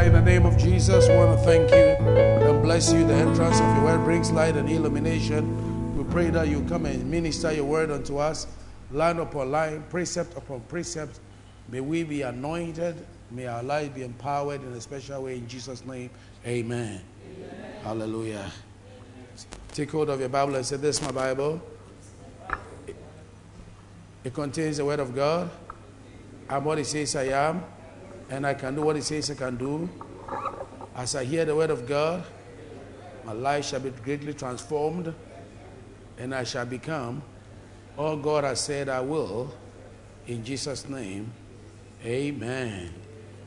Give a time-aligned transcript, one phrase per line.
[0.00, 3.06] Father, in the name of Jesus, we want to thank you and bless you.
[3.06, 5.94] The entrance of your word brings light and illumination.
[5.94, 8.46] We pray that you come and minister your word unto us,
[8.90, 11.20] line upon line, precept upon precept.
[11.68, 13.06] May we be anointed.
[13.30, 15.36] May our life be empowered in a special way.
[15.36, 16.08] In Jesus' name,
[16.46, 17.02] amen.
[17.36, 17.74] amen.
[17.84, 18.50] Hallelujah.
[19.72, 21.60] Take hold of your Bible and say, This is my Bible.
[24.24, 25.50] It contains the Word of God.
[26.48, 27.62] I'm what it says I am,
[28.30, 29.88] and I can do what He says I can do.
[30.96, 32.24] As I hear the Word of God,
[33.24, 35.12] my life shall be greatly transformed,
[36.16, 37.22] and I shall become
[37.98, 39.52] all God has said I will.
[40.26, 41.32] In Jesus' name,
[42.04, 42.94] amen.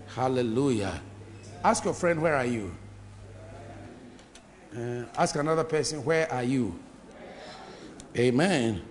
[0.07, 1.01] Hallelujah.
[1.63, 2.75] Ask your friend, Where are you?
[4.75, 6.77] Uh, ask another person, Where are you?
[8.17, 8.81] Amen.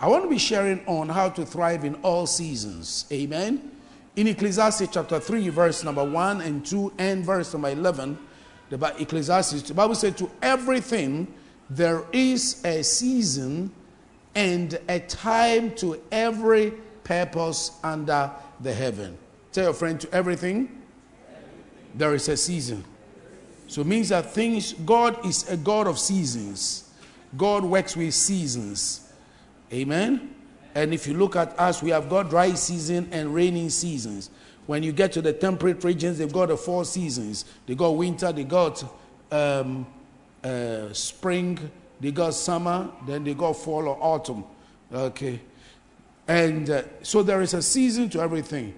[0.00, 3.06] I want to be sharing on how to thrive in all seasons.
[3.10, 3.69] Amen.
[4.16, 8.18] In Ecclesiastes chapter 3, verse number 1 and 2, and verse number 11,
[8.68, 11.32] the Ecclesiastes, the Bible said, To everything
[11.68, 13.70] there is a season
[14.34, 16.72] and a time to every
[17.04, 19.16] purpose under the heaven.
[19.52, 20.82] Tell your friend, to everything,
[21.94, 22.84] there is a season.
[23.66, 26.90] So it means that things, God is a God of seasons.
[27.36, 29.12] God works with seasons.
[29.72, 30.34] Amen.
[30.74, 34.30] And if you look at us, we have got dry season and rainy seasons.
[34.66, 37.44] When you get to the temperate regions, they've got the four seasons.
[37.66, 38.84] They got winter, they got
[39.32, 39.86] um,
[40.44, 44.44] uh, spring, they got summer, then they got fall or autumn.
[44.92, 45.40] Okay.
[46.28, 48.74] And uh, so there is a season to everything.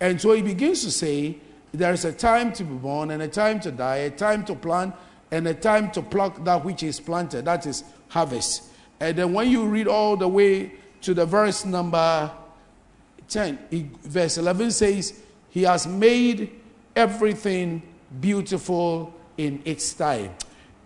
[0.00, 1.36] And so he begins to say,
[1.72, 4.54] there is a time to be born and a time to die, a time to
[4.54, 4.94] plant
[5.30, 7.44] and a time to pluck that which is planted.
[7.44, 8.70] That is harvest.
[9.00, 10.72] And then when you read all the way
[11.04, 12.30] to the verse number
[13.28, 16.50] 10, verse 11 says, He has made
[16.96, 17.82] everything
[18.20, 20.34] beautiful in its time.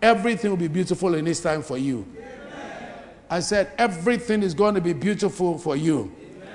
[0.03, 2.05] Everything will be beautiful in its time for you.
[2.17, 2.93] Amen.
[3.31, 6.13] I said, everything is going to be beautiful for you.
[6.21, 6.49] Amen.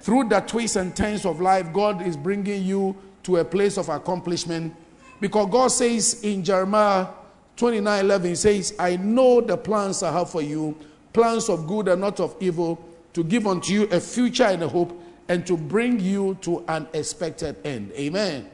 [0.00, 3.88] Through the twists and turns of life, God is bringing you to a place of
[3.88, 4.74] accomplishment.
[5.20, 7.08] Because God says in Jeremiah
[7.56, 10.76] 29 11, He says, I know the plans I have for you,
[11.12, 12.84] plans of good and not of evil,
[13.18, 14.96] to give unto you a future and a hope,
[15.26, 17.90] and to bring you to an expected end.
[17.94, 18.48] Amen.
[18.48, 18.50] Amen.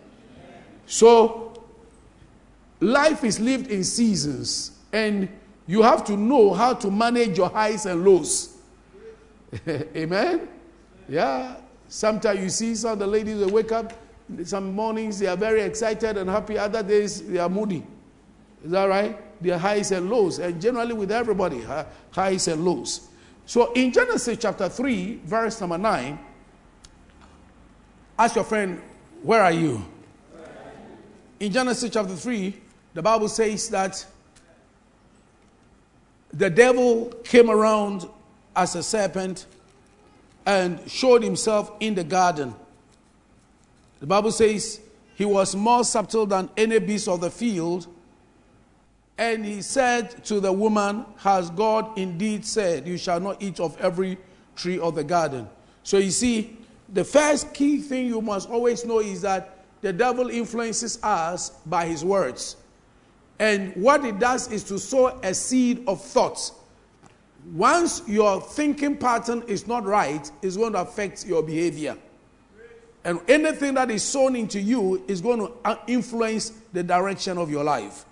[0.86, 1.62] So,
[2.80, 5.28] life is lived in seasons, and
[5.66, 8.56] you have to know how to manage your highs and lows.
[9.68, 10.48] Amen.
[11.10, 11.56] Yeah.
[11.88, 13.92] Sometimes you see some of the ladies that wake up
[14.44, 17.84] some mornings they are very excited and happy, other days they are moody.
[18.64, 19.42] Is that right?
[19.42, 21.62] Their highs and lows, and generally with everybody,
[22.12, 23.08] highs and lows.
[23.46, 26.18] So in Genesis chapter 3, verse number 9,
[28.18, 28.80] ask your friend,
[29.22, 29.84] Where are you?
[31.40, 32.54] In Genesis chapter 3,
[32.94, 34.04] the Bible says that
[36.32, 38.08] the devil came around
[38.56, 39.46] as a serpent
[40.46, 42.54] and showed himself in the garden
[44.04, 44.82] the Bible says
[45.14, 47.86] he was more subtle than any beast of the field.
[49.16, 53.76] And he said to the woman, Has God indeed said, You shall not eat of
[53.78, 54.18] every
[54.56, 55.48] tree of the garden?
[55.82, 56.58] So you see,
[56.92, 61.86] the first key thing you must always know is that the devil influences us by
[61.86, 62.56] his words.
[63.38, 66.52] And what it does is to sow a seed of thoughts.
[67.52, 71.96] Once your thinking pattern is not right, it's going to affect your behavior.
[73.04, 77.50] And anything that is sown into you is going to uh, influence the direction of
[77.50, 78.06] your life.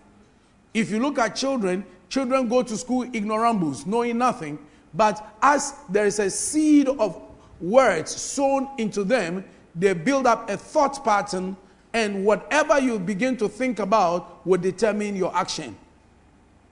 [0.75, 4.59] If you look at children, children go to school ignoramus, knowing nothing.
[4.95, 7.21] But as there is a seed of
[7.61, 9.45] words sown into them,
[9.75, 11.57] they build up a thought pattern,
[11.95, 15.77] and whatever you begin to think about will determine your action.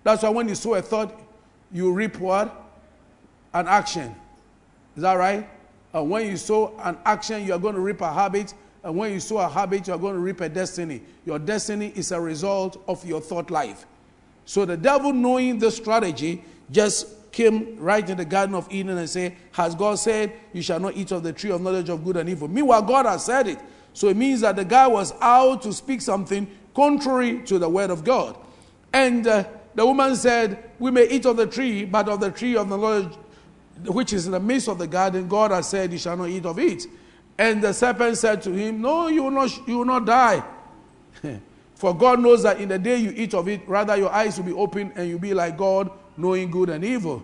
[0.03, 1.19] That's why when you sow a thought,
[1.73, 2.55] you reap what?
[3.53, 4.15] An action.
[4.97, 5.49] Is that right?
[5.93, 8.55] And when you sow an action, you are going to reap a habit.
[8.83, 11.03] And when you sow a habit, you are going to reap a destiny.
[11.27, 13.87] Your destiny is a result of your thought life.
[14.51, 16.43] So the devil, knowing the strategy,
[16.73, 20.81] just came right in the Garden of Eden and said, Has God said, You shall
[20.81, 22.49] not eat of the tree of knowledge of good and evil?
[22.49, 23.61] Meanwhile, God has said it.
[23.93, 27.91] So it means that the guy was out to speak something contrary to the word
[27.91, 28.37] of God.
[28.93, 29.45] And uh,
[29.77, 32.77] the woman said, We may eat of the tree, but of the tree of the
[32.77, 33.13] knowledge
[33.87, 36.45] which is in the midst of the garden, God has said, You shall not eat
[36.45, 36.87] of it.
[37.39, 40.43] And the serpent said to him, No, you will not, you will not die.
[41.81, 44.45] For God knows that in the day you eat of it, rather your eyes will
[44.45, 47.23] be open and you'll be like God, knowing good and evil.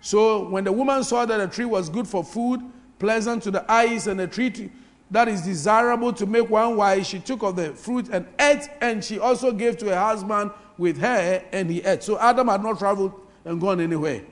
[0.00, 2.62] So when the woman saw that the tree was good for food,
[2.98, 4.70] pleasant to the eyes, and the tree
[5.10, 9.04] that is desirable to make one wise, she took of the fruit and ate, and
[9.04, 12.02] she also gave to her husband with her, and he ate.
[12.02, 13.12] So Adam had not traveled
[13.44, 14.22] and gone anywhere.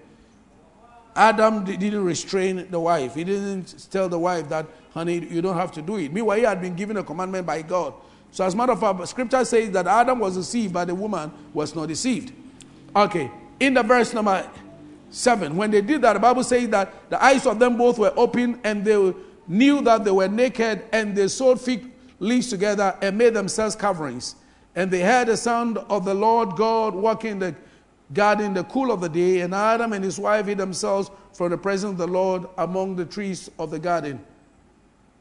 [1.14, 3.14] Adam didn't restrain the wife.
[3.14, 4.64] He didn't tell the wife that,
[4.94, 6.14] honey, you don't have to do it.
[6.14, 7.92] Meanwhile, he had been given a commandment by God.
[8.32, 11.32] So, as a matter of fact, scripture says that Adam was deceived, but the woman
[11.52, 12.32] was not deceived.
[12.94, 14.48] Okay, in the verse number
[15.10, 18.12] 7, when they did that, the Bible says that the eyes of them both were
[18.16, 19.14] open and they
[19.48, 21.90] knew that they were naked and they sewed fig
[22.20, 24.36] leaves together and made themselves coverings.
[24.76, 27.54] And they heard the sound of the Lord God walking in the
[28.12, 31.50] garden in the cool of the day, and Adam and his wife hid themselves from
[31.50, 34.20] the presence of the Lord among the trees of the garden.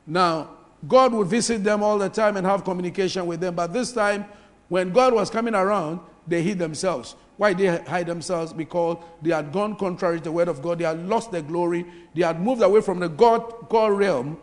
[0.05, 0.49] Now,
[0.87, 4.25] God would visit them all the time and have communication with them, but this time,
[4.69, 7.15] when God was coming around, they hid themselves.
[7.37, 8.53] Why they hide themselves?
[8.53, 10.79] Because they had gone contrary to the word of God.
[10.79, 11.85] They had lost their glory.
[12.13, 14.37] They had moved away from the God, God realm,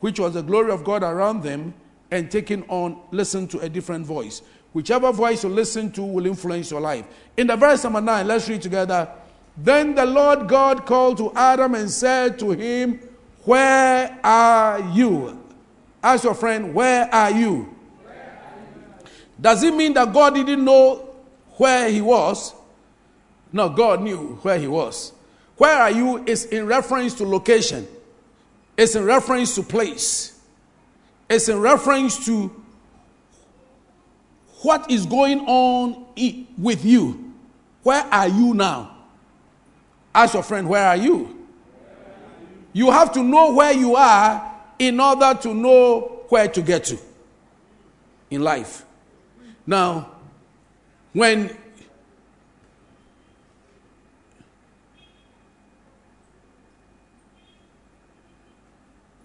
[0.00, 1.74] which was the glory of God around them,
[2.10, 4.42] and taken on, listen to a different voice.
[4.72, 7.06] Whichever voice you listen to will influence your life.
[7.36, 9.08] In the verse number 9, let's read together.
[9.56, 13.00] Then the Lord God called to Adam and said to him,
[13.44, 15.45] Where are you?
[16.06, 17.74] Ask your friend, Where are you?
[19.40, 21.06] Does it mean that God didn't know
[21.56, 22.54] where he was.
[23.52, 25.12] No, God knew where he was.
[25.56, 27.88] Where are you is in reference to location,
[28.76, 30.38] it's in reference to place,
[31.28, 32.48] it's in reference to
[34.62, 36.06] what is going on
[36.58, 37.32] with you.
[37.82, 38.96] Where are you now?
[40.14, 41.46] Ask your friend, where are you?
[42.72, 46.98] You have to know where you are in order to know where to get to
[48.30, 48.84] in life.
[49.66, 50.12] Now,
[51.12, 51.56] when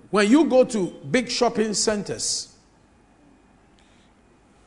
[0.09, 2.55] when you go to big shopping centers,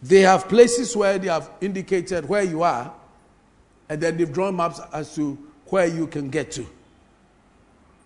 [0.02, 2.92] they have places where they have indicated where you are,
[3.88, 6.66] and then they've drawn maps as to where you can get to.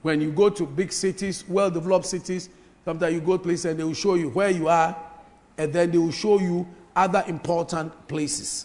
[0.03, 2.49] When you go to big cities, well developed cities,
[2.89, 4.97] sometimes you go places and they will show you where you are,
[5.59, 8.65] and then they will show you other important places.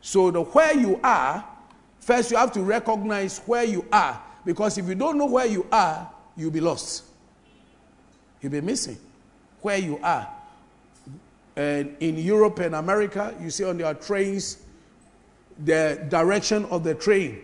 [0.00, 1.46] So, the where you are,
[2.00, 4.20] first you have to recognize where you are.
[4.44, 7.04] Because if you don't know where you are, you'll be lost.
[8.40, 8.98] You'll be missing
[9.60, 10.28] where you are.
[11.54, 14.58] And in Europe and America, you see on their trains
[15.64, 17.38] the direction of the train.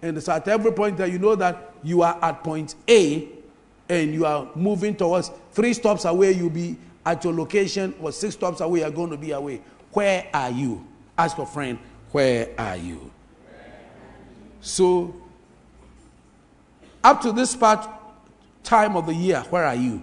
[0.00, 3.28] And so at every point that you know that you are at point A
[3.88, 8.34] and you are moving towards three stops away, you'll be at your location, or six
[8.34, 9.60] stops away, you're going to be away.
[9.90, 10.86] Where are you?
[11.18, 11.80] Ask your friend,
[12.12, 13.10] where are you?
[14.60, 15.16] So,
[17.02, 17.88] up to this part
[18.62, 20.00] time of the year, where are you?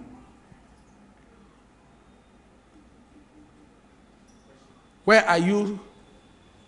[5.06, 5.80] Where are you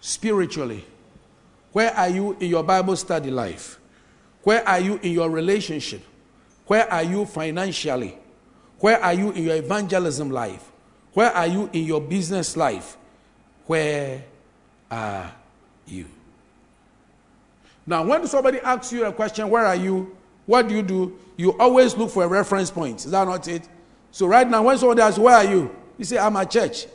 [0.01, 0.83] spiritually?
[1.73, 3.79] Where are you in your Bible study life?
[4.45, 6.01] Where are you in your relationship?
[6.67, 8.17] Where are you financially?
[8.81, 10.71] Where are you in your evangelism life?
[11.15, 12.97] Where are you in your business life?
[13.67, 14.23] Where
[14.91, 15.33] are
[15.87, 16.07] you?
[17.87, 20.17] Now, when somebody asks you a question, where are you?
[20.47, 21.19] What do you do?
[21.37, 23.05] You always look for a reference point.
[23.05, 23.69] Is that not it?
[24.11, 25.75] So, right now, when somebody asks, Where are you?
[25.97, 26.87] You say, I'm at church.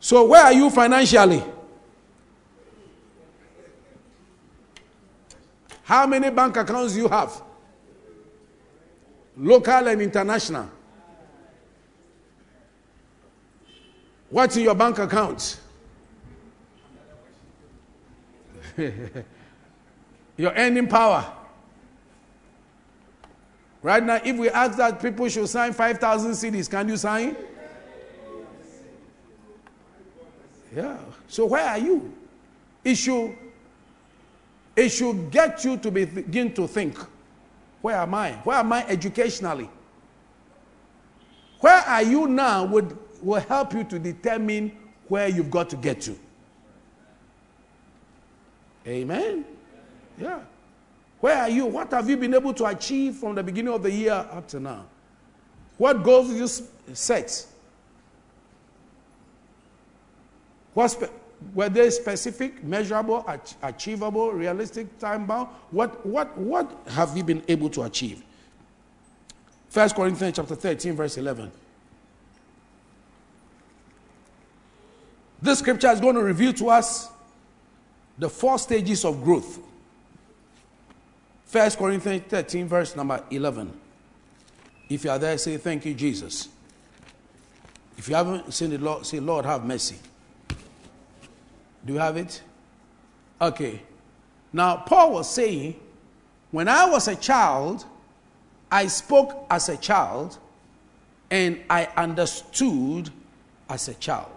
[0.00, 1.42] So, where are you financially?
[5.82, 7.42] How many bank accounts do you have?
[9.38, 10.68] Local and international.
[14.30, 15.60] What's in your bank account?
[20.36, 21.32] your earning power.
[23.80, 27.36] Right now, if we ask that people should sign 5,000 cedis, can you sign?
[30.74, 30.98] Yeah.
[31.28, 32.12] So where are you?
[32.84, 33.36] It should,
[34.74, 36.98] it should get you to begin to think
[37.82, 38.32] where am I?
[38.44, 39.68] Where am I educationally?
[41.60, 44.72] Where are you now would, will help you to determine
[45.08, 46.18] where you've got to get to.
[48.86, 49.44] Amen.
[50.18, 50.40] Yeah.
[51.20, 51.66] Where are you?
[51.66, 54.60] What have you been able to achieve from the beginning of the year up to
[54.60, 54.86] now?
[55.76, 57.46] What goals did you set?
[60.74, 61.10] What
[61.54, 65.48] were they specific, measurable, ach- achievable, realistic, time bound?
[65.70, 68.22] What, what, what have you been able to achieve?
[69.68, 71.52] First Corinthians chapter 13, verse 11.
[75.40, 77.08] This scripture is going to reveal to us
[78.18, 79.60] the four stages of growth.
[81.44, 83.72] First Corinthians 13, verse number 11.
[84.88, 86.48] If you are there, say, Thank you, Jesus.
[87.96, 89.96] If you haven't seen it, Lord, say, Lord, have mercy.
[91.84, 92.42] Do you have it?
[93.40, 93.82] Okay.
[94.52, 95.78] Now, Paul was saying,
[96.50, 97.84] when I was a child,
[98.70, 100.38] I spoke as a child
[101.30, 103.10] and I understood
[103.68, 104.30] as a child.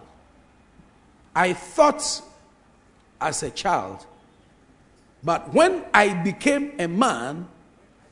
[1.34, 2.22] I thought
[3.20, 4.06] as a child.
[5.24, 7.48] But when I became a man,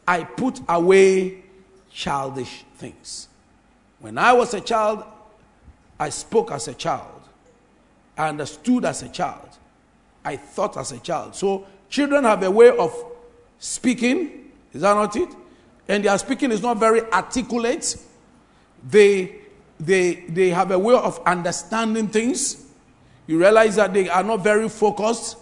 [0.07, 1.43] I put away
[1.93, 3.29] childish things.
[3.99, 5.05] When I was a child,
[5.99, 7.20] I spoke as a child.
[8.21, 9.49] I understood as a child.
[10.23, 11.35] I thought as a child.
[11.35, 12.95] So children have a way of
[13.59, 14.53] speaking.
[14.75, 15.31] Is that not it?
[15.89, 17.97] And their speaking is not very articulate.
[18.87, 19.37] They,
[19.79, 22.67] they, they have a way of understanding things.
[23.27, 25.39] You realize that they are not very focused.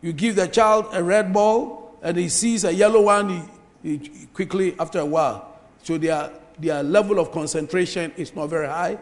[0.00, 3.50] You give the child a red ball and he sees a yellow one
[3.82, 5.58] he, he quickly after a while.
[5.82, 8.96] So their, their level of concentration is not very high.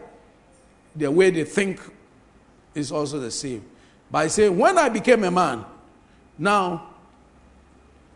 [0.97, 1.79] The way they think
[2.73, 3.65] is also the same.
[4.09, 5.65] By saying, when I became a man,
[6.37, 6.87] now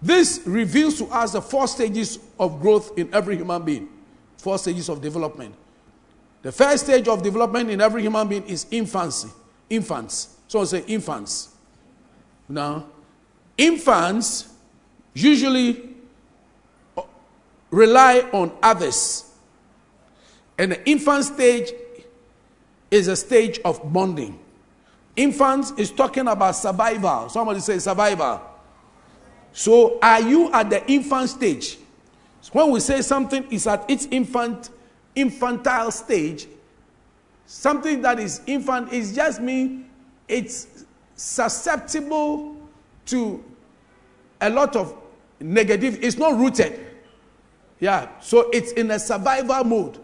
[0.02, 3.90] this reveals to us the four stages of growth in every human being,
[4.38, 5.56] four stages of development.
[6.42, 9.30] The first stage of development in every human being is infancy.
[9.70, 10.38] Infants.
[10.48, 11.56] So I say infants.
[12.48, 12.86] Now,
[13.58, 14.54] infants
[15.16, 15.90] usually
[16.96, 17.02] uh,
[17.72, 19.32] rely on others.
[20.60, 21.74] And the infant stage
[22.92, 24.40] is a stage of bonding.
[25.16, 27.30] Infants is talking about survival.
[27.30, 28.42] Somebody say survival.
[29.54, 31.78] So, are you at the infant stage?
[32.52, 34.70] When we say something is at its infant,
[35.16, 36.48] infantile stage,
[37.46, 39.90] something that is infant is just mean
[40.28, 42.56] it's susceptible
[43.06, 43.44] to
[44.42, 44.96] a lot of
[45.40, 46.04] negative.
[46.04, 46.80] It's not rooted.
[47.80, 50.00] Yeah, so it's in a survival mode.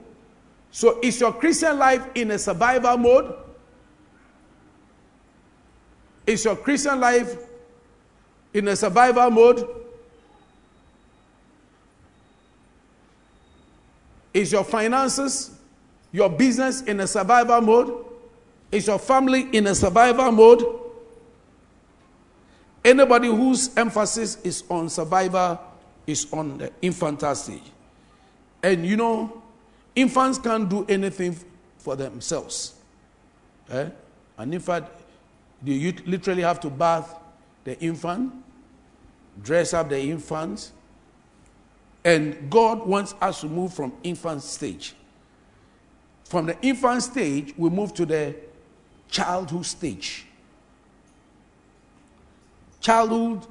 [0.72, 3.34] So is your Christian life in a survival mode?
[6.26, 7.36] Is your Christian life
[8.54, 9.68] in a survival mode?
[14.34, 15.52] Is your finances,
[16.12, 18.06] your business in a survival mode?
[18.72, 20.64] Is your family in a survival mode?
[22.84, 25.60] Anybody whose emphasis is on survival
[26.08, 27.62] is on the infantile stage.
[28.64, 29.42] And you know,
[29.96, 31.38] infants can't do anything
[31.78, 32.76] for themselves.
[33.70, 33.90] Eh?
[34.38, 34.90] And in fact,
[35.64, 37.18] you literally have to bath
[37.64, 38.34] the infant,
[39.42, 40.72] dress up the infant,
[42.04, 44.96] and God wants us to move from infant stage.
[46.26, 48.36] From the infant stage, we move to the
[49.10, 50.26] childhood stage.
[52.80, 53.46] Childhood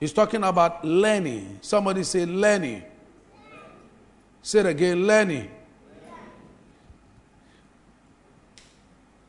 [0.00, 1.58] is talking about learning.
[1.60, 2.82] Somebody say learning.
[4.42, 5.50] Say it again learning.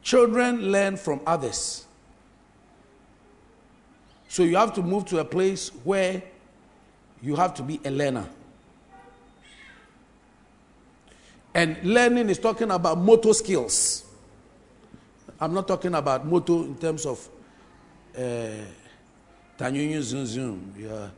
[0.01, 1.85] Children learn from others.
[4.27, 6.21] So you have to move to a place where
[7.21, 8.29] you have to be a learner.
[11.53, 14.05] And learning is talking about motor skills.
[15.41, 17.27] I'm not talking about motor in terms of
[18.17, 18.49] uh,
[19.59, 20.73] zoom zoom.
[20.77, 21.09] Yeah.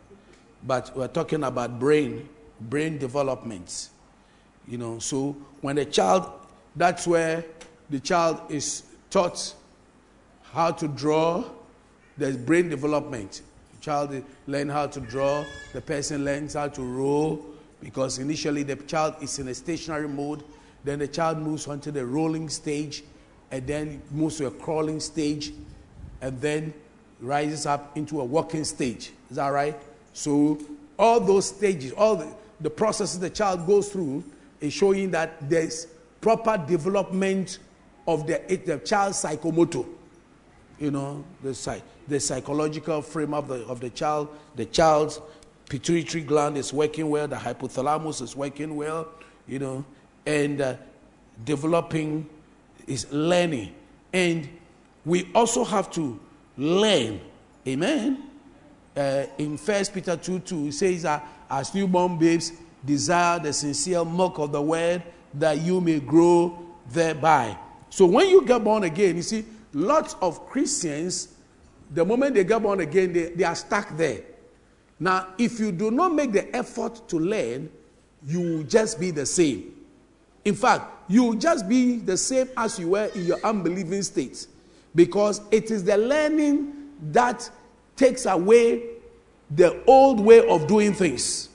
[0.64, 3.90] But we're talking about brain, brain development.
[4.68, 6.32] You know, so when a child,
[6.76, 7.44] that's where
[7.92, 9.54] the child is taught
[10.54, 11.44] how to draw,
[12.18, 13.42] there's brain development.
[13.76, 15.44] The child learns how to draw,
[15.74, 17.46] the person learns how to roll,
[17.82, 20.44] because initially the child is in a stationary mode,
[20.84, 23.04] then the child moves on to the rolling stage,
[23.52, 25.52] and then moves to a crawling stage,
[26.22, 26.74] and then
[27.20, 29.12] rises up into a walking stage.
[29.30, 29.78] Is that right?
[30.14, 30.60] So
[30.98, 34.24] all those stages, all the, the processes the child goes through
[34.62, 35.88] is showing that there's
[36.22, 37.60] proper development
[38.08, 39.86] of the, the child's psychomotor.
[40.80, 45.22] You know, the, the psychological frame of the, of the child, the child's
[45.70, 49.08] pituitary gland is working well, the hypothalamus is working well,
[49.48, 49.86] you know,
[50.26, 50.76] and uh,
[51.46, 52.28] developing
[52.88, 53.74] is learning.
[54.12, 54.50] And
[55.06, 56.20] we also have to
[56.58, 57.22] learn.
[57.68, 58.24] Amen.
[58.96, 62.52] Uh, in First Peter 2 2, it says that as newborn babes,
[62.86, 65.04] desire the sincere milk of the word
[65.34, 66.58] that you may grow
[66.90, 67.58] thereby.
[67.92, 71.36] So when you get born again, you see, lots of Christians,
[71.94, 74.22] the moment they get born again, they, they are stuck there.
[74.98, 77.70] Now, if you do not make the effort to learn,
[78.26, 79.74] you will just be the same.
[80.46, 84.48] In fact, you will just be the same as you were in your unbelieving state
[84.96, 86.74] because it is the learning
[87.12, 87.50] that
[87.98, 88.84] takes away
[89.50, 91.50] the old way of doing things.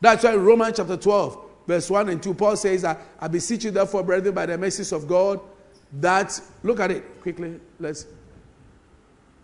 [0.00, 3.70] That's why Romans chapter 12, verse 1 and 2, Paul says that I beseech you,
[3.70, 5.40] therefore, brethren, by the mercies of God,
[6.00, 7.60] that look at it quickly.
[7.78, 8.06] Let's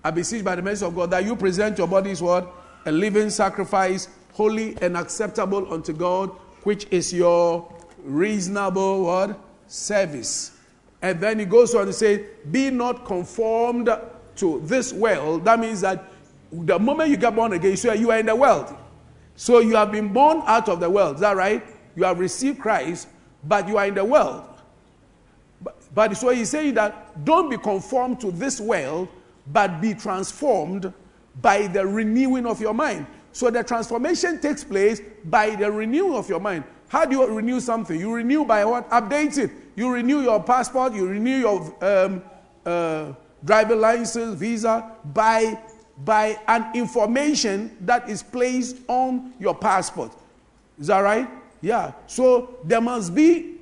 [0.03, 2.53] I beseech by the mercy of God that you present your bodies what?
[2.85, 6.31] A living sacrifice, holy and acceptable unto God,
[6.63, 9.39] which is your reasonable what?
[9.67, 10.53] Service.
[11.03, 13.89] And then he goes on to say, Be not conformed
[14.37, 15.45] to this world.
[15.45, 16.05] That means that
[16.53, 18.75] the moment you get born again, you are in the world.
[19.37, 21.17] So you have been born out of the world.
[21.17, 21.65] Is that right?
[21.97, 23.09] You have received Christ,
[23.43, 24.45] but you are in the world.
[25.63, 29.09] But, but so he's saying that don't be conformed to this world,
[29.53, 30.93] but be transformed
[31.41, 33.07] by the renewing of your mind.
[33.33, 36.65] So the transformation takes place by the renewing of your mind.
[36.89, 37.99] How do you renew something?
[37.99, 38.89] You renew by what?
[38.91, 39.51] Update it.
[39.75, 42.23] You renew your passport, you renew your um,
[42.65, 43.13] uh,
[43.47, 45.59] license, visa by,
[45.99, 50.13] by an information that is placed on your passport.
[50.79, 51.29] Is that right?
[51.67, 51.95] Yeah.
[52.07, 53.57] So there must be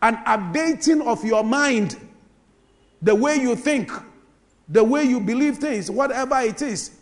[0.00, 1.94] an updating of your mind,
[3.02, 3.92] the way you think,
[4.66, 6.92] the way you believe things, whatever it is.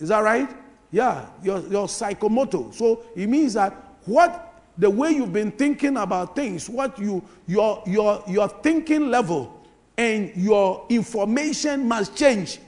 [0.00, 0.50] Is that right?
[0.90, 2.74] Yeah, your, your psychomotor.
[2.74, 3.72] So it means that
[4.04, 9.62] what the way you've been thinking about things, what you your your your thinking level
[9.96, 12.58] and your information must change.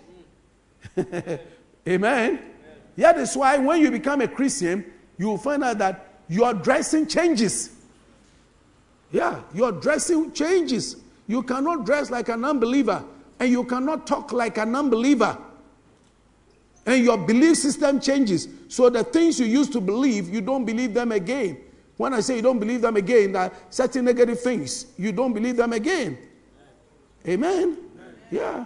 [1.88, 2.38] Amen.
[2.94, 4.84] Yeah, that's why when you become a Christian,
[5.18, 7.70] you will find out that your dressing changes.
[9.10, 10.96] Yeah, your dressing changes.
[11.26, 13.04] You cannot dress like an unbeliever
[13.38, 15.36] and you cannot talk like an unbeliever.
[16.86, 18.48] And your belief system changes.
[18.68, 21.58] So the things you used to believe, you don't believe them again.
[21.96, 25.56] When I say you don't believe them again, that certain negative things, you don't believe
[25.56, 26.18] them again.
[27.28, 27.76] Amen.
[28.30, 28.64] Yeah.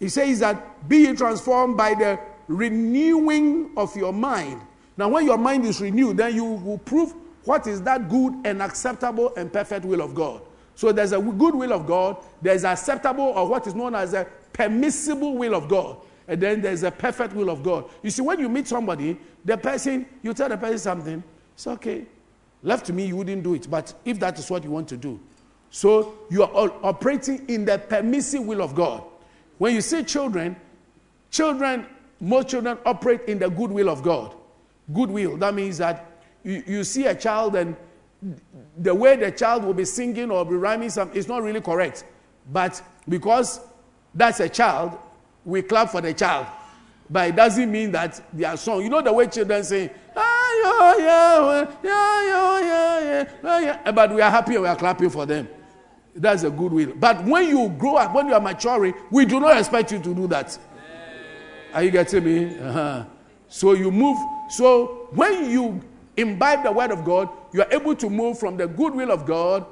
[0.00, 4.60] He says that be transformed by the renewing of your mind.
[4.96, 8.62] Now, when your mind is renewed, then you will prove what is that good and
[8.62, 10.42] acceptable and perfect will of God.
[10.74, 14.26] So there's a good will of God, there's acceptable or what is known as a
[14.52, 17.88] permissible will of God, and then there's a perfect will of God.
[18.02, 22.04] You see, when you meet somebody, the person, you tell the person something, it's okay.
[22.62, 24.96] Left to me, you wouldn't do it, but if that is what you want to
[24.96, 25.18] do.
[25.70, 29.02] So you are operating in the permissive will of God.
[29.58, 30.56] When you see children,
[31.30, 31.86] children,
[32.20, 34.34] most children operate in the good will of God.
[34.92, 37.76] Good will, that means that you, you see a child and
[38.78, 42.04] the way the child will be singing or be rhyming some is not really correct.
[42.52, 43.60] But because
[44.14, 44.98] that's a child,
[45.44, 46.46] we clap for the child.
[47.08, 48.82] But it doesn't mean that their song.
[48.82, 53.92] You know the way children say, ah, yeah, yeah, yeah.
[53.92, 55.48] But we are happy and we are clapping for them.
[56.14, 56.94] That's a good will.
[56.96, 60.14] But when you grow up, when you are maturing, we do not expect you to
[60.14, 60.58] do that.
[61.74, 62.58] Are you getting me?
[62.58, 63.04] Uh-huh.
[63.48, 64.16] So you move.
[64.48, 65.80] So when you
[66.16, 69.26] imbibe the word of God, you are able to move from the good will of
[69.26, 69.66] God.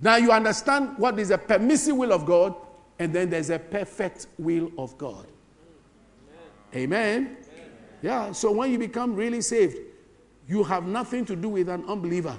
[0.00, 2.54] Now you understand what is a permissive will of God,
[2.98, 5.26] and then there's a perfect will of God.
[6.74, 7.36] Amen.
[7.36, 7.36] Amen.
[8.02, 9.78] Yeah, so when you become really saved,
[10.46, 12.38] you have nothing to do with an unbeliever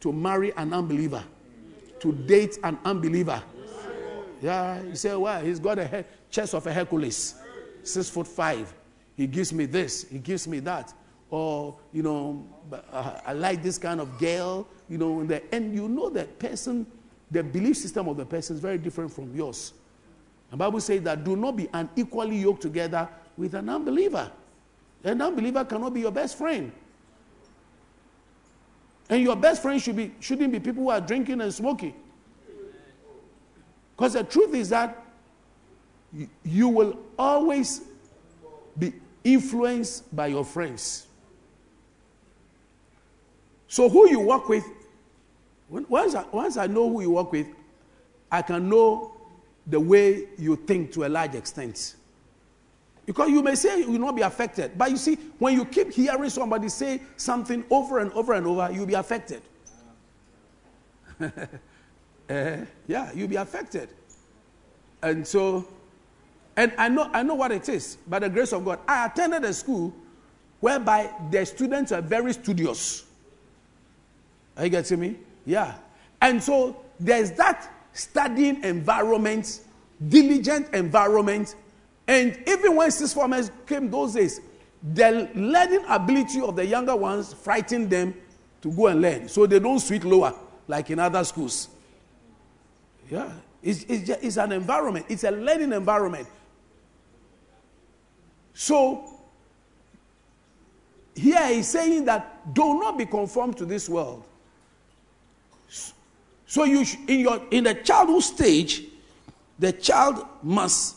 [0.00, 1.22] to marry an unbeliever,
[2.00, 3.40] to date an unbeliever.
[4.40, 7.36] Yeah, you say, well, he's got a head, chest of a Hercules,
[7.84, 8.74] six foot five.
[9.16, 10.92] He gives me this, he gives me that.
[11.30, 12.46] Or you know
[12.92, 16.86] i like this kind of girl you know and you know that person
[17.32, 19.72] the belief system of the person is very different from yours.
[20.50, 24.30] The bible says that do not be unequally yoked together with an unbeliever.
[25.02, 26.70] An unbeliever cannot be your best friend.
[29.08, 31.94] And your best friend should be, shouldn't be people who are drinking and smoking.
[33.96, 35.02] Because the truth is that
[36.44, 37.80] you will always
[38.78, 38.92] be
[39.24, 41.06] influenced by your friends
[43.72, 44.66] so, who you work with,
[45.70, 47.46] once I, once I know who you work with,
[48.30, 49.14] I can know
[49.66, 51.94] the way you think to a large extent.
[53.06, 54.72] Because you may say you will not be affected.
[54.76, 58.68] But you see, when you keep hearing somebody say something over and over and over,
[58.70, 59.40] you'll be affected.
[61.18, 61.30] uh,
[62.86, 63.88] yeah, you'll be affected.
[65.02, 65.66] And so,
[66.56, 68.80] and I know, I know what it is by the grace of God.
[68.86, 69.94] I attended a school
[70.60, 73.04] whereby the students are very studious.
[74.56, 75.16] Are you getting me?
[75.46, 75.74] Yeah.
[76.20, 79.60] And so there's that studying environment,
[80.08, 81.56] diligent environment.
[82.06, 84.40] And even when six formers came those days,
[84.94, 88.14] the learning ability of the younger ones frightened them
[88.60, 89.28] to go and learn.
[89.28, 90.34] So they don't switch lower
[90.68, 91.68] like in other schools.
[93.10, 93.32] Yeah.
[93.62, 96.26] It's, it's, just, it's an environment, it's a learning environment.
[98.54, 99.20] So
[101.14, 104.24] here he's saying that do not be conformed to this world.
[106.46, 108.82] So you sh- in your in the childhood stage,
[109.58, 110.96] the child must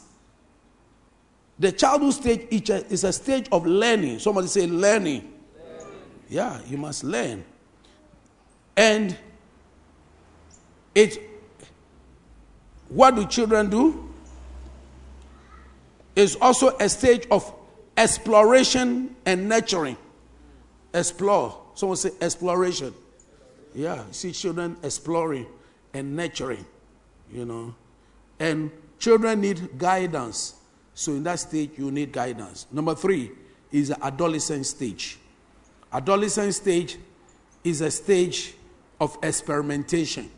[1.57, 4.19] the childhood stage is a stage of learning.
[4.19, 5.31] Somebody say learning.
[5.57, 5.85] learning.
[6.29, 7.45] Yeah, you must learn.
[8.75, 9.17] And
[10.93, 11.17] it
[12.89, 14.13] what do children do?
[16.15, 17.53] It's also a stage of
[17.97, 19.97] exploration and nurturing.
[20.93, 21.61] Explore.
[21.75, 22.93] Someone say exploration.
[23.73, 25.45] Yeah, see children exploring
[25.93, 26.65] and nurturing,
[27.31, 27.75] you know.
[28.39, 30.55] And children need guidance.
[30.93, 32.67] So in that stage, you need guidance.
[32.71, 33.31] Number three
[33.71, 35.19] is the adolescent stage.
[35.91, 36.97] Adolescent stage
[37.63, 38.53] is a stage
[39.01, 40.31] of experimentation.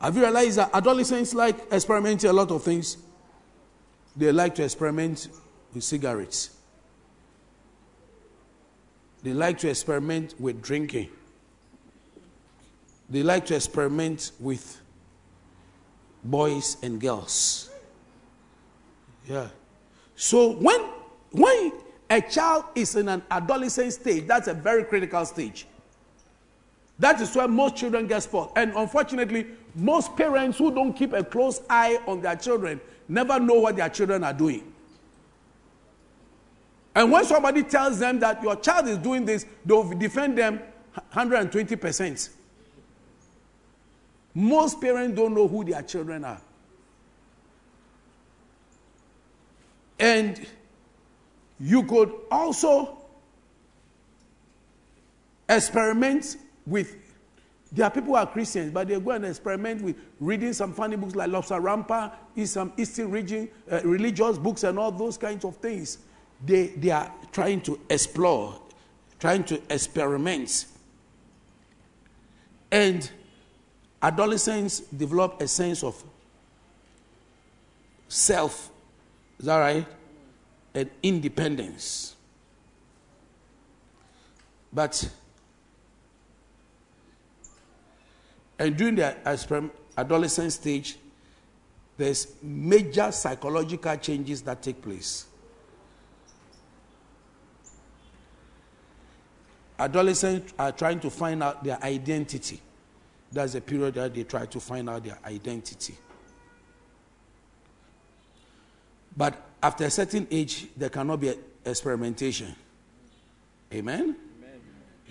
[0.00, 2.96] Have you realized that adolescents like experimenting a lot of things?
[4.16, 5.28] They like to experiment
[5.72, 6.50] with cigarettes.
[9.22, 11.08] They like to experiment with drinking.
[13.08, 14.80] They like to experiment with
[16.22, 17.70] boys and girls.
[19.28, 19.48] Yeah.
[20.16, 20.80] So when
[21.32, 21.72] when
[22.10, 25.66] a child is in an adolescent stage, that's a very critical stage.
[26.98, 28.52] That is where most children get spoiled.
[28.56, 33.54] And unfortunately, most parents who don't keep a close eye on their children never know
[33.54, 34.72] what their children are doing.
[36.94, 40.60] And when somebody tells them that your child is doing this, they'll defend them
[41.12, 42.28] 120%.
[44.34, 46.40] Most parents don't know who their children are.
[49.98, 50.46] And
[51.58, 52.98] you could also
[55.48, 56.96] experiment with
[57.74, 60.94] there are people who are Christians, but they go and experiment with reading some funny
[60.94, 62.12] books like Lobsang Rampa,
[62.46, 65.98] some Eastern region, uh, religious books, and all those kinds of things
[66.44, 68.60] they, they are trying to explore,
[69.18, 70.66] trying to experiment.
[72.70, 73.10] And
[74.00, 76.02] adolescents develop a sense of
[78.08, 78.70] self,
[79.40, 79.86] is that right?
[80.74, 82.14] And independence.
[84.72, 85.08] But,
[88.58, 89.16] and during the
[89.96, 90.96] adolescent stage,
[91.96, 95.26] there's major psychological changes that take place.
[99.78, 102.60] adolescents are trying to find out their identity.
[103.32, 105.94] That's a period that they try to find out their identity.
[109.16, 112.54] But after a certain age, there cannot be experimentation.
[113.72, 114.02] Amen?
[114.02, 114.16] Amen?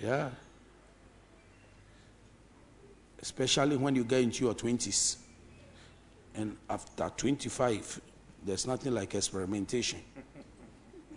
[0.02, 0.30] Yeah.
[3.24, 5.16] Especially when you get into your 20s.
[6.34, 8.02] And after 25,
[8.44, 10.00] there's nothing like experimentation.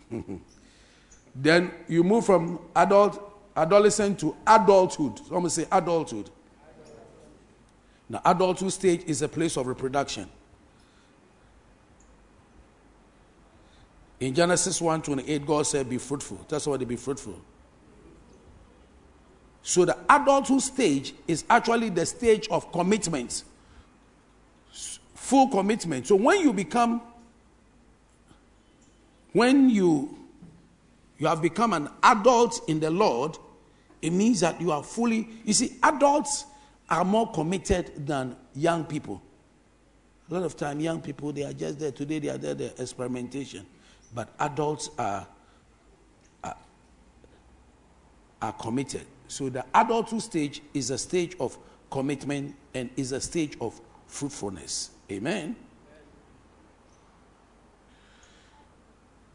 [1.35, 3.21] then you move from adult
[3.57, 5.19] adolescent to adulthood.
[5.27, 6.29] Someone say adulthood.
[8.07, 10.29] Now, adulthood stage is a place of reproduction.
[14.21, 16.39] In Genesis 1 28, God said, Be fruitful.
[16.47, 17.41] That's why they be fruitful.
[19.67, 23.43] So, the adulthood stage is actually the stage of commitment,
[25.13, 26.07] full commitment.
[26.07, 27.01] So, when you become,
[29.33, 30.17] when you
[31.17, 33.37] you have become an adult in the Lord,
[34.01, 36.45] it means that you are fully, you see, adults
[36.89, 39.21] are more committed than young people.
[40.31, 41.91] A lot of time, young people, they are just there.
[41.91, 43.65] Today, they are there, the experimentation.
[44.15, 45.27] But adults are,
[46.41, 46.57] are,
[48.41, 49.05] are committed.
[49.27, 51.57] So the adulthood stage is a stage of
[51.89, 54.91] commitment and is a stage of fruitfulness.
[55.11, 55.55] Amen.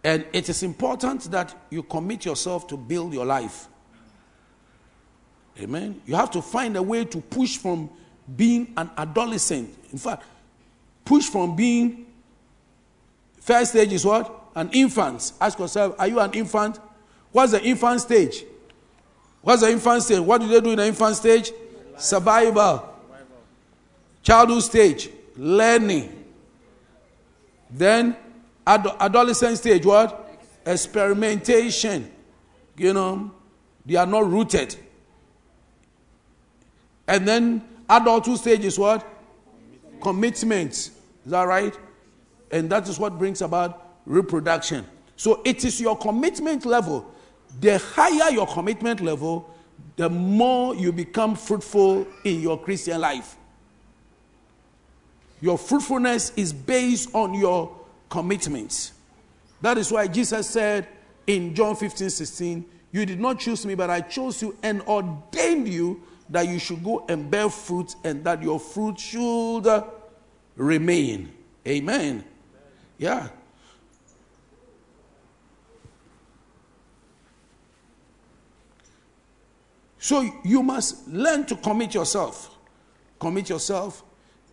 [0.05, 3.69] And it is important that you commit yourself to build your life.
[5.61, 6.01] Amen.
[6.07, 7.91] You have to find a way to push from
[8.37, 9.73] being an adolescent.
[9.93, 10.25] In fact,
[11.05, 12.07] push from being
[13.39, 14.41] first stage is what?
[14.55, 15.33] An infant.
[15.41, 16.79] Ask yourself, are you an infant?
[17.31, 18.45] What's the infant stage?
[19.43, 20.21] What's the infant stage?
[20.21, 21.53] What do they do in the infant stage?
[21.97, 22.89] Survival.
[24.23, 26.25] Childhood stage, learning.
[27.71, 28.17] Then
[28.67, 30.39] ad- adolescent stage, what?
[30.65, 32.11] Experimentation.
[32.77, 33.33] You know,
[33.85, 34.77] they are not rooted.
[37.09, 39.07] And then adulthood stage is what?
[40.01, 40.73] Commitment.
[40.73, 40.93] Is
[41.27, 41.77] that right?
[42.51, 44.87] And that is what brings about reproduction.
[45.17, 47.13] So it is your commitment level.
[47.61, 49.49] The higher your commitment level,
[49.97, 53.37] the more you become fruitful in your Christian life.
[55.41, 57.77] Your fruitfulness is based on your
[58.09, 58.93] commitments.
[59.61, 60.89] That is why Jesus said,
[61.27, 65.69] in John 15, 16, you did not choose me, but I chose you and ordained
[65.69, 69.67] you that you should go and bear fruit and that your fruit should
[70.57, 71.33] remain.
[71.67, 72.25] Amen.
[72.99, 73.29] Yeah.
[80.03, 82.59] So you must learn to commit yourself.
[83.21, 84.03] Commit yourself.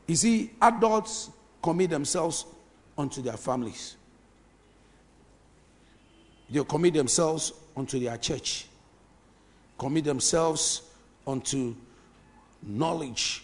[0.06, 1.32] You see, adults
[1.64, 2.46] commit themselves
[2.96, 3.96] unto their families.
[6.52, 8.68] They commit themselves unto their church.
[9.80, 10.84] Commit themselves
[11.26, 11.76] unto
[12.62, 13.44] knowledge,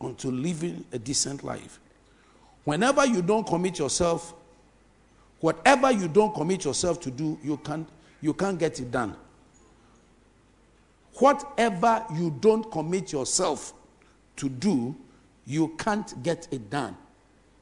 [0.00, 1.80] unto living a decent life.
[2.62, 4.34] Whenever you don't commit yourself,
[5.40, 7.88] whatever you don't commit yourself to do, you can't,
[8.20, 9.16] you can't get it done.
[11.18, 13.72] Whatever you don't commit yourself
[14.36, 14.96] to do,
[15.46, 16.96] you can't get it done.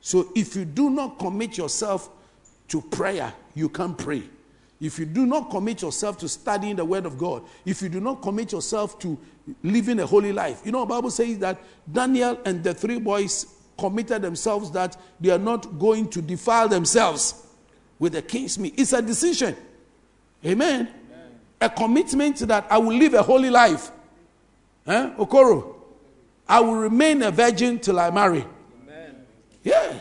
[0.00, 2.10] So if you do not commit yourself
[2.68, 4.22] to prayer, you can't pray.
[4.80, 8.00] If you do not commit yourself to studying the word of God, if you do
[8.00, 9.18] not commit yourself to
[9.62, 11.60] living a holy life, you know, the Bible says that
[11.90, 13.46] Daniel and the three boys
[13.78, 17.46] committed themselves that they are not going to defile themselves
[17.98, 18.74] with the king's meat.
[18.76, 19.56] It's a decision.
[20.44, 20.88] Amen
[21.62, 23.90] a commitment that I will live a holy life.
[24.86, 25.10] Eh?
[25.16, 25.76] Okoro,
[26.48, 28.44] I will remain a virgin till I marry.
[28.82, 29.14] Amen.
[29.62, 30.00] Yeah.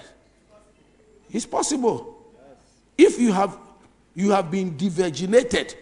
[1.32, 2.18] It's possible.
[2.98, 3.14] Yes.
[3.14, 3.58] If you have
[4.16, 5.76] you have been devirginated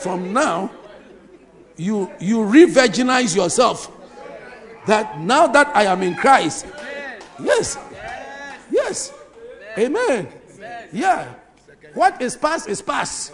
[0.00, 0.70] from now,
[1.76, 3.90] you you re-virginize yourself.
[4.86, 6.66] That now that I am in Christ.
[7.42, 7.76] Yes.
[8.70, 9.12] Yes.
[9.76, 10.28] Amen.
[10.92, 11.34] Yeah.
[11.94, 13.32] What is past is past.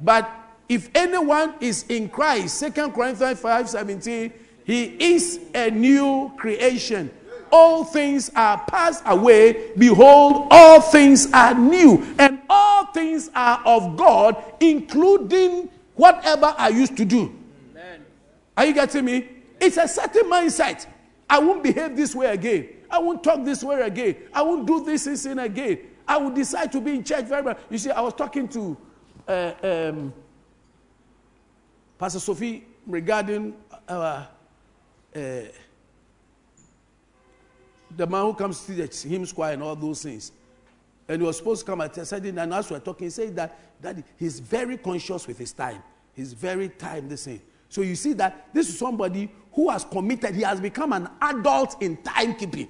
[0.00, 0.41] But
[0.72, 4.32] if anyone is in Christ, Second Corinthians 5 17,
[4.64, 7.10] he is a new creation.
[7.50, 9.72] All things are passed away.
[9.76, 12.02] Behold, all things are new.
[12.18, 17.38] And all things are of God, including whatever I used to do.
[17.72, 18.06] Amen.
[18.56, 19.28] Are you getting me?
[19.60, 20.86] It's a certain mindset.
[21.28, 22.68] I won't behave this way again.
[22.90, 24.16] I won't talk this way again.
[24.32, 25.80] I won't do this sin again.
[26.08, 27.58] I will decide to be in church very much.
[27.68, 28.76] You see, I was talking to
[29.28, 30.12] uh, um,
[32.02, 33.54] Pastor Sophie regarding
[33.88, 34.26] our,
[35.14, 35.18] uh,
[37.96, 40.32] the man who comes to the hymn choir and all those things.
[41.06, 43.10] And he was supposed to come at a certain and as we were talking, he
[43.10, 45.80] said that, that he's very conscious with his time.
[46.12, 47.40] He's very time the same.
[47.68, 51.80] So you see that this is somebody who has committed, he has become an adult
[51.80, 52.68] in timekeeping.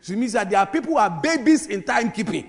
[0.00, 2.48] So it means that there are people who are babies in timekeeping.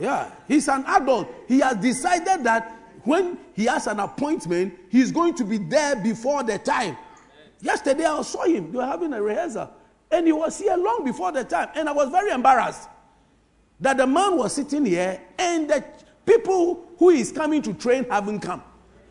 [0.00, 1.32] Yeah, he's an adult.
[1.46, 2.75] He has decided that
[3.06, 6.96] when he has an appointment, he's going to be there before the time.
[7.60, 9.70] Yesterday I saw him, they were having a rehearsal,
[10.10, 11.68] and he was here long before the time.
[11.74, 12.88] And I was very embarrassed
[13.80, 15.84] that the man was sitting here and the
[16.24, 18.62] people who is coming to train haven't come.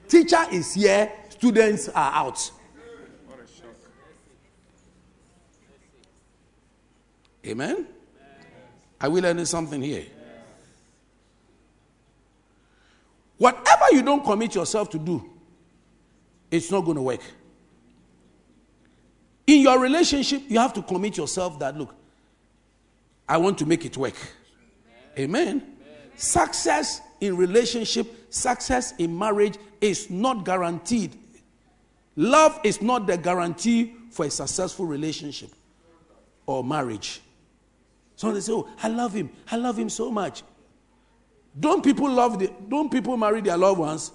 [0.08, 2.52] Teacher is here, students are out.
[7.46, 7.88] Amen?
[9.00, 10.06] Are we learning something here?
[13.38, 15.30] Whatever you don't commit yourself to do,
[16.50, 17.22] it's not going to work.
[19.48, 21.94] In your relationship, you have to commit yourself that, look,
[23.28, 24.16] I want to make it work.
[25.18, 25.48] Amen.
[25.48, 25.76] Amen.
[26.16, 31.18] Success in relationship, success in marriage is not guaranteed.
[32.16, 35.50] Love is not the guarantee for a successful relationship
[36.46, 37.22] or marriage.
[38.16, 39.30] So they say, Oh, I love him.
[39.52, 40.44] I love him so much.
[41.58, 44.12] Don't people love the, don't people marry their loved ones?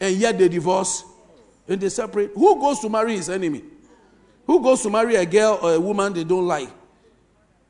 [0.00, 1.04] And yet they divorce
[1.68, 2.30] and they separate.
[2.34, 3.62] Who goes to marry his enemy?
[4.46, 6.68] Who goes to marry a girl or a woman they don't like?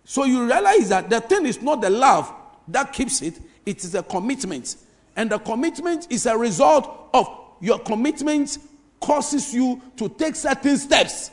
[0.04, 2.32] So you realize that the thing is not the love
[2.68, 4.76] that keeps it, it is a commitment.
[5.14, 7.28] And the commitment is a result of
[7.60, 8.58] your commitment
[9.00, 11.30] causes you to take certain steps.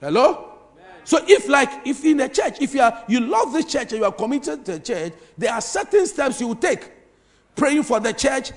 [0.00, 0.47] Hello?
[1.08, 4.00] So if like if in a church, if you are you love this church and
[4.00, 6.90] you are committed to the church, there are certain steps you will take.
[7.56, 8.52] Praying for the church,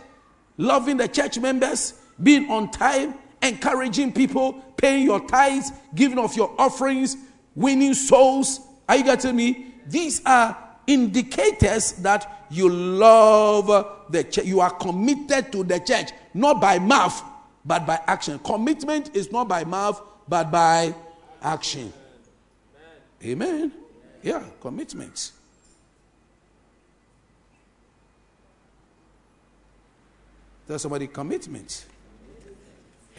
[0.57, 6.53] loving the church members, being on time, encouraging people, paying your tithes, giving of your
[6.59, 7.15] offerings,
[7.55, 8.59] winning souls.
[8.89, 9.67] Are you getting me?
[9.87, 14.43] These are indicators that you love the church.
[14.43, 17.23] You are committed to the church, not by mouth,
[17.63, 18.39] but by action.
[18.39, 20.93] Commitment is not by mouth, but by
[21.41, 21.93] action.
[23.23, 23.71] Amen.
[24.23, 25.33] Yeah, commitments.
[30.67, 31.85] Tell somebody commitment.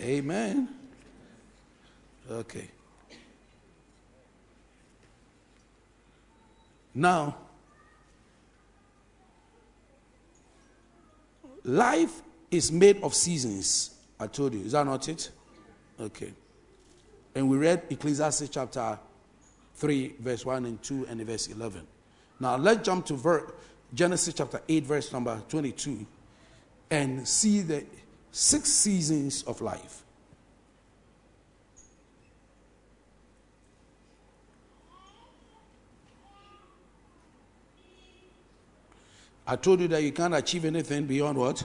[0.00, 0.68] Amen.
[2.30, 2.68] Okay.
[6.94, 7.36] Now,
[11.64, 13.94] Life is made of seasons.
[14.18, 14.64] I told you.
[14.64, 15.30] Is that not it?
[16.00, 16.32] Okay.
[17.34, 18.98] And we read Ecclesiastes chapter
[19.82, 21.84] 3, verse 1 and 2, and verse 11.
[22.38, 23.52] Now let's jump to ver-
[23.92, 26.06] Genesis chapter 8, verse number 22,
[26.88, 27.84] and see the
[28.30, 30.04] six seasons of life.
[39.44, 41.64] I told you that you can't achieve anything beyond what?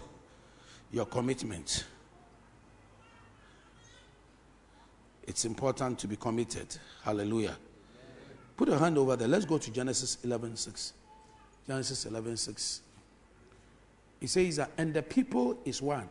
[0.91, 1.85] Your commitment.
[5.27, 6.75] It's important to be committed.
[7.03, 7.55] Hallelujah.
[8.57, 9.27] Put a hand over there.
[9.27, 10.93] Let's go to Genesis 11 6.
[11.67, 12.81] Genesis 11 6.
[14.19, 16.09] He says that, and the people is one.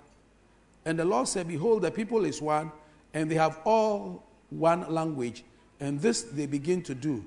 [0.85, 2.71] And the Lord said, Behold, the people is one,
[3.13, 5.45] and they have all one language.
[5.81, 7.25] And this they begin to do.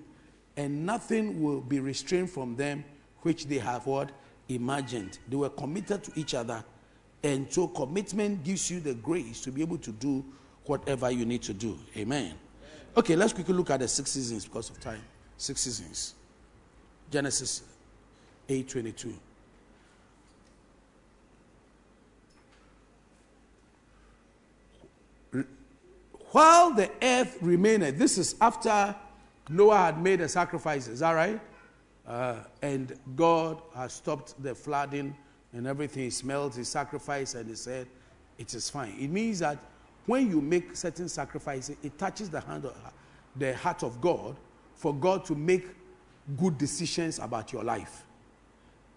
[0.55, 2.83] And nothing will be restrained from them
[3.21, 4.11] which they have what?
[4.49, 5.19] imagined.
[5.29, 6.63] They were committed to each other.
[7.23, 10.25] And so commitment gives you the grace to be able to do
[10.65, 11.77] whatever you need to do.
[11.95, 12.33] Amen.
[12.99, 15.01] Okay, let's quickly look at the six seasons because of time.
[15.37, 16.15] Six seasons.
[17.09, 17.61] Genesis
[18.49, 19.13] 8:22.
[26.31, 28.93] While the earth remained, this is after
[29.47, 31.39] Noah had made the sacrifices, is that right?
[32.05, 35.15] Uh, and God has stopped the flooding
[35.53, 36.03] and everything.
[36.03, 37.87] He smelled his sacrifice and he said,
[38.37, 38.97] It is fine.
[38.99, 39.57] It means that
[40.09, 42.73] when you make certain sacrifices, it touches the hand of
[43.35, 44.35] the heart of God
[44.73, 45.67] for God to make
[46.35, 48.05] good decisions about your life.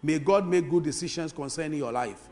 [0.03, 2.29] May God make good decisions concerning your life.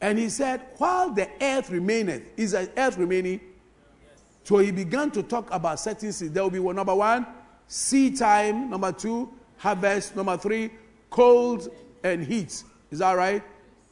[0.00, 3.40] And he said, while the earth remaineth, is the earth remaining?
[3.40, 4.22] Yes.
[4.44, 6.32] So he began to talk about certain things.
[6.32, 7.26] There will be one, number one,
[7.66, 8.70] seed time.
[8.70, 10.14] Number two, harvest.
[10.14, 10.70] Number three,
[11.10, 11.70] cold
[12.04, 12.62] and heat.
[12.90, 13.42] Is that right?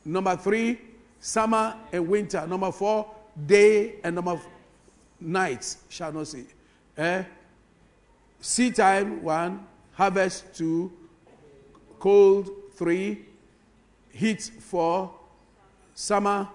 [0.05, 0.79] Number three,
[1.18, 2.47] summer and winter.
[2.47, 3.11] Number four,
[3.47, 4.47] day and number f-
[5.20, 5.77] night.
[5.88, 6.47] Shall not see.
[6.97, 7.25] Eh?
[8.40, 9.66] Seed time, one.
[9.92, 10.92] Harvest, two.
[11.99, 13.25] Cold, three.
[14.11, 15.12] Heat, four.
[15.94, 16.49] Summer,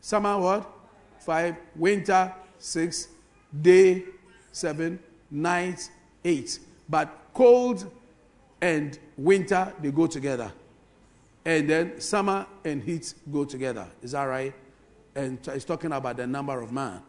[0.00, 0.70] summer what?
[1.20, 1.56] Five.
[1.76, 3.08] Winter, six.
[3.62, 4.04] Day,
[4.52, 4.98] seven.
[5.30, 5.88] Night,
[6.24, 6.58] eight.
[6.88, 7.90] But cold
[8.60, 10.52] and winter, they go together.
[11.44, 13.86] And then summer and heat go together.
[14.02, 14.54] Is that right?
[15.14, 17.00] And it's talking about the number of man.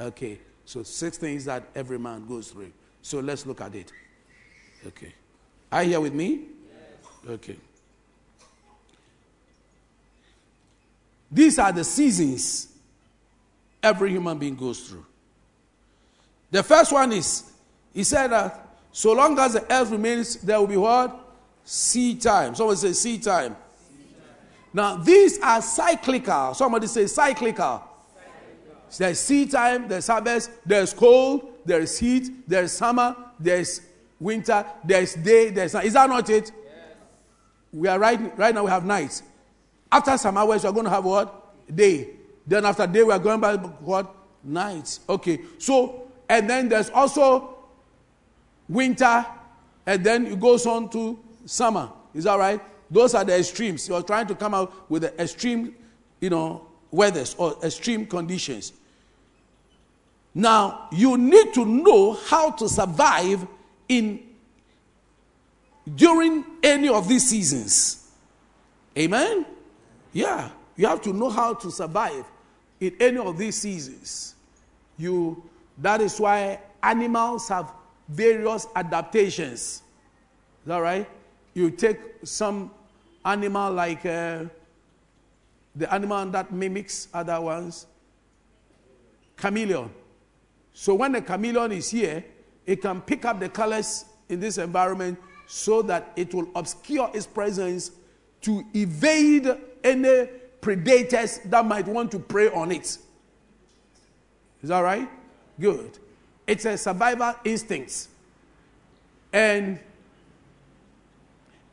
[0.00, 0.38] Okay.
[0.64, 2.72] So six things that every man goes through.
[3.02, 3.92] So let's look at it.
[4.86, 5.12] Okay.
[5.70, 6.40] Are you here with me?
[6.68, 7.30] Yes.
[7.30, 7.56] Okay.
[11.30, 12.68] These are the seasons
[13.82, 15.04] every human being goes through.
[16.50, 17.50] The first one is,
[17.94, 21.18] he said that so long as the earth remains, there will be what?
[21.64, 22.54] Seed time.
[22.54, 23.56] Someone say seed time.
[24.72, 26.54] Now, these are cyclical.
[26.54, 27.82] Somebody say cyclical.
[28.14, 28.80] cyclical.
[28.96, 33.82] There's seed time, there's harvest, there's cold, there's heat, there's summer, there's
[34.18, 35.84] winter, there's day, there's night.
[35.84, 36.50] Is that not it?
[36.64, 36.74] Yes.
[37.72, 39.22] We are right, right now, we have night.
[39.90, 41.74] After some hours, we're going to have what?
[41.74, 42.10] Day.
[42.46, 44.14] Then after day, we are going by what?
[44.42, 44.98] Night.
[45.08, 45.40] Okay.
[45.58, 47.58] So, and then there's also
[48.68, 49.26] winter,
[49.86, 51.90] and then it goes on to summer.
[52.14, 52.60] Is that right?
[52.92, 53.88] Those are the extremes.
[53.88, 55.74] You're trying to come out with the extreme,
[56.20, 58.74] you know, weathers or extreme conditions.
[60.34, 63.46] Now, you need to know how to survive
[63.88, 64.22] in
[65.94, 68.10] during any of these seasons.
[68.96, 69.46] Amen?
[70.12, 72.26] Yeah, you have to know how to survive
[72.78, 74.34] in any of these seasons.
[74.98, 75.42] You
[75.78, 77.72] that is why animals have
[78.06, 79.60] various adaptations.
[79.60, 79.82] Is
[80.66, 81.08] that right?
[81.54, 82.70] You take some
[83.24, 84.44] animal like uh,
[85.74, 87.86] the animal that mimics other ones,
[89.36, 89.90] chameleon.
[90.74, 92.24] So when the chameleon is here,
[92.66, 97.26] it can pick up the colors in this environment so that it will obscure its
[97.26, 97.90] presence
[98.42, 99.48] to evade
[99.84, 100.28] any
[100.60, 102.98] predators that might want to prey on it.
[104.62, 105.08] Is that right?
[105.58, 105.98] Good.
[106.46, 108.08] It's a survival instinct.
[109.32, 109.78] And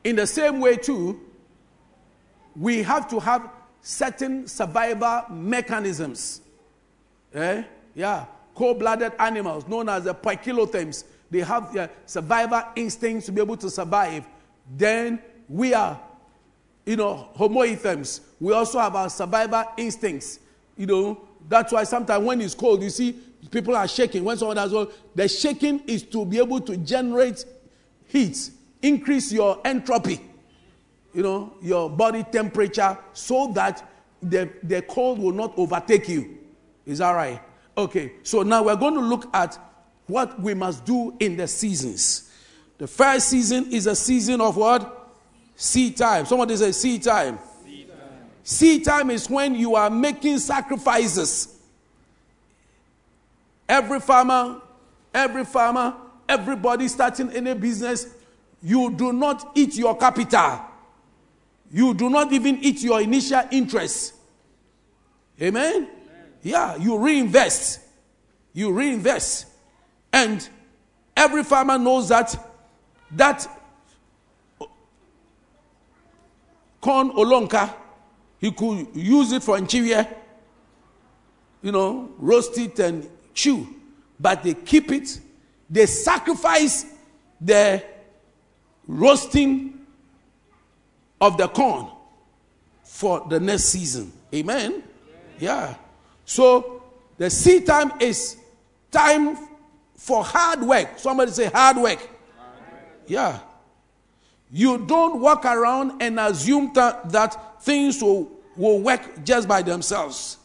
[0.03, 1.19] in the same way, too,
[2.55, 3.49] we have to have
[3.81, 6.41] certain survival mechanisms.
[7.33, 7.63] Eh?
[7.95, 8.25] Yeah.
[8.55, 13.57] Cold blooded animals known as the poikilotherms, They have their survival instincts to be able
[13.57, 14.27] to survive.
[14.75, 15.99] Then we are,
[16.85, 18.21] you know, homoiotherms.
[18.39, 20.39] We also have our survival instincts.
[20.75, 23.13] You know, that's why sometimes when it's cold, you see
[23.51, 24.23] people are shaking.
[24.23, 27.45] When someone does well, the shaking is to be able to generate
[28.07, 28.49] heat,
[28.81, 30.28] increase your entropy.
[31.13, 33.87] You know, your body temperature so that
[34.21, 36.37] the, the cold will not overtake you.
[36.85, 37.41] Is that right?
[37.77, 39.57] Okay, so now we're going to look at
[40.07, 42.31] what we must do in the seasons.
[42.77, 45.13] The first season is a season of what?
[45.55, 46.25] Seed time.
[46.25, 47.37] Somebody say seed time.
[47.63, 47.99] Seed time,
[48.43, 51.59] seed time is when you are making sacrifices.
[53.67, 54.61] Every farmer,
[55.13, 55.93] every farmer,
[56.27, 58.07] everybody starting any business,
[58.63, 60.68] you do not eat your capital.
[61.71, 64.15] You do not even eat your initial interest.
[65.41, 65.75] Amen?
[65.75, 65.89] Amen?
[66.41, 67.81] Yeah, you reinvest.
[68.53, 69.45] You reinvest.
[70.11, 70.47] And
[71.15, 72.35] every farmer knows that
[73.11, 73.47] that
[76.81, 77.73] corn olonka,
[78.39, 80.07] he could use it for nchiwie,
[81.61, 83.67] you know, roast it and chew.
[84.19, 85.19] But they keep it,
[85.69, 86.85] they sacrifice
[87.39, 87.83] the
[88.87, 89.78] roasting
[91.21, 91.87] of the corn
[92.83, 94.11] for the next season.
[94.33, 94.83] Amen.
[95.39, 95.75] Yeah.
[96.25, 96.83] So
[97.17, 98.37] the seed time is
[98.91, 99.37] time
[99.95, 100.97] for hard work.
[100.97, 101.99] Somebody say hard work.
[103.07, 103.39] Yeah.
[104.51, 110.37] You don't walk around and assume that, that things will, will work just by themselves.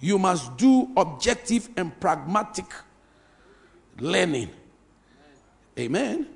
[0.00, 2.66] You must do objective and pragmatic
[3.98, 4.50] learning.
[5.78, 6.26] Amen.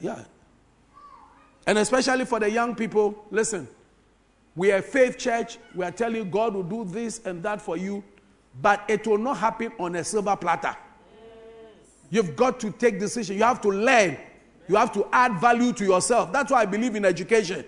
[0.00, 0.24] Yeah.
[1.66, 3.68] And especially for the young people, listen,
[4.54, 5.58] we are a faith church.
[5.74, 8.02] We are telling you God will do this and that for you,
[8.62, 10.76] but it will not happen on a silver platter.
[12.08, 13.36] You've got to take decision.
[13.36, 14.16] You have to learn.
[14.68, 16.32] You have to add value to yourself.
[16.32, 17.64] That's why I believe in education.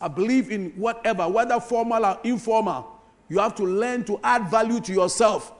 [0.00, 3.00] I believe in whatever, whether formal or informal.
[3.28, 5.52] You have to learn to add value to yourself.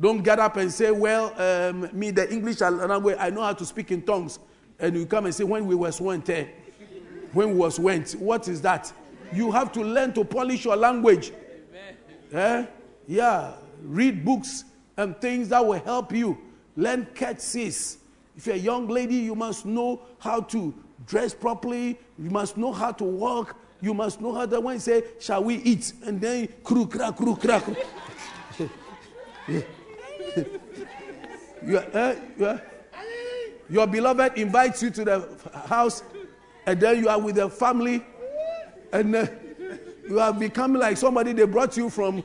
[0.00, 3.66] Don't get up and say, Well, um, me, the English language, I know how to
[3.66, 4.38] speak in tongues.
[4.78, 6.22] And you come and say, When we were sworn
[7.32, 8.12] when was went.
[8.12, 8.92] What is that?
[9.32, 11.32] You have to learn to polish your language.
[12.32, 12.66] Eh?
[13.06, 13.54] Yeah.
[13.82, 14.64] Read books
[14.96, 16.38] and things that will help you.
[16.76, 17.98] Learn curtsies.
[18.36, 20.74] If you're a young lady, you must know how to
[21.06, 21.98] dress properly.
[22.18, 23.56] You must know how to walk.
[23.80, 25.92] You must know how to when you say, shall we eat?
[26.04, 27.76] And then kru kra kru kra.
[31.66, 32.62] your, uh, your,
[33.70, 35.28] your beloved invites you to the
[35.66, 36.02] house
[36.68, 38.04] and then you are with the family,
[38.92, 39.26] and uh,
[40.06, 42.22] you have become like somebody they brought you from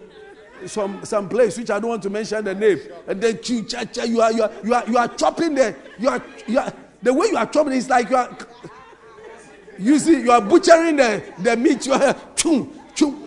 [0.65, 3.65] some some place which I don't want to mention the name, and then you,
[4.05, 7.13] you are you are you are you are chopping the you are you are the
[7.13, 8.37] way you are chopping is like you are.
[9.79, 11.87] You see, you are butchering the, the meat.
[11.87, 13.25] You are chum, chum.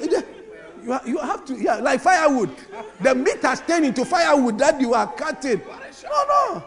[0.84, 2.50] You, are, you have to, yeah, like firewood.
[3.00, 5.60] The meat has turned into firewood that you are cutting.
[6.04, 6.64] No, no.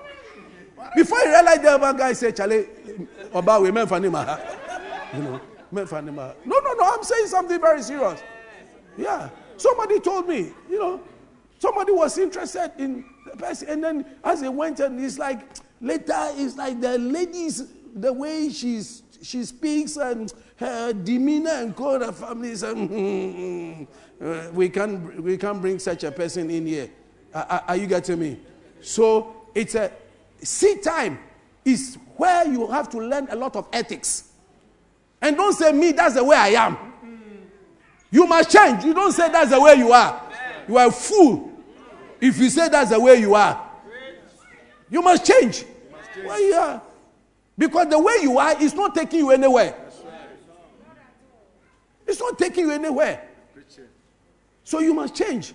[0.95, 2.67] Before you realize the other guy said, Charlie,
[3.33, 4.39] Oba, we meant ah.
[5.13, 6.01] You know, meant ah.
[6.01, 6.83] No, no, no.
[6.83, 8.21] I'm saying something very serious.
[8.97, 9.29] Yeah.
[9.57, 11.01] Somebody told me, you know,
[11.59, 15.41] somebody was interested in the person, and then as they went, and it's like
[15.81, 21.99] later, it's like the ladies, the way she's she speaks and her demeanor and call
[21.99, 23.87] the family and uh, mm, mm,
[24.21, 26.89] mm, we can we can't bring such a person in here.
[27.33, 28.39] Are, are you getting me?
[28.81, 29.91] So it's a
[30.41, 31.19] seed time
[31.65, 34.31] is where you have to learn a lot of ethics.
[35.21, 36.77] And don't say, me, that's the way I am.
[38.11, 38.83] You must change.
[38.83, 40.21] You don't say that's the way you are.
[40.67, 41.51] You are a fool
[42.19, 43.69] if you say that's the way you are.
[44.89, 45.65] You must change.
[46.25, 46.79] Well, yeah.
[47.57, 49.75] Because the way you are is not taking you anywhere.
[52.07, 53.27] It's not taking you anywhere.
[54.63, 55.53] So you must change.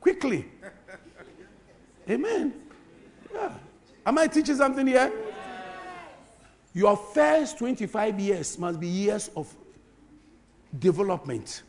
[0.00, 0.46] Quickly.
[2.08, 2.52] Amen.
[3.32, 3.52] Yeah.
[4.06, 5.10] Am I teaching something here?
[6.72, 9.54] Your first 25 years must be years of
[10.78, 11.62] development,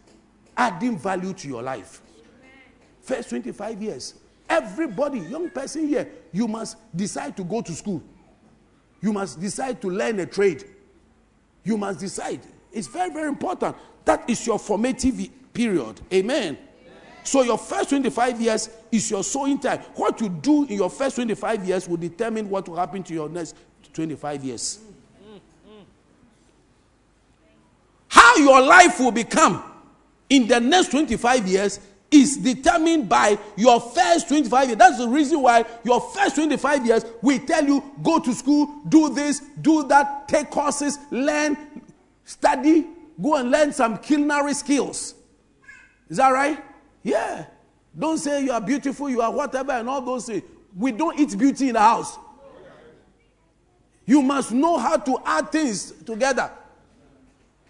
[0.57, 2.01] adding value to your life.
[3.01, 4.15] First 25 years.
[4.49, 8.01] Everybody, young person here, you must decide to go to school.
[9.01, 10.65] You must decide to learn a trade.
[11.63, 12.41] You must decide.
[12.71, 13.75] It's very, very important.
[14.03, 16.01] That is your formative period.
[16.11, 16.57] Amen.
[17.25, 19.79] So your first 25 years is your sowing time.
[19.95, 23.27] What you do in your first 25 years will determine what will happen to your
[23.27, 23.55] next
[23.93, 24.79] 25 years.
[28.07, 29.63] How your life will become
[30.29, 31.79] in the next 25 years
[32.11, 34.77] is determined by your first 25 years.
[34.77, 39.09] That's the reason why your first 25 years we tell you go to school, do
[39.09, 41.57] this, do that, take courses, learn,
[42.23, 42.85] study,
[43.19, 45.15] go and learn some culinary skills.
[46.07, 46.63] Is that right?
[47.05, 47.45] Yeah.
[47.97, 50.41] Don't say you are beautiful, you are whatever, and all those things.
[50.75, 52.17] We don't eat beauty in the house.
[54.05, 56.51] You must know how to add things together.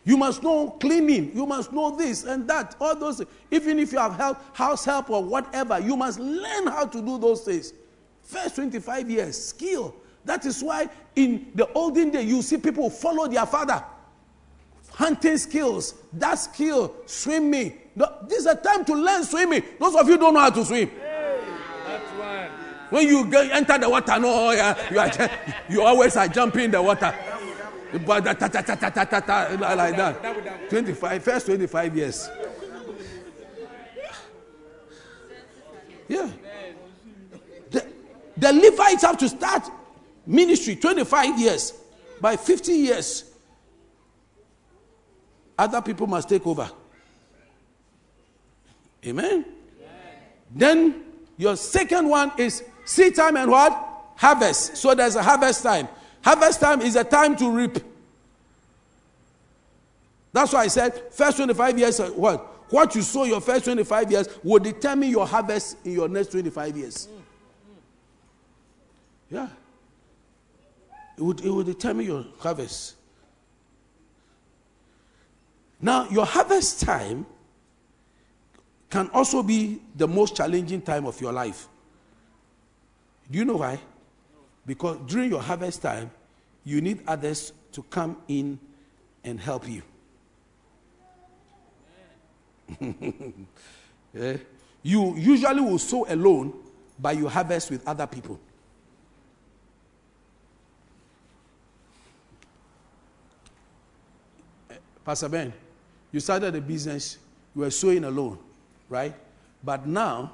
[0.06, 1.36] You must know cleaning.
[1.36, 2.76] You must know this and that.
[2.80, 3.30] All those things.
[3.52, 7.18] Even if you have help, house help or whatever, you must learn how to do
[7.18, 7.74] those things.
[8.24, 9.94] First 25 years, skill.
[10.24, 13.84] That is why in the olden day you see people follow their father.
[14.92, 17.82] Hunting skills, that skill, swimming.
[17.96, 19.64] This is a time to learn swimming.
[19.80, 20.92] Those of you don't know how to swim.
[21.88, 22.92] That's.
[22.92, 25.30] When you enter the water, no, yeah, you, are,
[25.70, 27.14] you always are jumping in the water.
[28.06, 30.70] But ta, ta, ta, ta, ta, ta, ta, like that.
[30.70, 32.30] 25, first 25 years.
[36.08, 36.30] Yeah.
[37.72, 37.88] The,
[38.38, 39.68] the Levites have to start
[40.26, 41.74] ministry 25 years.
[42.22, 43.32] By 50 years,
[45.58, 46.70] other people must take over.
[49.06, 49.46] Amen.
[50.54, 51.04] Then
[51.38, 53.92] your second one is seed time and what?
[54.16, 54.78] Harvest.
[54.78, 55.88] So there's a harvest time.
[56.22, 57.78] Harvest time is a time to reap.
[60.32, 62.72] That's why I said first 25 years, uh, what?
[62.72, 66.76] What you sow your first 25 years will determine your harvest in your next 25
[66.78, 67.08] years.
[69.30, 69.48] Yeah.
[71.18, 72.96] It would, it would determine your harvest.
[75.80, 77.26] Now, your harvest time
[78.90, 81.68] can also be the most challenging time of your life.
[83.30, 83.80] Do you know why?
[84.66, 86.12] Because during your harvest time,
[86.64, 88.60] you need others to come in
[89.24, 89.82] and help you.
[94.14, 94.38] yeah.
[94.86, 96.54] You usually will sow alone,
[97.00, 98.40] but you harvest with other people.
[104.70, 105.52] Eh, Pastor Ben,
[106.12, 107.18] you started a business,
[107.56, 108.38] you were sowing alone,
[108.90, 109.16] right?
[109.64, 110.34] But now,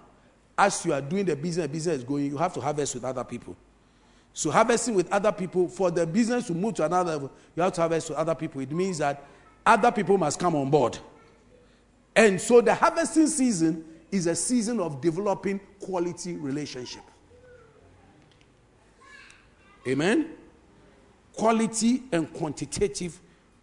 [0.57, 3.23] as you are doing the business, business is going, you have to harvest with other
[3.23, 3.55] people.
[4.33, 7.73] So harvesting with other people, for the business to move to another level, you have
[7.73, 8.61] to harvest with other people.
[8.61, 9.23] It means that
[9.65, 10.97] other people must come on board.
[12.15, 17.03] And so the harvesting season is a season of developing quality relationship.
[19.87, 20.29] Amen?
[21.33, 23.19] Quality and quantitative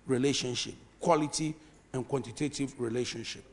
[0.06, 0.74] relationship.
[1.00, 1.54] Quality
[1.92, 3.44] and quantitative relationship.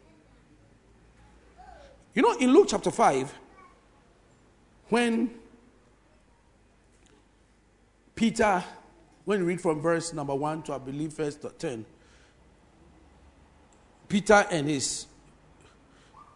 [2.16, 3.34] You know, in Luke chapter 5,
[4.88, 5.30] when
[8.16, 8.64] Peter,
[9.26, 11.86] when you read from verse number 1 to I believe verse 10,
[14.08, 15.08] Peter and his,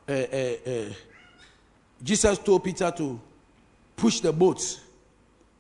[0.08, 0.94] uh, uh, uh,
[2.04, 3.20] Jesus told Peter to
[3.96, 4.60] push the boat.
[4.60, 4.82] Is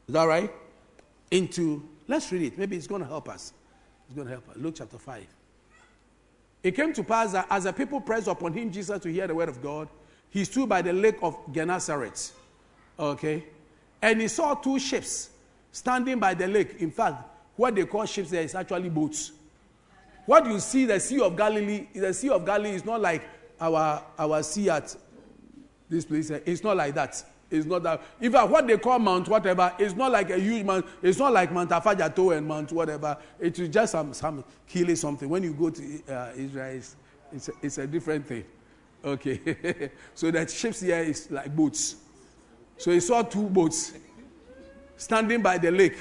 [0.09, 0.51] that right?
[1.31, 2.57] Into, let's read it.
[2.57, 3.53] Maybe it's going to help us.
[4.07, 4.57] It's going to help us.
[4.57, 5.25] Luke chapter 5.
[6.61, 9.35] It came to pass that as the people pressed upon him, Jesus, to hear the
[9.35, 9.87] word of God,
[10.29, 12.31] he stood by the lake of Gennesaret.
[12.97, 13.45] Okay?
[14.01, 15.29] And he saw two ships
[15.71, 16.75] standing by the lake.
[16.79, 17.23] In fact,
[17.55, 19.31] what they call ships there is actually boats.
[20.25, 23.23] What you see, the Sea of Galilee, the Sea of Galilee is not like
[23.59, 24.95] our, our sea at
[25.89, 26.29] this place.
[26.29, 27.23] It's not like that.
[27.49, 28.01] It's not that.
[28.21, 30.85] In fact, what they call Mount whatever, it's not like a huge mount.
[31.01, 33.17] It's not like Mount Afadjato and Mount whatever.
[33.39, 35.27] It is just some, some killing something.
[35.27, 36.95] When you go to uh, Israel, it's,
[37.31, 38.45] it's, a, it's a different thing.
[39.03, 39.91] Okay.
[40.13, 41.95] so the ships here is like boats.
[42.77, 43.93] So he saw two boats
[44.97, 45.97] standing by the lake.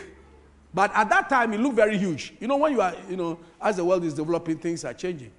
[0.72, 2.34] But at that time, it looked very huge.
[2.40, 5.32] You know, when you are, you know, as the world is developing, things are changing.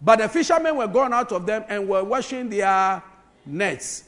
[0.00, 3.02] But the fishermen were gone out of them and were washing their
[3.44, 4.04] nets.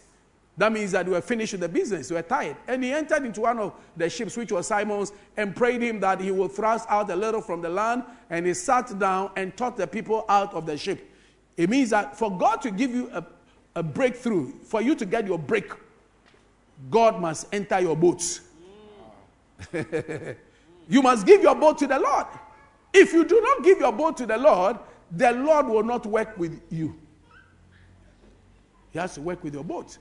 [0.57, 2.09] That means that they were finished with the business.
[2.09, 2.57] They were tired.
[2.67, 6.21] And he entered into one of the ships, which was Simon's, and prayed him that
[6.21, 8.03] he would thrust out a little from the land.
[8.29, 11.09] And he sat down and taught the people out of the ship.
[11.59, 13.23] It means that for God to give you a,
[13.75, 15.73] a breakthrough, for you to get your break,
[16.89, 18.41] God must enter your boat.
[20.89, 22.27] you must give your boat to the Lord.
[22.95, 24.79] If you do not give your boat to the Lord,
[25.11, 26.97] the Lord will not work with you.
[28.93, 29.99] He has to work with your boat.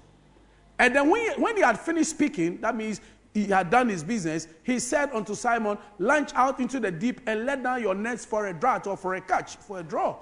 [0.78, 3.02] And then when he, when he had finished speaking, that means
[3.34, 7.48] he had done his business, he said unto Simon, Launch out into the deep and
[7.48, 10.18] let down your nets for a draught or for a catch, for a draw.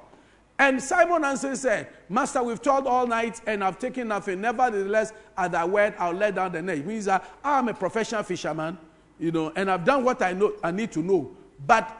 [0.57, 4.39] And Simon answered said, Master, we've toiled all night and I've taken nothing.
[4.39, 6.77] Nevertheless, at thy word, I'll let down the net.
[6.77, 8.77] It means that I'm a professional fisherman,
[9.19, 11.35] you know, and I've done what I know I need to know.
[11.65, 11.91] But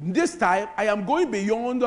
[0.00, 1.80] this time I am going beyond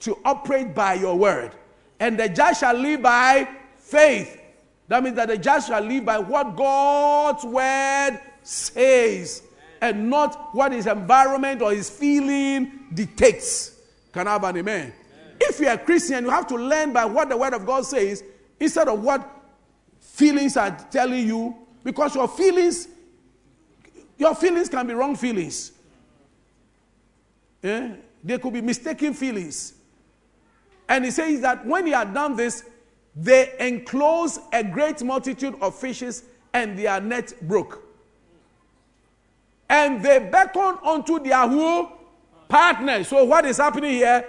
[0.00, 1.52] to operate by your word.
[2.00, 3.48] And the just shall live by
[3.78, 4.40] faith.
[4.88, 9.42] That means that the just shall live by what God's word says
[9.80, 13.78] and not what his environment or his feeling dictates.
[14.12, 14.92] Can I have an amen?
[15.48, 18.22] If you're a Christian, you have to learn by what the word of God says
[18.58, 19.28] instead of what
[20.00, 22.88] feelings are telling you because your feelings
[24.18, 25.72] Your feelings can be wrong feelings.
[27.62, 27.96] Yeah?
[28.24, 29.74] They could be mistaken feelings.
[30.88, 32.64] And he says that when he had done this,
[33.14, 37.82] they enclosed a great multitude of fishes and their net broke.
[39.68, 41.88] And they beckoned unto their who?
[42.48, 43.08] Partners.
[43.08, 44.24] So what is happening here?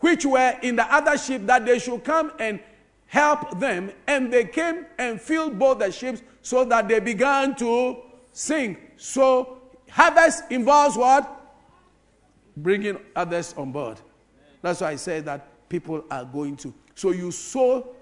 [0.00, 2.60] Which were in the other ship that they should come and
[3.06, 3.90] help them.
[4.06, 7.98] And they came and filled both the ships so that they began to
[8.32, 8.78] sink.
[8.96, 9.58] So
[9.90, 11.34] harvest involves what?
[12.56, 14.00] Bringing others on board.
[14.62, 16.74] That's why I said that people are going to.
[16.94, 17.94] So you sow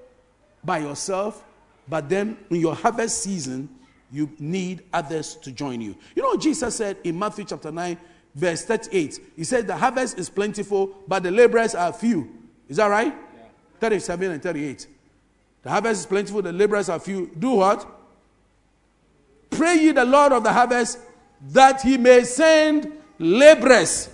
[0.64, 1.44] by yourself,
[1.88, 3.68] but then in your harvest season,
[4.10, 5.96] you need others to join you.
[6.14, 7.98] You know, Jesus said in Matthew chapter 9,
[8.36, 12.30] verse 38, He said, The harvest is plentiful, but the laborers are few.
[12.68, 13.12] Is that right?
[13.12, 13.42] Yeah.
[13.80, 14.86] 37 and 38.
[15.62, 17.30] The harvest is plentiful, the laborers are few.
[17.38, 17.84] Do what?
[19.50, 20.98] Pray ye the Lord of the harvest
[21.48, 24.10] that he may send laborers.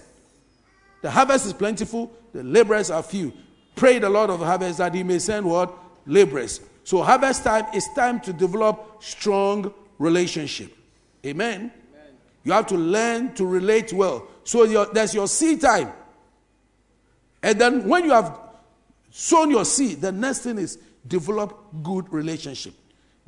[1.03, 3.33] The harvest is plentiful, the laborers are few.
[3.75, 5.75] Pray the Lord of the harvest that he may send what?
[6.07, 6.61] Laborers.
[6.85, 10.77] So harvest time is time to develop strong relationship.
[11.25, 11.73] Amen.
[12.45, 14.27] You have to learn to relate well.
[14.45, 15.93] So your, there's your seed time.
[17.43, 18.39] And then when you have
[19.11, 22.75] sown your seed, the next thing is develop good relationship.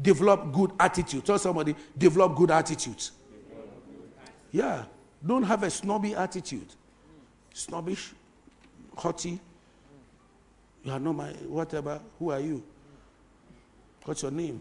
[0.01, 1.25] Develop good attitude.
[1.25, 3.03] Tell somebody, develop good attitude.
[4.51, 4.85] Yeah.
[5.25, 6.67] Don't have a snobby attitude.
[7.55, 8.13] Snobbish,
[8.97, 9.41] haughty.
[10.83, 12.01] You are not my whatever.
[12.19, 12.63] Who are you?
[14.05, 14.61] What's your name?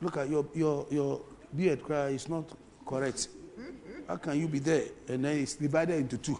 [0.00, 1.20] Look at your your your
[1.54, 2.44] beard cry is not
[2.86, 3.28] correct.
[4.06, 6.38] How can you be there and then it's divided into two?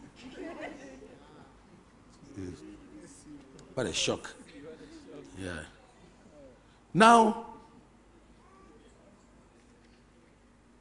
[3.75, 4.33] What a shock.
[5.39, 5.59] Yeah.
[6.95, 7.47] Now,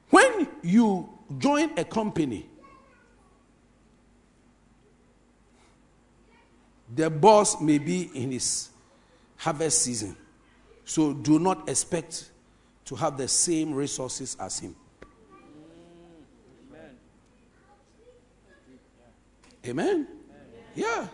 [0.09, 2.45] when you join a company,
[6.93, 8.69] the boss may be in his
[9.37, 10.15] harvest season.
[10.85, 12.29] So do not expect
[12.85, 14.75] to have the same resources as him.
[19.67, 20.07] Amen.
[20.75, 21.07] Yeah.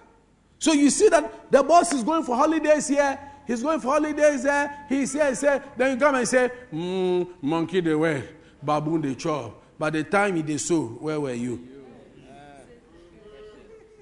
[0.60, 3.18] So you see that the boss is going for holidays here.
[3.48, 4.86] He's going for holidays there.
[4.88, 5.64] He says, here.
[5.76, 8.24] Then you come and say, mm, monkey the way,
[8.62, 9.62] baboon the chop.
[9.78, 11.68] By the time he did so, where were you?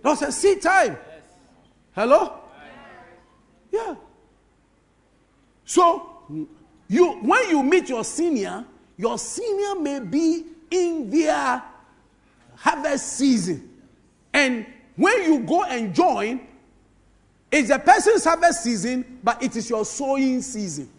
[0.02, 0.97] That's a seed time.
[1.93, 2.39] Hello?
[3.72, 3.95] Yeah.
[5.66, 6.38] So,
[6.88, 8.66] you when you meet your senior,
[8.97, 11.64] your senior may be in their
[12.56, 13.68] harvest season.
[14.34, 14.65] And
[14.95, 16.41] when you go and join,
[17.51, 20.89] it's a person's harvest season, but it is your sowing season.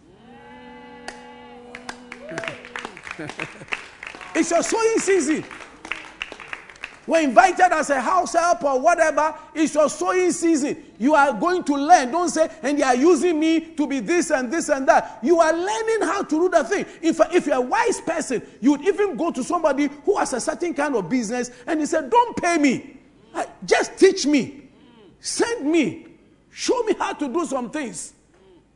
[4.35, 5.45] it's your sowing season.
[7.07, 9.35] We're invited as a house help or whatever.
[9.55, 10.83] It's your sowing season.
[10.99, 12.11] You are going to learn.
[12.11, 15.19] Don't say, and they are using me to be this and this and that.
[15.23, 16.85] You are learning how to do the thing.
[17.01, 20.39] If, if you're a wise person, you would even go to somebody who has a
[20.39, 23.00] certain kind of business and he said, Don't pay me.
[23.33, 24.69] Uh, just teach me.
[25.19, 26.07] Send me.
[26.49, 28.13] Show me how to do some things.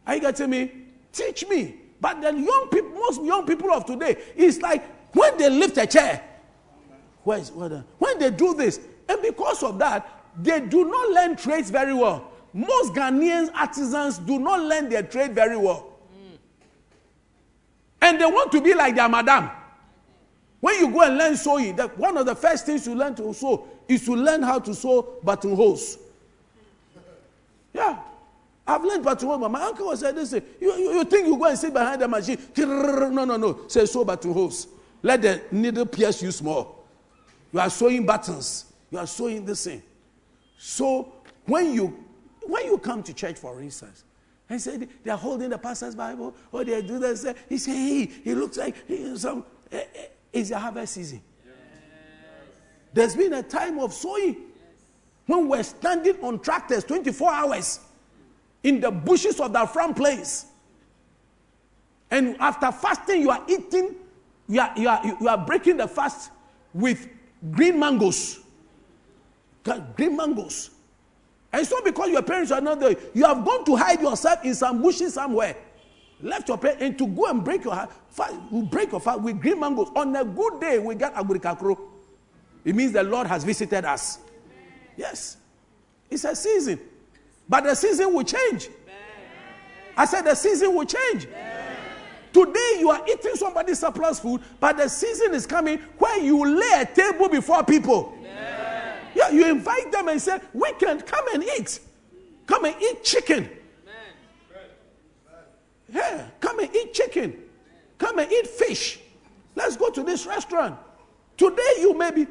[0.06, 0.72] Are you getting me?
[1.12, 1.76] Teach me.
[2.00, 4.84] But the young people, most young people of today, it's like
[5.14, 6.24] when they lift a chair,
[7.24, 8.80] where is, where the, when they do this,
[9.10, 12.32] and because of that, they do not learn trades very well.
[12.54, 15.94] Most Ghanaian artisans do not learn their trade very well.
[18.02, 19.50] And they want to be like their madam.
[20.66, 23.32] When you go and learn sewing, the, one of the first things you learn to
[23.36, 26.00] sew is to learn how to sew buttonholes.
[27.72, 28.00] Yeah.
[28.66, 30.34] I've learned but my uncle was saying this.
[30.34, 32.40] You, you, you, think you go and sit behind the machine?
[32.58, 33.68] No, no, no.
[33.68, 34.66] Say sew buttonholes.
[35.04, 36.84] Let the needle pierce you small.
[37.54, 38.66] You are sewing buttons.
[38.90, 39.84] You are sewing this thing.
[40.58, 41.14] So
[41.46, 42.04] when you
[42.42, 44.04] when you come to church, for instance,
[44.50, 48.06] and say they are holding the pastor's Bible, or they do this, he say, hey,
[48.24, 49.46] he looks like he, some.
[49.72, 49.78] Uh,
[50.36, 51.22] it's a harvest season.
[51.46, 51.56] Yes.
[52.94, 54.36] There's been a time of sowing
[55.26, 57.80] when we're standing on tractors 24 hours
[58.62, 60.46] in the bushes of that front place.
[62.12, 63.96] And after fasting, you are eating,
[64.48, 66.32] you are, you are, you are breaking the fast
[66.74, 67.08] with
[67.52, 68.40] green mangoes.
[69.96, 70.70] Green mangoes.
[71.52, 74.54] And so because your parents are not there, you have gone to hide yourself in
[74.54, 75.56] some bushes somewhere.
[76.26, 78.36] Left your parents and to go and break your fast,
[78.72, 79.90] break your fast with green mangoes.
[79.96, 81.78] On a good day, we get agurikakro.
[82.64, 84.18] It means the Lord has visited us.
[84.98, 85.38] Yes.
[86.10, 86.80] It's a season.
[87.48, 88.70] But the season will change.
[89.96, 91.28] I said the season will change.
[92.34, 96.82] today you are eating somebody's surplus food, but the season is coming where you lay
[96.82, 98.18] a table before people.
[99.14, 101.80] Yeah, you invite them and say, Weekend, come and eat.
[102.48, 103.48] Come and eat chicken.
[105.96, 107.34] Yeah, come and eat chicken.
[107.98, 109.00] Come and eat fish.
[109.56, 110.78] Let's go to this restaurant.
[111.38, 112.28] Today you may be,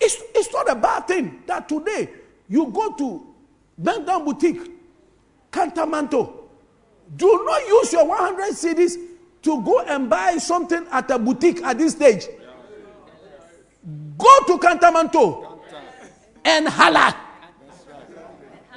[0.00, 2.08] it's, it's not a bad thing that today
[2.48, 3.26] you go to
[3.82, 4.70] Bangdown Boutique,
[5.50, 6.44] Kantamanto.
[7.16, 8.94] Do not use your 100 cedis
[9.42, 12.28] to go and buy something at a boutique at this stage.
[14.16, 15.58] Go to Kantamanto
[16.44, 17.16] and holla.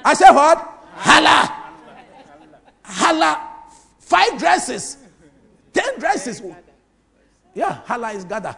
[0.04, 0.58] I said what?
[0.94, 1.72] Holla.
[2.82, 3.49] Holla.
[4.10, 4.96] Five dresses.
[5.72, 6.42] Ten dresses.
[7.54, 8.56] Yeah, holla is gather.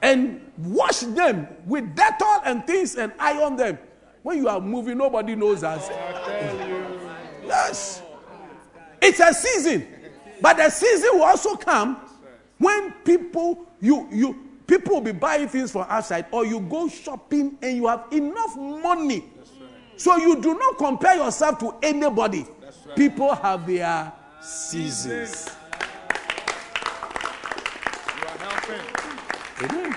[0.00, 3.76] And wash them with Dettol and things and iron them.
[4.22, 5.88] When you are moving, nobody knows us.
[7.44, 8.02] Yes.
[9.02, 9.84] It's a season.
[10.40, 11.96] But the season will also come
[12.58, 17.58] when people you you people will be buying things from outside or you go shopping
[17.62, 19.24] and you have enough money.
[19.96, 22.46] So you do not compare yourself to anybody.
[22.96, 25.50] People have their seasons.
[29.62, 29.94] Amen.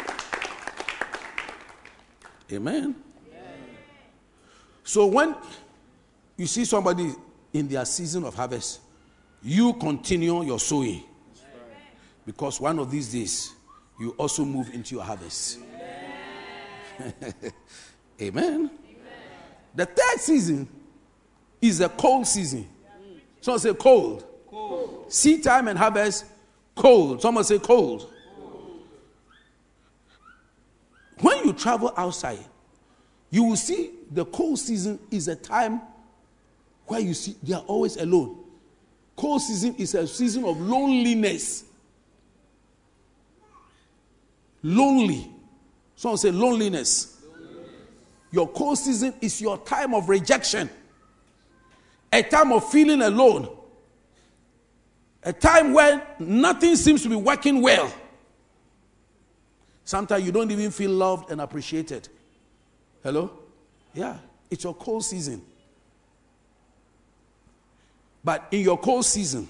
[2.51, 2.95] Amen.
[4.83, 5.35] So when
[6.38, 7.11] you see somebody
[7.51, 8.79] in their season of harvest,
[9.43, 11.03] you continue your sowing.
[12.25, 13.53] Because one of these days,
[13.99, 15.59] you also move into your harvest.
[16.99, 17.23] Amen.
[18.21, 18.71] Amen.
[19.75, 20.67] The third season
[21.61, 22.67] is a cold season.
[23.48, 24.26] Someone say cold.
[24.50, 25.06] cold.
[25.08, 26.26] Seed time and harvest,
[26.76, 27.22] cold.
[27.22, 28.14] Someone say cold.
[28.36, 28.84] cold.
[31.22, 32.43] When you travel outside,
[33.30, 35.80] you will see the cold season is a time
[36.88, 38.38] where you see they are always alone.
[39.16, 41.64] Cold season is a season of loneliness.
[44.62, 45.32] Lonely.
[45.95, 47.22] Someone say loneliness.
[47.24, 47.70] loneliness.
[48.30, 50.70] Your cold season is your time of rejection,
[52.12, 53.49] a time of feeling alone,
[55.24, 57.91] a time when nothing seems to be working well.
[59.84, 62.10] Sometimes you don't even feel loved and appreciated.
[63.03, 63.32] Hello?
[63.93, 64.18] Yeah,
[64.49, 65.41] it's your cold season.
[68.24, 69.47] But in your cold season,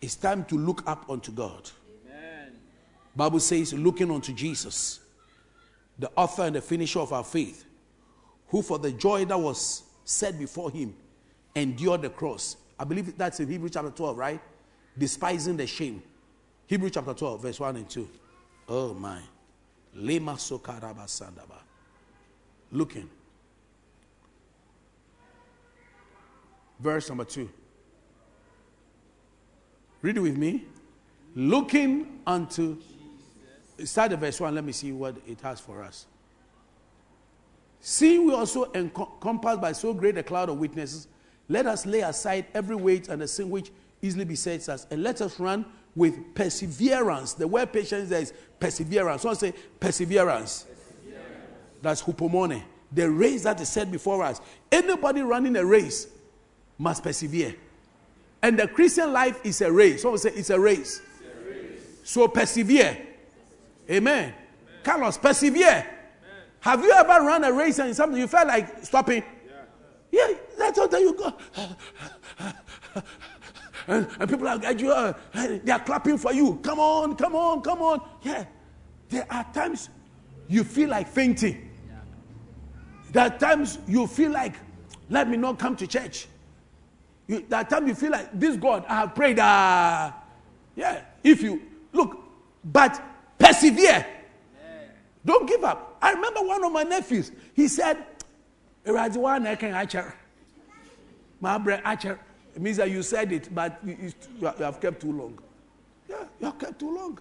[0.00, 1.70] it's time to look up unto God.
[2.04, 2.52] Amen.
[3.14, 4.98] Bible says, looking unto Jesus,
[5.98, 7.64] the author and the finisher of our faith,
[8.52, 10.94] who for the joy that was set before him
[11.56, 12.56] endured the cross.
[12.78, 14.40] I believe that's in Hebrews chapter 12, right?
[14.96, 16.02] Despising the shame.
[16.66, 18.08] Hebrews chapter 12, verse 1 and 2.
[18.68, 19.20] Oh my.
[19.96, 21.58] Lema sokaraba sandaba.
[22.70, 23.08] Looking.
[26.82, 27.48] verse number 2.
[30.02, 30.64] Read it with me.
[31.34, 32.76] Looking unto.
[33.84, 34.54] Start the verse 1.
[34.54, 36.06] Let me see what it has for us.
[37.84, 41.08] Seeing we also encompassed by so great a cloud of witnesses,
[41.48, 45.20] let us lay aside every weight and the sin which easily besets us, and let
[45.20, 45.66] us run
[45.96, 47.32] with perseverance.
[47.34, 49.22] The word patience there is perseverance.
[49.22, 50.64] So say perseverance.
[50.64, 51.26] perseverance.
[51.82, 52.62] That's hupomone.
[52.92, 54.40] The race that is set before us.
[54.70, 56.06] Anybody running a race
[56.78, 57.56] must persevere.
[58.42, 60.02] And the Christian life is a race.
[60.02, 61.00] Someone say it's a race.
[61.00, 61.80] It's a race.
[62.04, 62.96] So persevere.
[63.90, 64.18] Amen.
[64.22, 64.34] Amen.
[64.84, 65.84] Carlos, persevere.
[66.62, 69.24] Have you ever run a race and something you felt like stopping?
[70.12, 71.34] Yeah, yeah that's how you go.
[73.88, 76.60] and, and, people are you, uh, they are clapping for you.
[76.62, 78.00] Come on, come on, come on.
[78.22, 78.44] Yeah.
[79.08, 79.88] There are times
[80.48, 81.68] you feel like fainting.
[81.88, 81.96] Yeah.
[83.10, 84.54] There are times you feel like,
[85.10, 86.28] let me not come to church.
[87.26, 89.40] You, that time you feel like this God, I have prayed.
[89.40, 90.12] Uh,
[90.76, 91.60] yeah, if you
[91.92, 92.18] look,
[92.64, 93.02] but
[93.36, 94.06] persevere.
[94.64, 94.88] Amen.
[95.24, 95.91] Don't give up.
[96.02, 97.30] I remember one of my nephews.
[97.54, 98.04] He said,
[98.84, 100.12] "Rajiwan can acher,
[101.40, 102.18] my brother acher."
[102.54, 105.38] It means that you said it, but you, you, have kept too long.
[106.08, 107.18] Yeah, you have kept too long.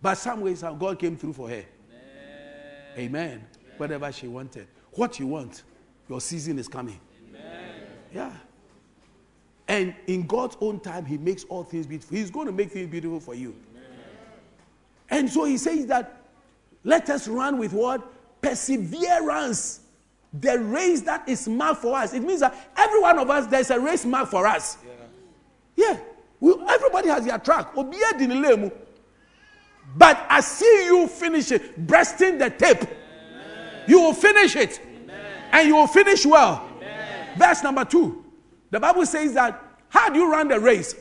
[0.00, 1.54] But some ways, God came through for her.
[1.54, 1.64] Amen.
[2.96, 3.30] Amen.
[3.30, 3.46] Amen.
[3.78, 5.64] Whatever she wanted, what you want,
[6.08, 7.00] your season is coming.
[7.30, 7.82] Amen.
[8.14, 8.32] Yeah.
[9.66, 12.16] And in God's own time, He makes all things beautiful.
[12.16, 13.56] He's going to make things beautiful for you.
[13.72, 13.88] Amen.
[15.08, 16.25] And so He says that
[16.86, 18.00] let us run with what?
[18.40, 19.80] Perseverance.
[20.32, 22.14] The race that is marked for us.
[22.14, 24.78] It means that every one of us, there's a race marked for us.
[25.74, 25.92] Yeah.
[25.92, 25.98] yeah.
[26.38, 27.74] We, everybody has their track.
[29.96, 32.82] But I see you finish it, breasting the tape.
[32.82, 33.84] Amen.
[33.88, 34.80] You will finish it.
[34.80, 35.20] Amen.
[35.50, 36.68] And you will finish well.
[36.76, 37.36] Amen.
[37.36, 38.24] Verse number two.
[38.70, 40.94] The Bible says that how do you run the race?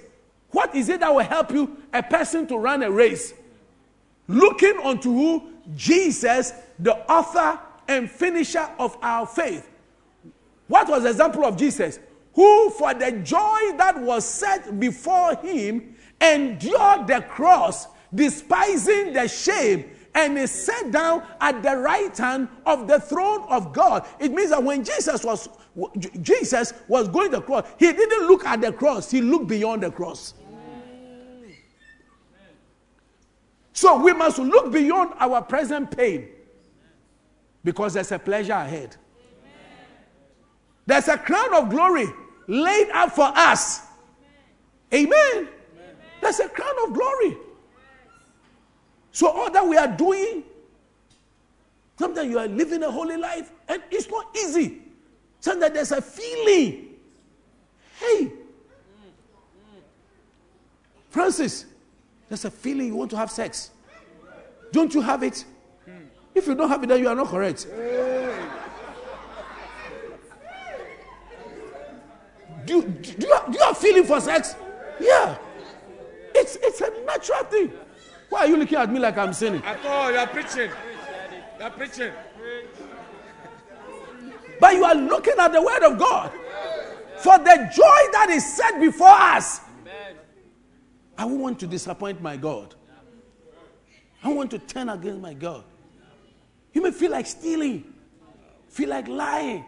[0.50, 3.36] What is it that will help you, a person, to run a race?
[4.28, 5.52] Looking unto who?
[5.76, 9.70] Jesus, the author and finisher of our faith.
[10.68, 12.00] What was the example of Jesus?
[12.34, 19.86] Who, for the joy that was set before him, endured the cross, despising the shame,
[20.14, 24.08] and is set down at the right hand of the throne of God.
[24.20, 25.50] It means that when Jesus was
[26.22, 29.84] Jesus was going to the cross, he didn't look at the cross, he looked beyond
[29.84, 30.34] the cross.
[33.76, 36.30] So we must look beyond our present pain
[37.62, 38.96] because there's a pleasure ahead.
[40.86, 42.08] There's a crown of glory
[42.48, 43.82] laid up for us.
[44.94, 45.50] Amen.
[46.22, 47.38] There's a crown of glory.
[49.12, 50.46] So all that we are doing,
[52.00, 54.84] sometimes you are living a holy life and it's not easy.
[55.42, 56.96] Sometimes there's a feeling.
[58.00, 58.32] Hey,
[61.10, 61.66] Francis,
[62.30, 63.72] there's a feeling you want to have sex.
[64.72, 65.46] Don't you have it?
[66.34, 67.68] If you don't have it, then you are not correct.
[72.66, 74.56] Do, do, do, you, have, do you have feeling for sex?
[75.00, 75.38] Yeah.
[76.34, 77.72] It's, it's a natural thing.
[78.30, 79.64] Why are you looking at me like I'm sinning?
[79.64, 80.72] At all, you are preaching.
[81.60, 82.12] You are preaching.
[84.60, 86.32] But you are looking at the word of God.
[87.18, 89.62] For the joy that is set before us.
[91.18, 92.76] I won't want to disappoint my God.
[94.24, 95.64] I want to turn against my God.
[96.74, 97.94] You may feel like stealing,
[98.70, 99.64] feel like lying,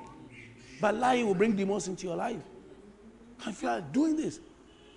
[0.81, 2.41] but lying will bring demons into your life.
[3.45, 4.39] I feel like doing this.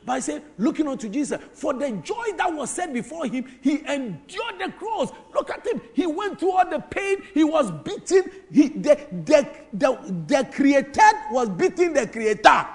[0.04, 3.80] But I said, looking unto Jesus, for the joy that was set before him, he
[3.86, 5.12] endured the cross.
[5.34, 5.80] Look at him.
[5.92, 7.18] He went through all the pain.
[7.34, 8.30] He was beaten.
[8.50, 12.66] He, the, the, the, the created was beating the creator.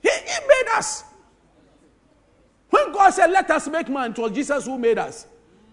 [0.00, 1.04] He, he made us.
[2.72, 5.26] When God said, Let us make man, it was Jesus who made us.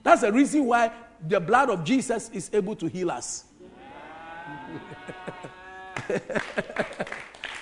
[0.03, 0.91] That's the reason why
[1.25, 3.45] the blood of Jesus is able to heal us.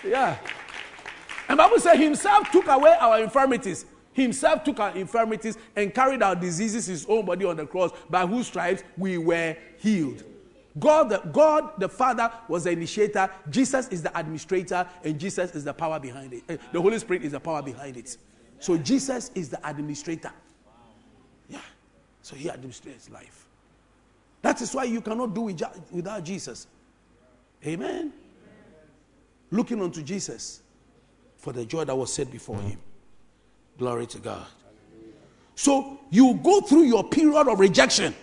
[0.04, 0.38] yeah.
[1.48, 3.86] And Bible says himself took away our infirmities.
[4.14, 8.26] Himself took our infirmities and carried our diseases his own body on the cross, by
[8.26, 10.24] whose stripes we were healed.
[10.80, 13.30] God the, God, the Father, was the initiator.
[13.52, 16.44] Jesus is the administrator, and Jesus is the power behind it.
[16.50, 18.18] Eh, the Holy Spirit is the power behind it.
[18.60, 20.32] So Jesus is the administrator.
[21.50, 21.60] Yeah.
[22.22, 23.48] So he administrates life.
[24.42, 25.42] That is why you cannot do
[25.92, 26.68] without Jesus.
[27.66, 28.14] Amen.
[29.52, 30.62] Looking unto Jesus
[31.38, 32.78] for the joy that was set before him.
[33.78, 34.46] Glory to God.
[35.56, 38.14] So you go through your period of rejection.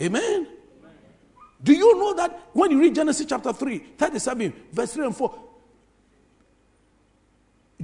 [0.00, 0.48] Amen.
[1.62, 5.42] Do you know that when you read Genesis chapter 3, 37, verse 3 and 4,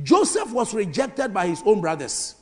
[0.01, 2.37] Joseph was rejected by his own brothers.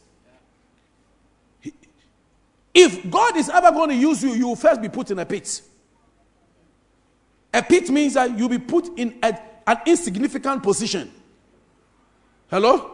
[2.72, 5.26] If God is ever going to use you, you will first be put in a
[5.26, 5.62] pit.
[7.52, 9.36] A pit means that you'll be put in a
[9.70, 11.12] an insignificant position.
[12.50, 12.90] Hello?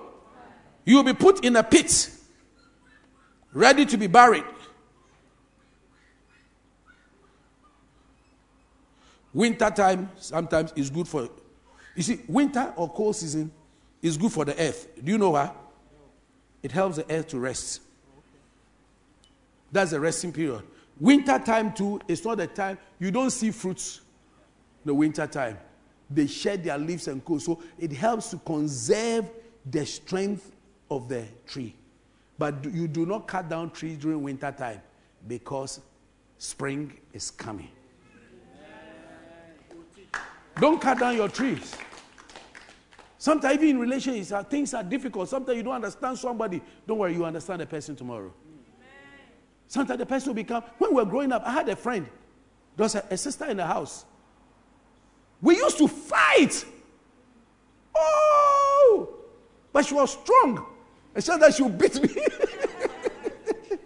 [0.85, 2.11] You will be put in a pit,
[3.53, 4.45] ready to be buried.
[9.33, 11.29] Winter time sometimes is good for,
[11.95, 13.51] you see, winter or cold season
[14.03, 14.89] is good for the earth.
[15.03, 15.51] Do you know why?
[16.63, 17.81] It helps the earth to rest.
[19.73, 20.63] That's the resting period.
[20.99, 24.01] Winter time too is not the time you don't see fruits.
[24.85, 25.59] The winter time
[26.11, 27.39] they shed their leaves and co.
[27.39, 29.31] So it helps to conserve
[29.71, 30.53] the strength
[30.91, 31.75] of the tree.
[32.39, 34.81] But you do not cut down trees during winter time
[35.27, 35.81] because
[36.39, 37.71] spring is coming.
[40.61, 41.75] Don't cut down your trees.
[43.27, 45.29] Sometimes even in relationships, uh, things are difficult.
[45.29, 46.63] Sometimes you don't understand somebody.
[46.87, 48.33] Don't worry, you understand the person tomorrow.
[49.67, 50.63] Sometimes the person will become.
[50.79, 52.07] When we were growing up, I had a friend.
[52.77, 54.05] There was a, a sister in the house.
[55.43, 56.65] We used to fight.
[57.97, 59.09] Oh,
[59.73, 60.65] but she was strong.
[61.19, 62.09] Said that she would beat me.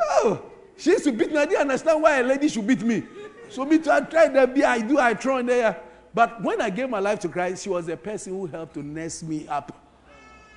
[0.00, 0.42] oh,
[0.78, 1.36] she used to beat me.
[1.36, 3.02] I didn't understand why a lady should beat me.
[3.50, 5.78] So me too, I tried that be I do, I throw in there.
[6.14, 8.82] But when I gave my life to Christ, she was the person who helped to
[8.82, 9.80] nurse me up.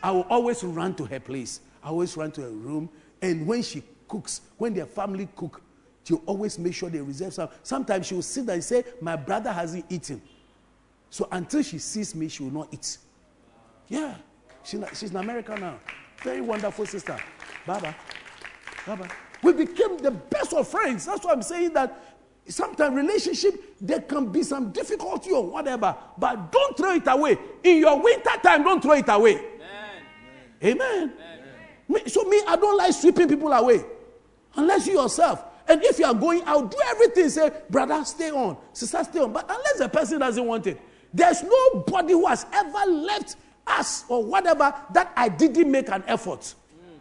[0.04, 1.62] I will always run to her place.
[1.84, 2.90] I always run to her room.
[3.22, 5.62] And when she cooks, when their family cook,
[6.08, 7.50] She'll always make sure they reserve some.
[7.64, 10.22] Sometimes she will sit there and say, My brother hasn't eaten.
[11.10, 12.98] So until she sees me, she will not eat.
[13.90, 14.16] Yeah.
[14.64, 15.78] She, she's in America now.
[16.24, 17.18] Very wonderful sister.
[17.66, 17.94] Baba.
[18.86, 19.10] Baba.
[19.44, 21.06] We became the best of friends.
[21.06, 22.17] That's why I'm saying that
[22.48, 27.38] sometimes relationship there can be some difficulty or whatever, but don't throw it away.
[27.64, 29.36] In your winter time, don't throw it away.
[29.36, 30.82] Amen.
[30.82, 31.14] Amen.
[31.90, 32.08] Amen.
[32.08, 33.84] So me, I don't like sweeping people away,
[34.56, 35.44] unless you yourself.
[35.68, 37.30] And if you are going out, do everything.
[37.30, 39.34] Say, brother, stay on, sister, stay on.
[39.34, 40.80] But unless the person doesn't want it,
[41.14, 43.36] there's nobody who has ever left
[43.66, 46.56] us or whatever that I didn't make an effort.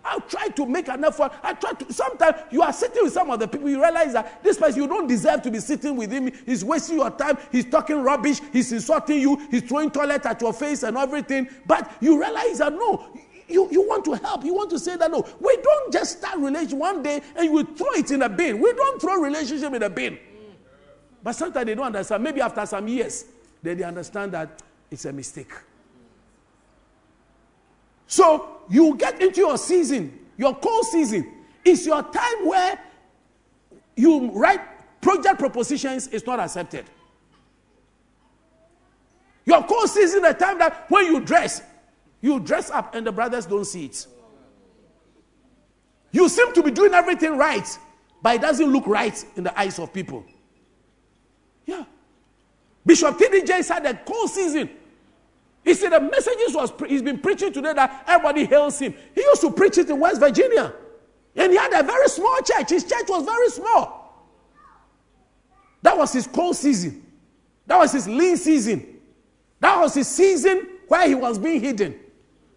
[0.07, 1.33] I try to make an effort.
[1.43, 1.93] I try to.
[1.93, 4.87] Sometimes you are sitting with some of the people, you realize that this person, you
[4.87, 6.31] don't deserve to be sitting with him.
[6.47, 7.37] He's wasting your time.
[7.51, 8.41] He's talking rubbish.
[8.53, 9.37] He's insulting you.
[9.51, 11.49] He's throwing toilet at your face and everything.
[11.67, 14.45] But you realize that no, you, you want to help.
[14.45, 17.65] You want to say that no, we don't just start relationship one day and you
[17.65, 18.61] throw it in a bin.
[18.61, 20.19] We don't throw relationship in a bin.
[21.23, 22.23] But sometimes they don't understand.
[22.23, 23.25] Maybe after some years,
[23.63, 25.51] then they understand that it's a mistake.
[28.07, 31.33] So you get into your season, your cold season.
[31.65, 32.79] It's your time where
[33.97, 34.61] you write
[35.01, 36.85] project propositions is not accepted.
[39.45, 41.63] Your cold season, the time that when you dress,
[42.21, 44.07] you dress up and the brothers don't see it.
[46.11, 47.67] You seem to be doing everything right,
[48.23, 50.25] but it doesn't look right in the eyes of people.
[51.65, 51.85] Yeah.
[52.85, 53.63] Bishop T.D.
[53.63, 54.71] said the cold season
[55.67, 58.95] he said the messages was he's been preaching today that everybody hails him.
[59.17, 60.73] He used to preach it in West Virginia.
[61.35, 62.71] And he had a very small church.
[62.71, 64.31] His church was very small.
[65.83, 67.05] That was his cold season.
[67.67, 69.01] That was his lean season.
[69.59, 71.99] That was his season where he was being hidden.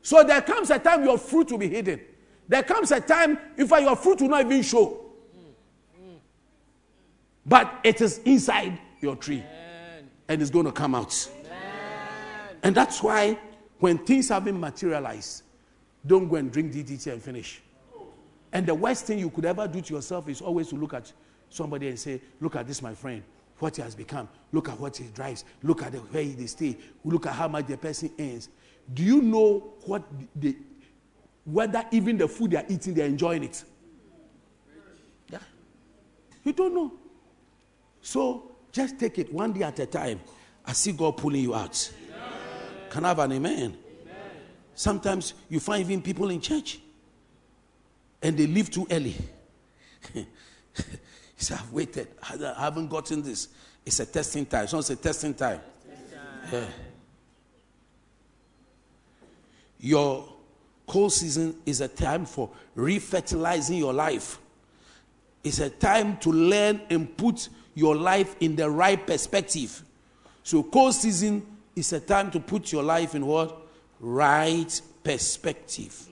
[0.04, 2.00] So there comes a time your fruit will be hidden.
[2.48, 3.38] There comes a time,
[3.68, 5.04] fact, your fruit will not even show.
[7.44, 9.44] But it is inside your tree.
[10.28, 11.28] And it's going to come out.
[12.64, 13.38] And that's why
[13.80, 15.44] when things haven't materialized,
[16.06, 17.62] don't go and drink DDT and finish.
[18.52, 21.12] And the worst thing you could ever do to yourself is always to look at
[21.50, 23.24] somebody and say, Look at this, my friend,
[23.60, 24.28] what he has become.
[24.52, 25.46] Look at what he drives.
[25.62, 26.78] Look at the way they stay.
[27.04, 28.50] Look at how much the person earns.
[28.94, 30.04] Do you know what
[30.36, 30.58] the,
[31.46, 33.64] whether even the food they are eating, they're enjoying it?
[35.30, 35.40] Yeah.
[36.44, 36.94] You don't know.
[38.02, 40.20] So just take it one day at a time.
[40.66, 41.92] I see God pulling you out.
[42.90, 43.56] Can I have an amen?
[43.56, 43.78] amen?
[44.76, 46.80] Sometimes you find even people in church
[48.22, 49.16] and they leave too early.
[50.14, 50.26] he
[51.38, 52.08] said, I've waited.
[52.22, 53.50] I haven't gotten this.
[53.86, 54.68] It's a testing time.
[54.68, 55.62] Someone a testing time.
[56.52, 56.66] Yeah.
[59.80, 60.28] Your
[60.86, 64.40] cold season is a time for refertilizing your life.
[65.44, 69.84] It's a time to learn and put your life in the right perspective.
[70.44, 71.46] So, cold season
[71.80, 73.58] it's a time to put your life in what?
[74.00, 76.10] Right perspective.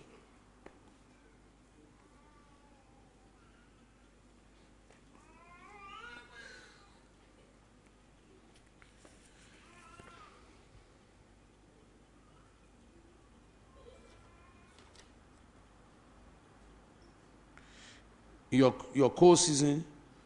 [18.50, 19.84] your, your cold season,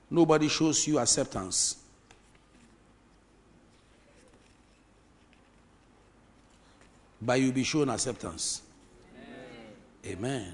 [0.09, 1.80] nobody shows you acceptance.
[7.21, 8.61] But you'll be shown acceptance.
[10.05, 10.13] Amen.
[10.13, 10.53] Amen.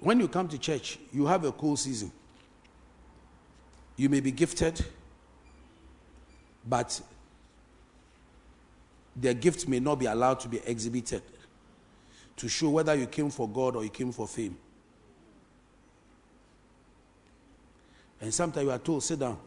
[0.00, 2.10] When you come to church, you have a cool season.
[3.96, 4.84] You may be gifted,
[6.68, 7.00] but
[9.14, 11.22] their gift may not be allowed to be exhibited
[12.36, 14.56] to show whether you came for God or you came for fame.
[18.20, 19.38] And sometimes you are told, sit down.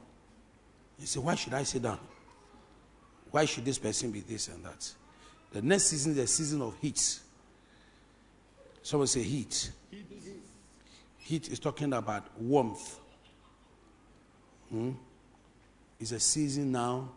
[1.00, 2.00] You say, why should I sit down?
[3.32, 4.92] Why should this person be this and that?
[5.52, 7.20] The next season is the season of heat.
[8.82, 9.72] Someone say heat.
[9.92, 10.06] Heat,
[11.18, 13.00] heat is talking about warmth.
[14.70, 14.92] Hmm?
[16.00, 17.10] It's a season now.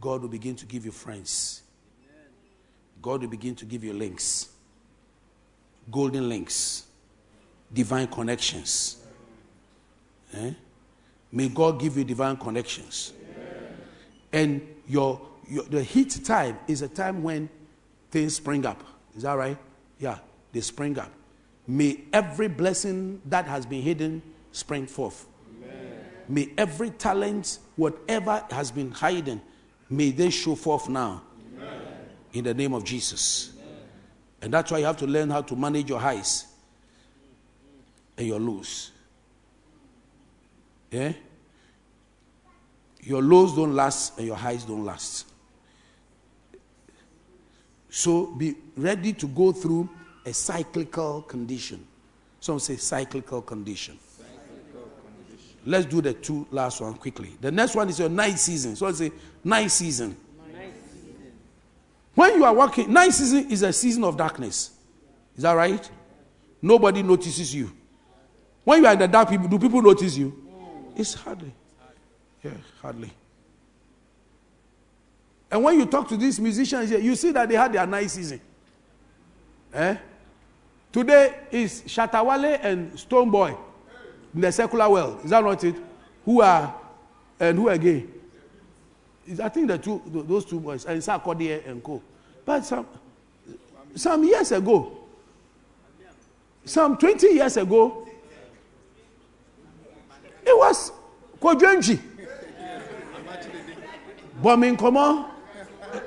[0.00, 1.62] God will begin to give you friends.
[3.00, 4.48] God will begin to give you links,
[5.90, 6.84] golden links,
[7.72, 8.96] divine connections.
[10.34, 10.52] Eh?
[11.32, 13.12] May God give you divine connections.
[14.32, 17.48] And your, your the heat time is a time when
[18.10, 18.82] things spring up.
[19.16, 19.58] Is that right?
[19.98, 20.18] Yeah,
[20.52, 21.10] they spring up.
[21.66, 24.22] May every blessing that has been hidden
[24.52, 25.26] spring forth.
[25.62, 26.04] Amen.
[26.28, 29.40] May every talent, whatever has been hidden,
[29.90, 31.22] may they show forth now.
[31.56, 31.80] Amen.
[32.32, 33.52] In the name of Jesus.
[33.58, 33.76] Amen.
[34.42, 36.46] And that's why you have to learn how to manage your highs
[38.16, 38.92] and your lows.
[40.90, 41.12] Yeah?
[43.06, 45.26] Your lows don't last and your highs don't last.
[47.88, 49.88] So be ready to go through
[50.24, 51.86] a cyclical condition.
[52.40, 53.96] Some say cyclical condition.
[55.64, 57.36] Let's do the two last one quickly.
[57.40, 58.74] The next one is your night season.
[58.74, 59.12] So it's a
[59.44, 60.16] night season.
[62.16, 64.72] When you are working, night season is a season of darkness.
[65.36, 65.88] Is that right?
[66.60, 67.70] Nobody notices you.
[68.64, 70.42] When you are in the dark, people do people notice you?
[70.96, 71.52] It's hardly.
[72.46, 73.10] Yeah, hardly.
[75.50, 78.08] And when you talk to these musicians here, you see that they had their night
[78.08, 78.40] season.
[79.74, 79.96] Eh?
[80.92, 83.56] Today is Shatta Wale and Stonebwoy
[84.34, 85.24] in the secular world.
[85.24, 85.74] Is that not it?
[86.24, 86.72] Who are
[87.40, 88.12] and who are again?
[89.42, 92.00] I think the two those two boys and Sarkodie and Co.
[92.44, 92.86] But some
[93.96, 94.96] some years ago,
[96.64, 98.06] some 20 years ago,
[100.44, 100.92] it was
[101.40, 102.00] Kojenji.
[104.42, 105.26] Bombing come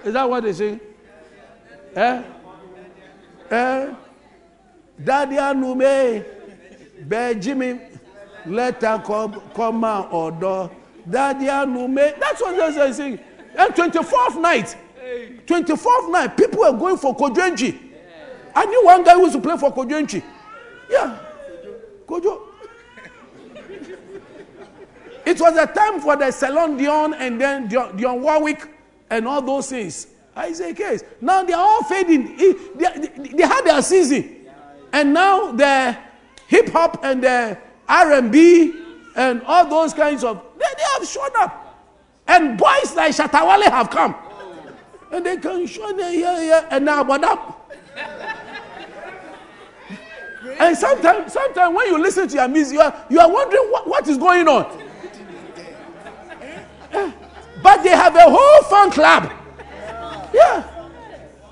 [0.04, 0.80] Is that what they say?
[1.96, 2.24] Eh?
[3.50, 3.94] Eh?
[5.04, 6.24] Daddy Anume,
[7.08, 7.80] Be Jimmy,
[8.46, 10.32] let her come, or
[11.10, 12.20] Daddy Anume.
[12.20, 13.20] That's what they're saying.
[13.58, 14.76] And 24th night,
[15.46, 17.78] 24th night, people were going for Kojenji.
[18.54, 20.22] I knew one guy who used to play for Kojenji.
[20.90, 21.18] Yeah.
[22.08, 22.49] Kojo.
[25.30, 28.68] It was a time for the Celine Dion and then Dionne Warwick
[29.12, 30.08] and all those things.
[30.36, 31.04] Ah, I say case.
[31.22, 32.36] Now they are all fading.
[32.36, 34.48] They, they, they had their season.
[34.92, 35.96] And now the
[36.48, 38.74] hip hop and the R&B
[39.16, 41.78] and all those kinds of, they, they have shown up.
[42.28, 44.16] And boys like Shatta Wale have come.
[45.12, 47.72] And they can show them here, and now but up.
[50.60, 53.88] and sometimes, sometimes when you listen to your music, you are, you are wondering what,
[53.88, 54.89] what is going on.
[56.92, 59.32] But they have a whole fan club.
[60.34, 60.64] Yeah.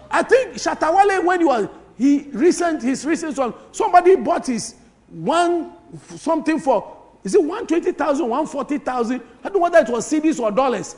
[0.09, 1.67] I think Shatta Wale, when he was
[1.97, 4.75] he recent his recent song, somebody bought his
[5.09, 5.73] one
[6.17, 9.21] something for is it 120,000, 140,000?
[9.43, 10.95] I don't know whether it was CDs or dollars.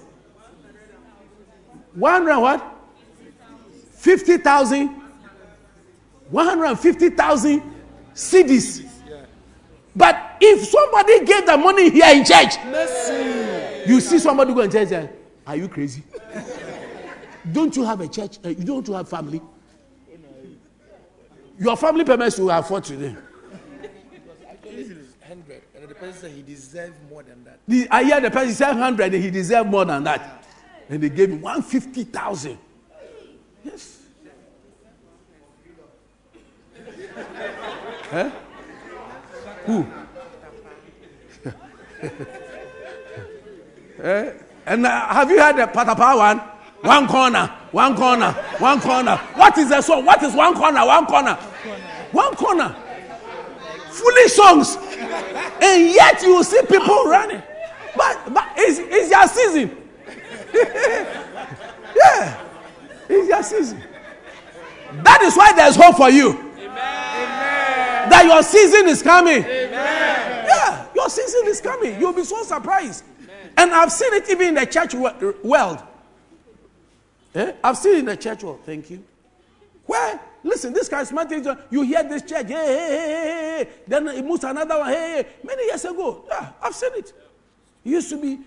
[1.96, 2.76] 100 what?
[3.94, 5.02] 50,000.
[6.30, 7.64] 150,000
[8.14, 8.88] CDs.
[10.00, 12.56] But if somebody gave the money here in church,
[13.86, 15.10] you see somebody go and church,
[15.46, 16.04] are you crazy?
[17.52, 18.40] don't you have a church?
[18.46, 19.42] Uh, you don't have family?
[21.60, 23.14] Your family permits to afford today.
[25.28, 27.60] Hundred, and the person said he deserves more than that.
[27.68, 30.46] The, I hear the person said hundred, and he deserved more than that,
[30.88, 32.58] and they gave him one fifty thousand.
[33.66, 34.02] Yes.
[38.10, 38.32] huh?
[39.66, 39.86] Who?
[44.04, 44.34] eh?
[44.66, 46.42] And uh, have you heard the Patapaa one?
[46.82, 49.18] One corner, one corner, one corner.
[49.36, 50.06] What is the song?
[50.06, 50.86] What is one corner?
[50.86, 51.34] One corner.
[52.12, 52.76] One corner.
[53.90, 54.78] Foolish songs.
[55.62, 57.42] And yet you see people running.
[57.98, 59.78] But, but it's, it's your season.
[61.96, 62.42] yeah.
[63.10, 63.84] It's your season.
[65.04, 66.49] That is why there's hope for you.
[66.80, 68.10] Amen.
[68.10, 69.44] That your season is coming.
[69.44, 70.46] Amen.
[70.48, 72.00] Yeah, your season is coming.
[72.00, 73.04] You'll be so surprised.
[73.24, 73.52] Amen.
[73.58, 75.84] And I've seen it even in the church world.
[77.36, 77.52] Eh?
[77.64, 78.62] I've seen it in the church world.
[78.66, 79.04] Thank you.
[79.86, 80.20] Where?
[80.44, 83.70] Listen, this charismatic, you hear this church, hey, hey, hey, hey, hey.
[83.88, 85.28] Then it moves another one, hey, hey.
[85.44, 86.24] Many years ago.
[86.30, 87.14] Yeah, I've seen it.
[87.84, 88.40] It used to be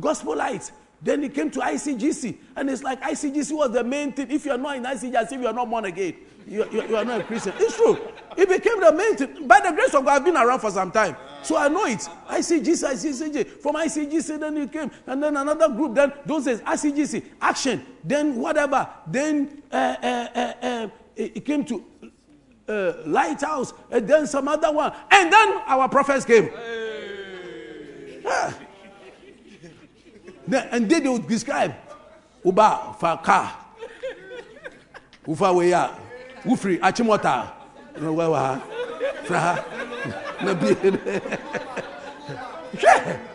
[0.00, 0.72] gospel lights.
[1.00, 2.36] Then it came to ICGC.
[2.56, 4.30] And it's like ICGC was the main thing.
[4.30, 6.16] If you're not in ICGC, you're not born again,
[6.46, 7.52] you, you, you, are not a Christian.
[7.56, 7.98] It's true.
[8.36, 9.46] It became the main thing.
[9.46, 11.16] By the grace of God, I've been around for some time.
[11.42, 12.00] So I know it.
[12.28, 13.46] ICGC, ICGC.
[13.60, 14.90] From ICGC, then it came.
[15.06, 15.94] And then another group.
[15.94, 17.84] Then those days, ICGC, action.
[18.02, 18.88] Then whatever.
[19.06, 21.84] Then uh, uh, uh, uh it, it, came to
[22.68, 23.72] uh, Lighthouse.
[23.90, 24.92] And then some other one.
[25.10, 26.48] And then our prophets came.
[26.50, 28.20] Hey.
[28.24, 28.52] Yeah.
[30.70, 31.74] and then they would describe
[32.44, 33.50] Uba Faka.
[35.28, 36.03] Ufa weya.
[36.44, 37.52] Ufri achimota.
[38.00, 38.58] No wa
[39.24, 39.64] fra.
[40.42, 40.74] Na be.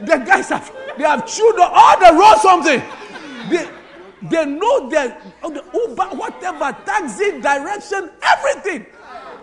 [0.00, 2.82] The guys have they have chewed all the road something.
[3.50, 3.68] They
[4.22, 8.86] they know that oh, the Uber, whatever, taxi, direction, everything.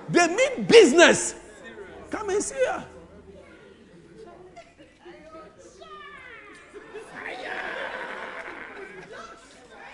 [0.09, 1.35] They mean business.
[2.09, 2.85] Come and see her.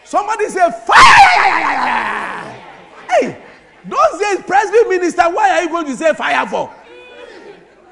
[0.06, 2.33] Somebody say fire!
[3.20, 3.42] Hey,
[3.86, 6.74] those days, Presby minister, why are you going to say fire for?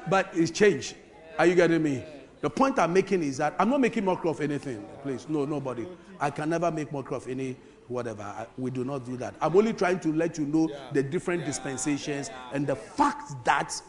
[0.08, 0.94] But it's changed.
[1.38, 2.04] Are you getting me?
[2.40, 5.26] The point I'm making is that I'm not making mockery of anything, please.
[5.28, 5.86] No, nobody.
[6.18, 7.56] I can never make mockery of any
[7.88, 8.22] whatever.
[8.22, 9.34] I- We do not do that.
[9.40, 13.80] I'm only trying to let you know the different dispensations and the fact that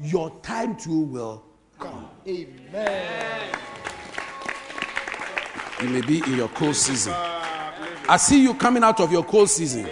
[0.00, 1.44] your time too will
[1.78, 2.08] come.
[2.28, 3.56] Amen.
[5.80, 7.12] You may be in your cold season.
[8.08, 9.88] I see you coming out of your cold season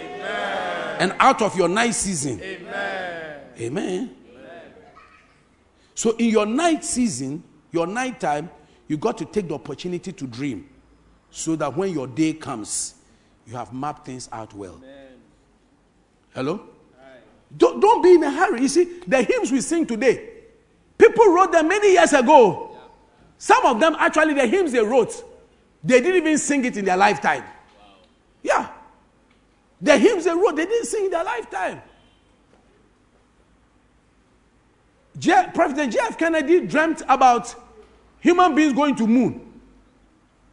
[1.01, 2.39] and out of your night season.
[2.39, 3.39] Amen.
[3.59, 4.15] amen
[5.95, 8.51] So, in your night season, your night time,
[8.87, 10.69] you got to take the opportunity to dream
[11.31, 12.95] so that when your day comes,
[13.47, 14.79] you have mapped things out well.
[16.35, 16.67] Hello?
[17.57, 18.61] Don't, don't be in a hurry.
[18.61, 20.29] You see, the hymns we sing today,
[20.99, 22.77] people wrote them many years ago.
[23.39, 25.23] Some of them, actually, the hymns they wrote,
[25.83, 27.43] they didn't even sing it in their lifetime.
[28.43, 28.69] Yeah.
[29.81, 31.81] The hymns they wrote, they didn't sing in their lifetime.
[35.53, 36.17] President J.F.
[36.17, 37.53] Kennedy dreamt about
[38.19, 39.47] human beings going to moon.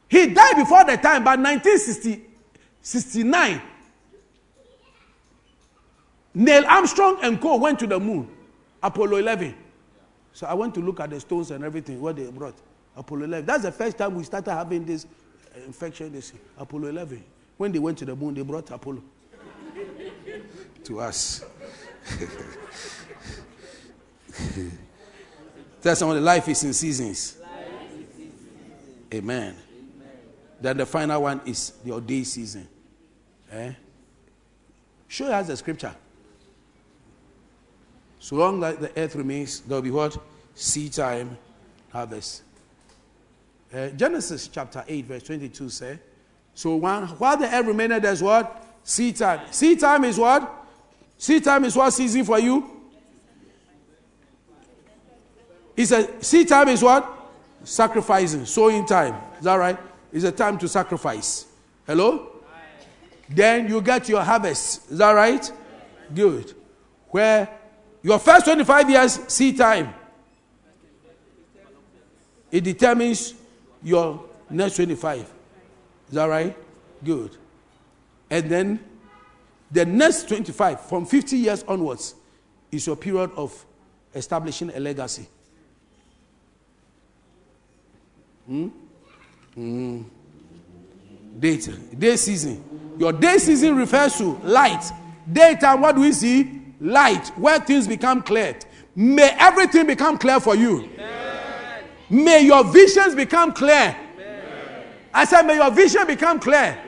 [0.08, 3.62] He died before the time, but 1969,
[6.34, 8.28] Neil Armstrong and co went to the moon,
[8.82, 9.54] Apollo 11.
[10.32, 12.54] So I went to look at the stones and everything, what they brought.
[12.96, 13.44] Apollo 11.
[13.46, 15.06] That's the first time we started having this
[15.54, 17.22] uh, infection, this Apollo 11.
[17.56, 19.02] When they went to the moon, they brought Apollo
[20.84, 21.44] to us.
[25.82, 27.36] Tell someone, the life is in seasons.
[29.12, 29.56] Amen.
[30.60, 32.68] Then the final one is your day season.
[33.50, 33.72] Eh?
[35.06, 35.94] Show us the scripture.
[38.18, 40.18] So long that the earth remains, there will be what?
[40.54, 41.38] Seed time,
[41.92, 42.42] harvest.
[43.72, 45.98] Uh, Genesis chapter 8, verse 22 say,
[46.54, 48.66] So one, while the earth remained, there's what?
[48.82, 49.40] Seed time.
[49.50, 50.57] Seed time is what?
[51.18, 52.64] Seed time is what season for you?
[55.76, 57.14] It's a seed time is what?
[57.64, 59.14] Sacrificing, sowing time.
[59.38, 59.78] Is that right?
[60.12, 61.46] It's a time to sacrifice.
[61.86, 62.28] Hello?
[63.28, 64.90] Then you get your harvest.
[64.90, 65.52] Is that right?
[66.14, 66.54] Good.
[67.08, 67.48] Where
[68.02, 69.92] your first 25 years seed time,
[72.50, 73.34] it determines
[73.82, 75.18] your next 25.
[75.18, 75.26] Is
[76.14, 76.56] that right?
[77.04, 77.36] Good.
[78.30, 78.80] And then
[79.70, 82.14] the next 25, from 50 years onwards,
[82.70, 83.64] is your period of
[84.14, 85.26] establishing a legacy.
[88.46, 88.68] Hmm?
[89.54, 90.02] Hmm.
[91.38, 91.68] Date,
[91.98, 92.64] day season.
[92.98, 94.90] Your day season refers to light.
[95.30, 96.62] Daytime, what do we see?
[96.80, 98.56] Light, where things become clear.
[98.94, 100.88] May everything become clear for you.
[102.10, 103.96] May your visions become clear.
[105.12, 106.78] I said, may your vision become clear.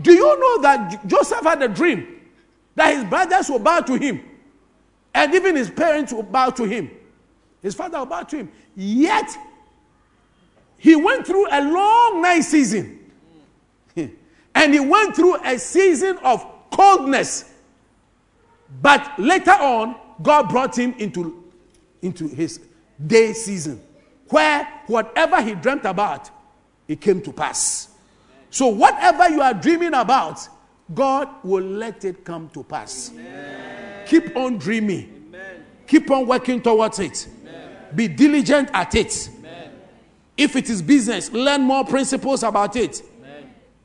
[0.00, 2.20] Do you know that Joseph had a dream
[2.74, 4.20] that his brothers will bow to him,
[5.14, 6.90] and even his parents will bow to him?
[7.62, 8.52] His father will bow to him.
[8.74, 9.36] Yet,
[10.78, 13.10] he went through a long night season.
[13.96, 17.52] and he went through a season of coldness.
[18.80, 21.44] But later on, God brought him into,
[22.00, 22.60] into his
[23.04, 23.80] day season,
[24.28, 26.30] where whatever he dreamt about,
[26.88, 27.89] it came to pass.
[28.50, 30.48] So, whatever you are dreaming about,
[30.92, 33.12] God will let it come to pass.
[34.06, 35.32] Keep on dreaming,
[35.86, 37.28] keep on working towards it,
[37.94, 39.30] be diligent at it.
[40.36, 43.02] If it is business, learn more principles about it.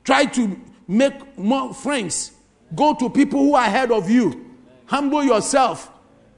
[0.04, 2.32] Try to make more friends.
[2.74, 4.56] Go to people who are ahead of you.
[4.86, 5.92] Humble yourself.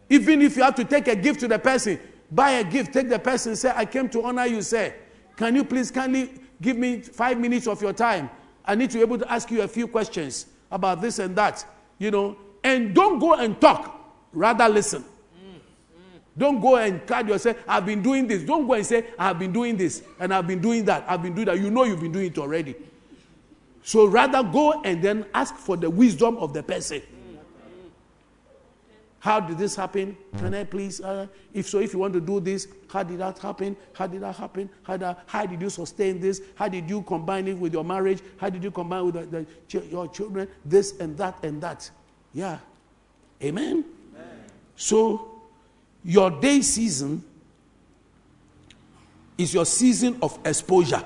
[0.09, 1.99] Even if you have to take a gift to the person,
[2.31, 4.95] buy a gift, take the person, say, I came to honor you, say,
[5.35, 8.29] Can you please kindly give me five minutes of your time?
[8.65, 11.65] I need to be able to ask you a few questions about this and that.
[11.99, 13.99] You know, and don't go and talk,
[14.33, 15.03] rather listen.
[16.37, 17.57] Don't go and cut yourself.
[17.67, 18.43] I've been doing this.
[18.43, 21.03] Don't go and say, I've been doing this and I've been doing that.
[21.07, 21.59] I've been doing that.
[21.59, 22.75] You know you've been doing it already.
[23.81, 27.01] So rather go and then ask for the wisdom of the person.
[29.27, 30.15] How did this happen?
[30.37, 31.01] Can I please?
[31.01, 33.75] Uh, if so, if you want to do this, how did that happen?
[33.91, 34.69] How did that happen?
[34.83, 36.41] How, did, how did you sustain this?
[36.55, 38.21] How did you combine it with your marriage?
[38.37, 40.47] How did you combine with the, the, your children?
[40.63, 41.91] This and that and that.
[42.33, 42.59] Yeah.
[43.43, 43.83] Amen.
[44.15, 44.43] Amen.
[44.77, 45.41] So,
[46.05, 47.21] your day season
[49.37, 51.03] is your season of exposure.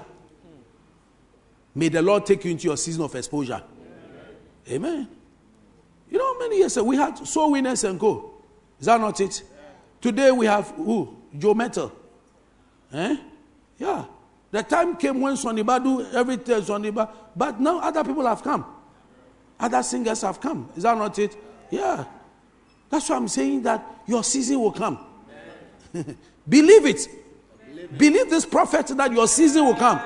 [1.73, 3.63] May the Lord take you into your season of exposure.
[4.69, 5.07] Amen.
[5.07, 5.20] Amen.
[6.11, 8.31] You know, how many years ago we had soul winners and go.
[8.79, 9.41] Is that not it?
[10.01, 11.17] Today we have who?
[11.37, 11.91] Joe Mettle.
[12.91, 13.15] Eh?
[13.77, 14.05] Yeah.
[14.51, 18.65] The time came when Sonny Badu, everything Sonny Badu, but now other people have come.
[19.57, 20.69] Other singers have come.
[20.75, 21.37] Is that not it?
[21.69, 22.03] Yeah.
[22.89, 24.99] That's why I'm saying that your season will come.
[26.49, 27.07] Believe it.
[27.65, 29.99] Believe, Believe this prophet that your season will come.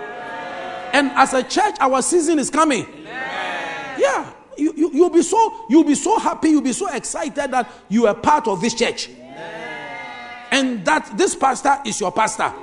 [0.93, 2.85] And as a church, our season is coming.
[4.57, 8.07] You, you, you'll, be so, you'll be so happy, you'll be so excited that you
[8.07, 9.09] are part of this church.
[10.51, 12.53] And that this pastor is your pastor.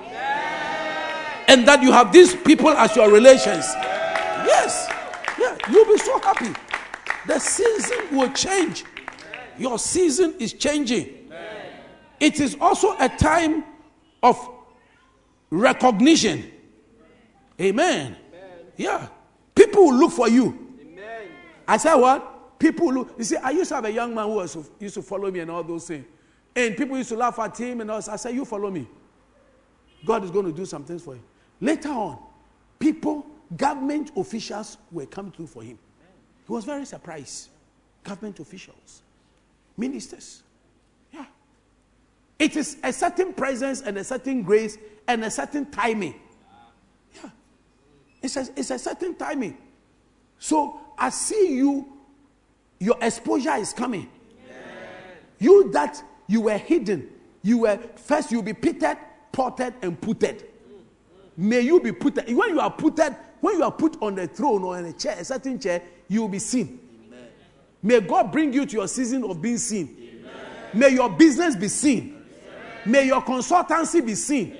[1.48, 3.66] And that you have these people as your relations.
[3.74, 4.89] Yes.
[5.39, 6.55] Yeah, you'll be so happy.
[7.27, 8.85] The season will change.
[9.59, 11.31] Your season is changing.
[12.20, 13.64] It is also a time
[14.23, 14.39] of
[15.51, 16.51] recognition.
[17.60, 18.16] Amen.
[18.77, 19.09] Yeah.
[19.55, 20.61] People will look for you.
[21.73, 22.59] I said, What?
[22.59, 23.15] People look.
[23.16, 25.40] You see, I used to have a young man who was, used to follow me
[25.40, 26.05] and all those things.
[26.55, 27.97] And people used to laugh at him and all.
[28.11, 28.86] I said, You follow me.
[30.05, 31.23] God is going to do some things for you.
[31.62, 32.19] Later on,
[32.78, 33.24] people,
[33.57, 35.78] government officials were coming through for him.
[36.47, 37.49] He was very surprised.
[38.05, 39.03] Government officials,
[39.78, 40.43] ministers.
[41.11, 41.24] Yeah.
[42.39, 44.77] It is a certain presence and a certain grace
[45.09, 46.16] and a certain timing.
[47.15, 47.31] Yeah.
[48.20, 49.57] It's a, it's a certain timing.
[50.39, 51.86] So I see you,
[52.78, 54.09] your exposure is coming.
[55.39, 57.09] You that you were hidden,
[57.43, 58.97] you were first you'll be pitted,
[59.32, 60.44] potted, and putted.
[61.36, 64.62] May you be put when you are putted, when you are put on the throne
[64.62, 66.78] or in a chair, a certain chair, you will be seen.
[67.06, 67.27] Amen.
[67.82, 69.97] May God bring you to your season of being seen.
[69.98, 70.32] Amen.
[70.74, 72.23] May your business be seen.
[72.23, 72.93] Amen.
[72.93, 74.56] May your consultancy be seen.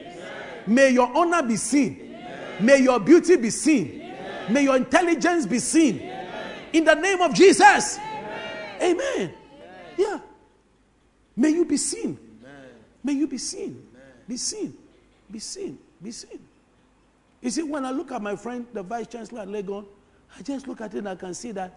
[0.66, 2.16] May your honor be seen.
[2.60, 4.14] May your beauty be seen.
[4.50, 6.11] May your intelligence be seen.
[6.72, 7.98] In the name of Jesus.
[8.80, 9.32] Amen.
[9.96, 10.18] Yeah.
[11.36, 12.18] May you be seen.
[13.04, 13.86] May you be seen.
[14.28, 14.74] Be seen.
[15.30, 15.78] Be seen.
[16.02, 16.38] Be seen.
[17.40, 19.84] You see, when I look at my friend, the Vice Chancellor at Legon,
[20.38, 21.76] I just look at it and I can see that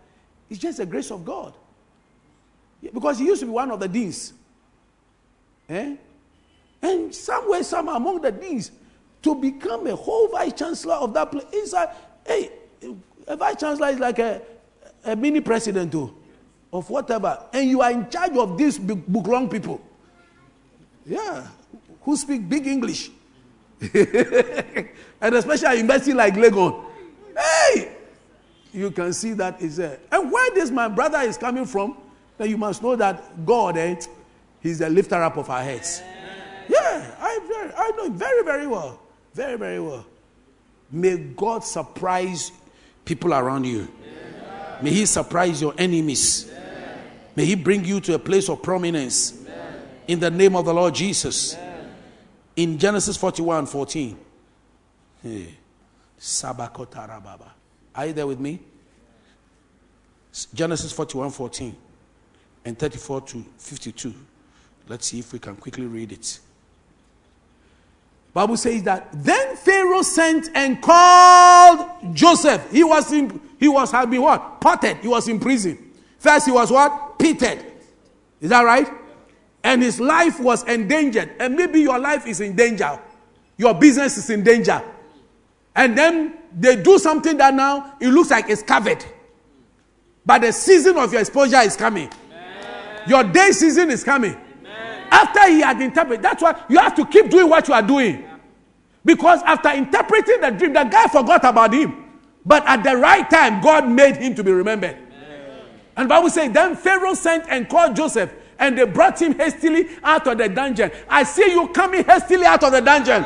[0.49, 1.53] it's just the grace of God.
[2.93, 4.33] Because he used to be one of the deans.
[5.67, 5.95] Eh?
[6.81, 8.71] And somewhere, some among the deans,
[9.23, 11.45] to become a whole vice chancellor of that place.
[11.51, 11.91] It's a,
[12.27, 12.51] hey,
[13.27, 14.41] a vice chancellor is like a,
[15.05, 16.13] a mini president too,
[16.71, 17.45] of whatever.
[17.53, 19.81] And you are in charge of these big, book long people.
[21.05, 21.47] Yeah,
[22.01, 23.11] who speak big English.
[23.81, 26.85] and especially university like Legon.
[27.37, 27.95] Hey,
[28.73, 29.99] you can see that is there.
[30.11, 31.97] And where this my brother is coming from,
[32.37, 33.95] then you must know that God, eh,
[34.61, 36.01] He's the lifter up of our heads.
[36.67, 38.99] Yeah, I, very, I know very, very well.
[39.33, 40.05] Very, very well.
[40.91, 42.51] May God surprise
[43.03, 43.87] people around you.
[44.81, 46.51] May He surprise your enemies.
[47.35, 49.41] May He bring you to a place of prominence.
[50.07, 51.57] In the name of the Lord Jesus.
[52.55, 54.17] In Genesis 41 14.
[55.23, 55.57] Hey.
[57.95, 58.59] Are you there with me?
[60.53, 61.75] Genesis 41 14
[62.65, 64.13] and 34 to 52.
[64.87, 66.39] Let's see if we can quickly read it.
[68.33, 72.69] Bible says that then Pharaoh sent and called Joseph.
[72.69, 74.59] He was in, he was had been what?
[74.61, 74.97] Potted.
[74.97, 75.91] He was in prison.
[76.19, 77.17] First he was what?
[77.19, 77.65] Pitted.
[78.41, 78.89] Is that right?
[79.63, 81.31] And his life was endangered.
[81.39, 82.99] And maybe your life is in danger.
[83.57, 84.81] Your business is in danger.
[85.75, 89.03] And then they do something that now it looks like it's covered.
[90.25, 92.09] But the season of your exposure is coming.
[92.31, 93.03] Amen.
[93.07, 94.35] Your day season is coming.
[94.35, 95.07] Amen.
[95.11, 98.25] After he had interpreted, that's why you have to keep doing what you are doing.
[99.03, 102.04] Because after interpreting the dream, the guy forgot about him.
[102.45, 104.95] But at the right time, God made him to be remembered.
[104.95, 105.69] Amen.
[105.97, 110.27] And Bible says, then Pharaoh sent and called Joseph, and they brought him hastily out
[110.27, 110.91] of the dungeon.
[111.09, 113.25] I see you coming hastily out of the dungeon.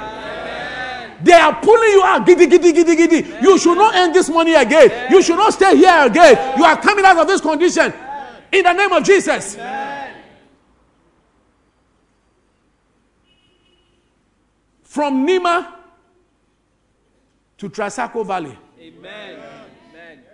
[1.22, 2.26] They are pulling you out.
[2.26, 3.28] Giddy, giddy, giddy, giddy.
[3.42, 5.12] You should not earn this money again.
[5.12, 6.58] You should not stay here again.
[6.58, 7.94] You are coming out of this condition.
[8.54, 9.56] In the name of Jesus.
[14.82, 15.74] From Nima
[17.58, 18.58] to Trasaco Valley.
[18.98, 19.40] Amen.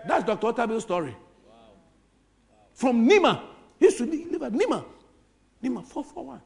[0.07, 0.47] That's Dr.
[0.47, 1.15] Otabil's story.
[2.73, 3.41] From Nima.
[3.79, 4.85] He used to live at Nima.
[5.63, 6.41] Nima 441.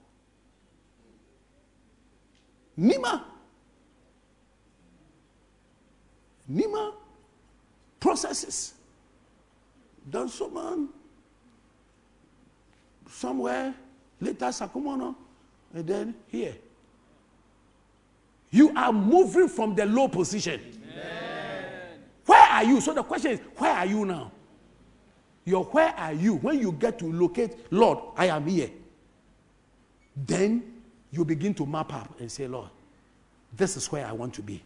[2.80, 3.24] Nima
[6.52, 6.94] Nima
[8.00, 8.74] processes.
[10.12, 10.90] man
[13.08, 13.74] somewhere,
[14.20, 15.16] later Sakumono,
[15.74, 16.56] and then here.
[18.52, 20.60] You are moving from the low position.
[22.30, 22.80] Where are you?
[22.80, 24.32] So the question is, where are you now?
[25.46, 26.36] Your where are you?
[26.36, 28.70] When you get to locate, Lord, I am here.
[30.16, 30.62] Then
[31.10, 32.70] you begin to map up and say, Lord,
[33.58, 34.62] this is where I want to be.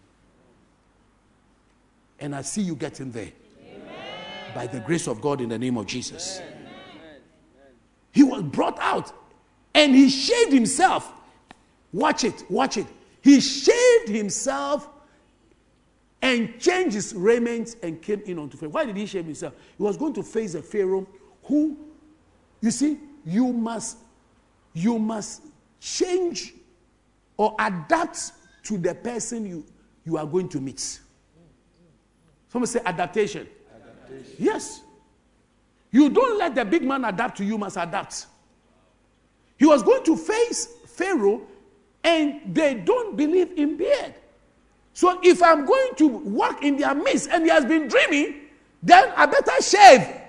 [2.20, 3.32] And I see you getting there.
[3.62, 3.96] Amen.
[4.54, 6.42] By the grace of God in the name of Jesus.
[6.42, 7.22] Amen.
[8.12, 9.14] He was brought out
[9.74, 11.14] and he shaved himself.
[11.94, 12.88] Watch it, watch it.
[13.22, 14.90] He shaved himself
[16.24, 18.72] and changed his raiment and came in unto Pharaoh.
[18.72, 19.54] Why did he shame himself?
[19.78, 21.06] He was going to face a Pharaoh
[21.44, 21.78] who,
[22.62, 23.98] you see, you must,
[24.74, 25.42] you must
[25.82, 26.54] change
[27.36, 28.32] or adapt
[28.64, 29.66] to the person you,
[30.06, 31.02] you are going to meet.
[32.48, 33.46] Someone say adaptation.
[33.76, 34.36] adaptation.
[34.40, 34.82] Yes.
[35.92, 38.28] You don't let the big man adapt to you, must adapt.
[39.58, 41.42] He was going to face Pharaoh,
[42.02, 44.16] and they don't believe in beard.
[44.94, 48.42] So if I'm going to walk in their midst and he has been dreaming,
[48.82, 50.22] then I better shave.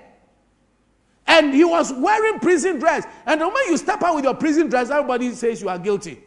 [1.27, 3.05] And he was wearing prison dress.
[3.25, 6.21] And the moment you step out with your prison dress, everybody says you are guilty.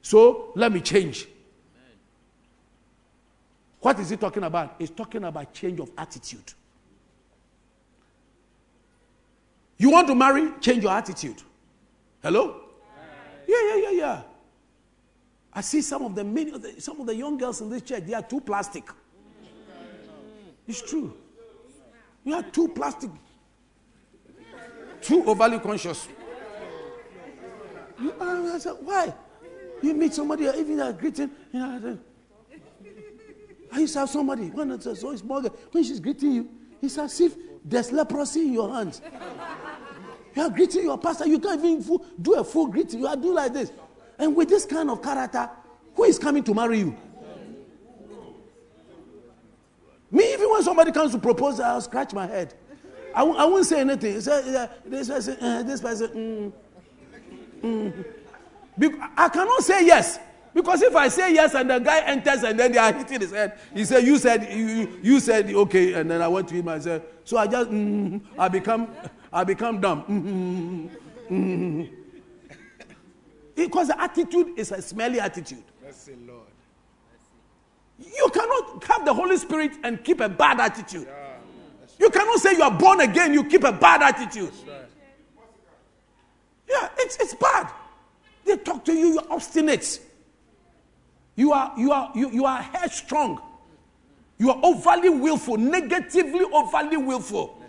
[0.00, 1.28] So let me change.
[3.80, 4.76] What is he talking about?
[4.78, 6.52] He's talking about change of attitude.
[9.76, 10.52] You want to marry?
[10.60, 11.42] Change your attitude.
[12.22, 12.60] Hello?
[13.48, 14.22] Yeah, yeah, yeah, yeah.
[15.54, 18.14] I see some of the many some of the young girls in this church, they
[18.14, 18.84] are too plastic.
[20.66, 21.14] It's true.
[22.24, 23.10] You are too plastic.
[25.00, 26.08] Too overly conscious.
[28.00, 29.12] You, are, I said, why?
[29.82, 31.98] You meet somebody, even a greeting, you know,
[33.72, 36.48] I used to have somebody, when it's a so small girl, when she's greeting you,
[36.80, 39.00] it's as if there's leprosy in your hands.
[40.34, 43.00] You are greeting your pastor, you can't even do a full greeting.
[43.00, 43.72] You are doing like this.
[44.22, 45.50] And with this kind of character,
[45.96, 46.96] who is coming to marry you?
[50.12, 52.54] Me, even when somebody comes to propose, I'll scratch my head.
[53.12, 54.16] I w- I won't say anything.
[54.18, 56.52] Uh, this person, uh, this person,
[57.62, 58.04] mm, mm.
[58.78, 60.20] Be- I cannot say yes.
[60.54, 63.32] Because if I say yes and the guy enters and then they are hitting his
[63.32, 65.94] head, he said, You said, you, you said, okay.
[65.94, 68.88] And then I went to him and said, So I just, mm, I become,
[69.32, 70.90] I become dumb.
[73.54, 75.62] Because the attitude is a smelly attitude.
[75.84, 76.46] Mercy, Lord.
[77.98, 81.06] You cannot have the Holy Spirit and keep a bad attitude.
[81.06, 81.32] Yeah.
[81.98, 84.52] You cannot say you are born again, you keep a bad attitude.
[84.66, 84.86] Right.
[86.68, 87.70] Yeah, it's, it's bad.
[88.44, 90.00] They talk to you, you're obstinate.
[91.36, 93.40] You are, you are, you, you are headstrong.
[94.38, 97.62] You are overly willful, negatively overly willful.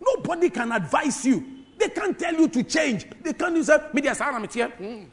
[0.00, 1.57] Nobody can advise you.
[1.78, 3.06] They can't tell you to change.
[3.22, 4.72] They can't say, media here.
[4.80, 5.06] Mm.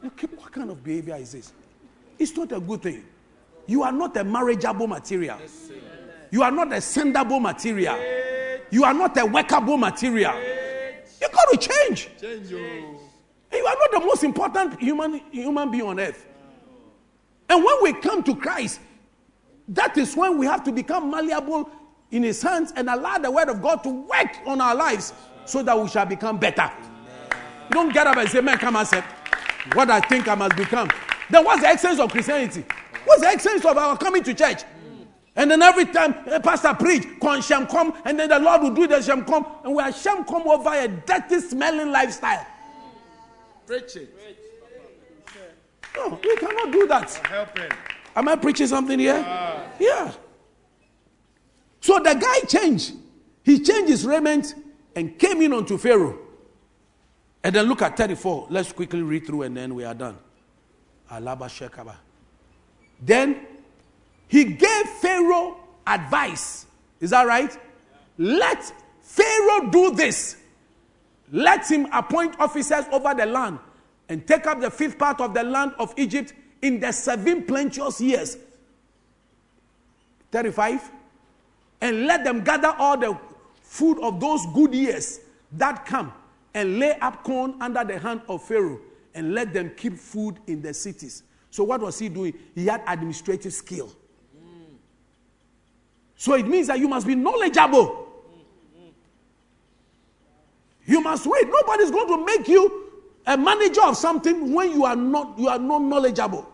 [0.00, 1.52] What kind of behavior is this?
[2.18, 3.04] It's not a good thing.
[3.66, 5.38] You are not a marriageable material.
[6.30, 7.96] You are not a sendable material.
[8.70, 10.34] You are not a workable material.
[11.20, 12.08] You got to change.
[12.20, 12.98] Change you.
[13.52, 16.26] You are not the most important human, human being on earth.
[17.48, 18.80] And when we come to Christ,
[19.68, 21.70] that is when we have to become malleable
[22.10, 25.12] in His hands and allow the Word of God to work on our lives
[25.44, 26.70] so that we shall become better.
[27.68, 29.02] You don't get up and say, Man, come and say,
[29.74, 30.90] What I think I must become.
[31.30, 32.64] Then what's the essence of Christianity?
[33.04, 34.62] What's the essence of our coming to church?
[35.36, 37.06] And then every time a pastor preach,
[37.44, 40.24] shall come, and then the Lord will do the sham come, and we are sham
[40.24, 42.44] come over a dirty smelling lifestyle.
[43.64, 44.14] Preach it.
[45.96, 47.68] No, we cannot do that.
[48.16, 49.22] Am I preaching something here?
[49.24, 49.62] Ah.
[49.78, 50.12] Yeah.
[51.80, 52.94] So the guy changed.
[53.42, 54.54] He changed his raiment
[54.94, 56.18] and came in unto Pharaoh.
[57.42, 58.48] And then look at 34.
[58.50, 60.18] Let's quickly read through and then we are done.
[61.10, 61.94] Alaba.
[63.00, 63.46] Then
[64.26, 65.56] he gave Pharaoh
[65.86, 66.66] advice.
[67.00, 67.56] Is that right?
[68.18, 70.36] Let Pharaoh do this.
[71.30, 73.58] Let him appoint officers over the land
[74.08, 76.32] and take up the fifth part of the land of Egypt
[76.62, 78.36] in the seven plenteous years.
[80.32, 80.90] 35.
[81.80, 83.16] And let them gather all the
[83.62, 85.20] food of those good years
[85.52, 86.12] that come
[86.54, 88.80] and lay up corn under the hand of Pharaoh
[89.14, 91.22] and let them keep food in the cities.
[91.50, 92.34] So, what was he doing?
[92.54, 93.92] He had administrative skill.
[96.16, 98.06] So, it means that you must be knowledgeable.
[100.84, 101.46] You must wait.
[101.48, 102.90] Nobody's going to make you
[103.26, 106.50] a manager of something when you are not you are not knowledgeable.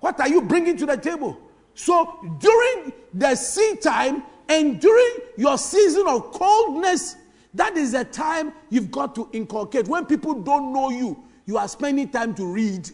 [0.00, 1.38] What are you bringing to the table?
[1.78, 7.14] So during the seed time and during your season of coldness,
[7.54, 9.86] that is the time you've got to inculcate.
[9.86, 12.88] When people don't know you, you are spending time to read.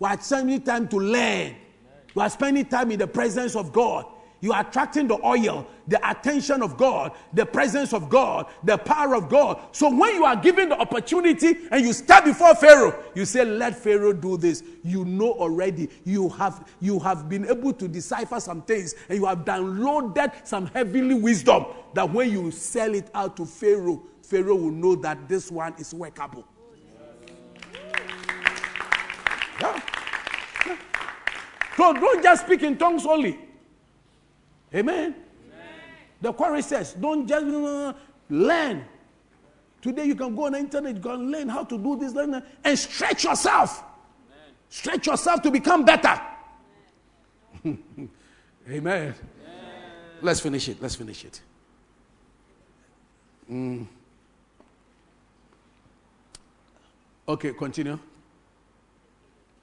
[0.00, 1.54] You are spending time to learn.
[2.16, 4.04] You are spending time in the presence of God.
[4.42, 9.14] You are attracting the oil, the attention of God, the presence of God, the power
[9.14, 9.60] of God.
[9.72, 13.76] So when you are given the opportunity and you stand before Pharaoh, you say, Let
[13.76, 14.62] Pharaoh do this.
[14.82, 15.90] You know already.
[16.04, 20.66] You have you have been able to decipher some things and you have downloaded some
[20.66, 25.50] heavenly wisdom that when you sell it out to Pharaoh, Pharaoh will know that this
[25.50, 26.44] one is workable.
[29.60, 29.80] Yeah.
[31.76, 33.38] So don't just speak in tongues only.
[34.74, 34.96] Amen.
[34.96, 35.14] Amen.
[36.20, 37.92] The chorus says, don't just uh,
[38.28, 38.84] learn.
[39.82, 42.78] Today you can go on the internet, can learn how to do this, learn, and
[42.78, 43.82] stretch yourself.
[43.82, 44.54] Amen.
[44.68, 46.20] Stretch yourself to become better.
[47.64, 47.78] Amen.
[48.70, 49.14] Amen.
[50.22, 50.80] Let's finish it.
[50.80, 51.40] Let's finish it.
[53.50, 53.86] Mm.
[57.26, 57.98] Okay, continue.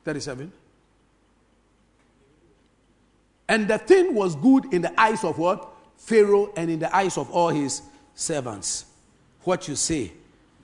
[0.04, 0.52] 37.
[3.50, 5.74] And the thing was good in the eyes of what?
[5.98, 7.82] Pharaoh and in the eyes of all his
[8.14, 8.86] servants.
[9.44, 10.12] What you say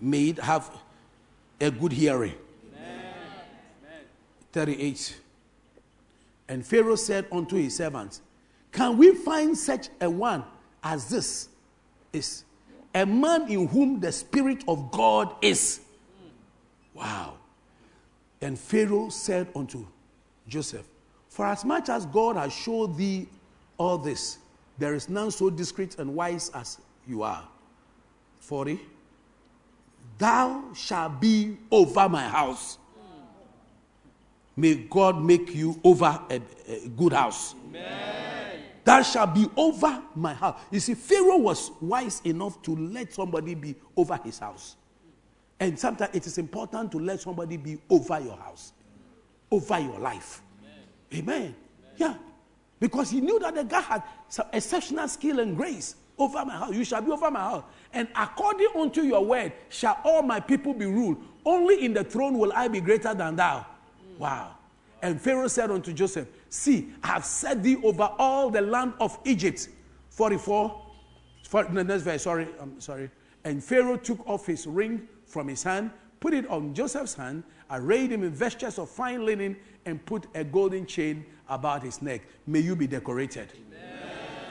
[0.02, 0.70] may it have
[1.62, 2.36] a good hearing.
[2.76, 4.04] Amen.
[4.52, 5.20] 38.
[6.50, 8.22] And Pharaoh said unto his servants,
[8.72, 10.44] Can we find such a one
[10.84, 11.48] as this
[12.12, 12.44] is?
[12.94, 15.80] A man in whom the Spirit of God is.
[16.94, 17.36] Wow.
[18.42, 19.88] And Pharaoh said unto
[20.48, 20.86] Joseph,
[21.34, 23.28] For as much as God has showed thee
[23.80, 24.38] all this,
[24.78, 26.78] there is none so discreet and wise as
[27.08, 27.44] you are.
[28.40, 28.80] 40.
[30.20, 32.78] Thou shalt be over my house.
[34.56, 37.56] May God make you over a, a good house.
[37.68, 38.60] Amen.
[38.84, 40.62] Thou shalt be over my house.
[40.70, 44.76] You see, Pharaoh was wise enough to let somebody be over his house.
[45.60, 48.74] And sometimes it is important to let somebody be over your house,
[49.50, 50.43] over your life.
[51.14, 51.56] Amen.
[51.98, 52.16] Yeah.
[52.80, 56.74] Because he knew that the guy had some exceptional skill and grace over my house.
[56.74, 57.64] You shall be over my house.
[57.94, 61.18] And according unto your word shall all my people be ruled.
[61.46, 63.66] Only in the throne will I be greater than thou.
[64.18, 64.56] Wow.
[65.02, 69.18] And Pharaoh said unto Joseph, See, I have set thee over all the land of
[69.26, 69.68] Egypt.
[70.10, 70.82] 44.
[71.48, 73.10] For, no, next verse, sorry, I'm sorry.
[73.44, 75.92] And Pharaoh took off his ring from his hand,
[76.24, 80.42] put it on Joseph's hand, arrayed him in vestures of fine linen, and put a
[80.42, 82.22] golden chain about his neck.
[82.48, 83.52] May you be decorated.
[83.52, 84.00] Amen.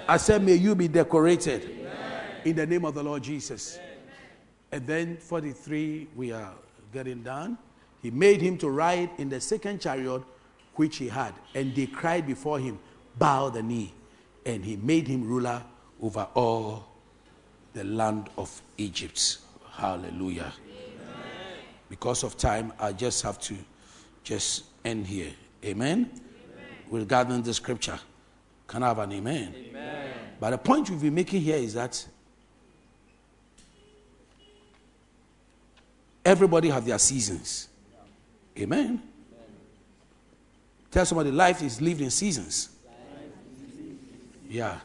[0.07, 2.25] I said, May you be decorated Amen.
[2.45, 3.79] in the name of the Lord Jesus.
[3.79, 3.89] Amen.
[4.71, 6.53] And then 43, we are
[6.93, 7.57] getting done.
[8.03, 10.21] He made him to ride in the second chariot
[10.75, 12.79] which he had, and they cried before him,
[13.19, 13.95] Bow the knee.
[14.45, 15.63] And he made him ruler
[16.03, 16.85] over all
[17.73, 19.39] the land of Egypt.
[19.71, 20.53] Hallelujah.
[21.93, 23.55] Because of time, I just have to
[24.25, 25.29] just end here.
[25.63, 26.09] Amen?
[26.11, 26.67] amen.
[26.91, 28.01] Regarding the scripture.
[28.67, 29.55] Can I have an amen?
[29.55, 30.15] amen?
[30.41, 32.03] But the point we've been making here is that
[36.25, 37.69] everybody have their seasons.
[38.59, 38.81] Amen.
[38.87, 39.03] amen.
[40.91, 42.71] Tell somebody life is lived in seasons.
[44.49, 44.79] Yeah.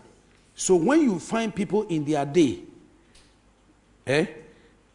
[0.55, 2.59] So when you find people in their day,
[4.05, 4.25] eh,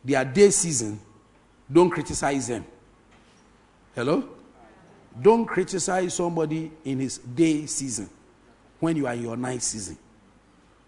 [0.04, 1.00] their day season,
[1.72, 2.64] don't criticize them.
[3.94, 4.28] Hello?
[5.20, 8.08] Don't criticize somebody in his day season
[8.80, 9.96] when you are in your night season.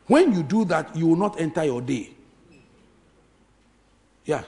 [0.06, 2.10] When you do that, you will not enter your day.
[4.24, 4.42] Yeah.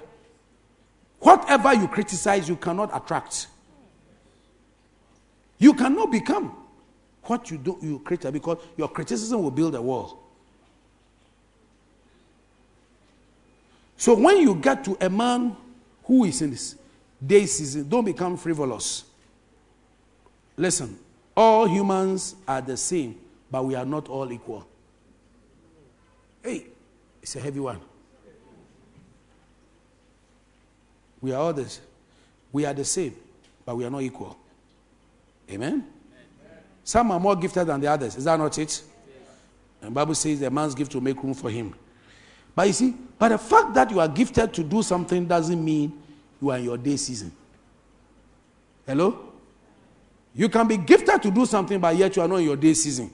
[1.21, 3.49] Whatever you criticize, you cannot attract.
[5.59, 6.55] You cannot become
[7.25, 10.23] what you do you criticize because your criticism will build a wall.
[13.97, 15.57] So when you get to a man
[16.07, 19.05] who is in this season, don't become frivolous.
[20.57, 20.99] Listen,
[21.37, 23.17] all humans are the same,
[23.51, 24.67] but we are not all equal.
[26.43, 26.67] Hey,
[27.21, 27.81] it's a heavy one.
[31.21, 31.81] We are this.
[32.53, 33.15] We are the same,
[33.65, 34.39] but we are not equal.
[35.51, 35.87] Amen?
[36.85, 38.17] Some are more gifted than the others.
[38.17, 38.83] Is that not it?
[39.81, 41.75] The Bible says the man's gift will make room for him.
[42.57, 45.93] But you see, but the fact that you are gifted to do something doesn't mean
[46.41, 47.31] you are in your day season.
[48.87, 49.33] Hello?
[50.35, 52.73] You can be gifted to do something, but yet you are not in your day
[52.73, 53.11] season.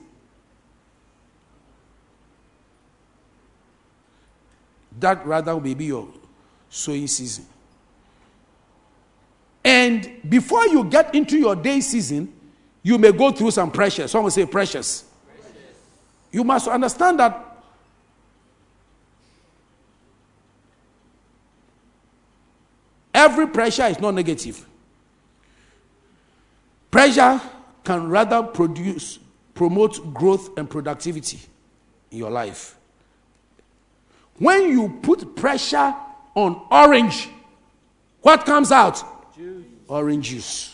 [4.99, 6.07] That rather will be your
[6.69, 7.45] sowing season.
[9.63, 12.31] And before you get into your day season,
[12.81, 14.07] you may go through some pressure.
[14.07, 15.03] Someone say pressures.
[15.25, 15.53] precious.
[16.31, 17.52] You must understand that
[23.23, 24.65] Every pressure is not negative.
[26.91, 27.39] Pressure
[27.85, 29.17] can rather produce,
[29.53, 31.39] promote growth and productivity
[32.11, 32.75] in your life.
[34.39, 35.95] When you put pressure
[36.35, 37.29] on orange,
[38.21, 39.01] what comes out?
[39.37, 39.63] Juice.
[39.87, 40.72] Orange juice.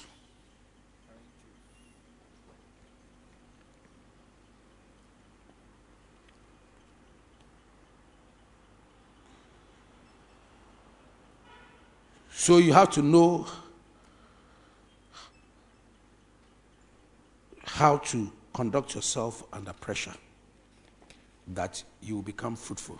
[12.40, 13.45] So you have to know
[17.66, 20.14] how to conduct yourself under pressure
[21.48, 22.98] that you will become fruitful.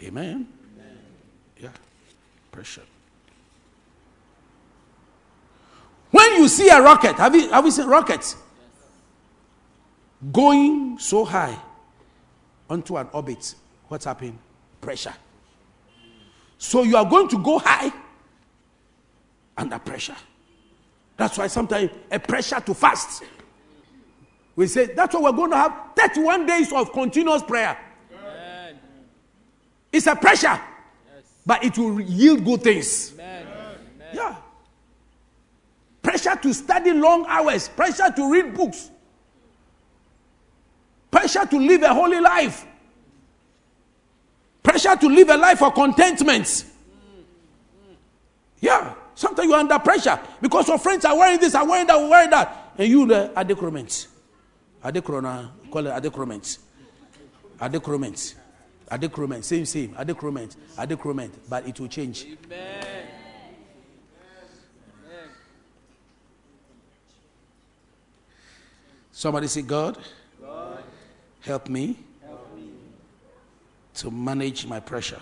[0.00, 0.46] Amen?
[0.76, 0.98] Amen.
[1.58, 1.70] Yeah.
[2.52, 2.84] Pressure.
[6.12, 8.36] When you see a rocket, have you, have you seen rockets?
[10.30, 11.58] Going so high
[12.70, 13.56] onto an orbit,
[13.88, 14.38] what's happening?
[14.80, 15.14] Pressure.
[16.58, 17.92] So you are going to go high
[19.56, 20.16] under pressure.
[21.16, 23.22] That's why sometimes a pressure to fast.
[24.54, 27.78] We say that's why we're going to have 31 days of continuous prayer.
[28.12, 28.78] Amen.
[29.92, 30.60] It's a pressure,
[31.14, 31.24] yes.
[31.46, 33.12] but it will yield good things.
[33.14, 33.46] Amen.
[34.12, 34.36] Yeah.
[36.02, 38.90] Pressure to study long hours, pressure to read books,
[41.10, 42.66] pressure to live a holy life,
[44.78, 46.64] pressure to live a life of contentment.
[48.60, 48.94] Yeah.
[49.14, 52.72] Sometimes you're under pressure because your friends are wearing this, are wearing that, wearing that,
[52.78, 54.06] and you the adequate.
[54.84, 56.58] Adekrona, call it adequate.
[57.60, 58.34] Adequate.
[58.88, 59.44] Adequate.
[59.44, 59.94] Same, same.
[59.98, 60.54] Adequate.
[60.78, 61.50] Adequate.
[61.50, 62.26] But it will change.
[62.44, 63.06] Amen.
[69.10, 69.98] Somebody say, God,
[70.40, 70.84] God
[71.40, 71.96] help, me
[73.98, 75.20] to manage my pressure.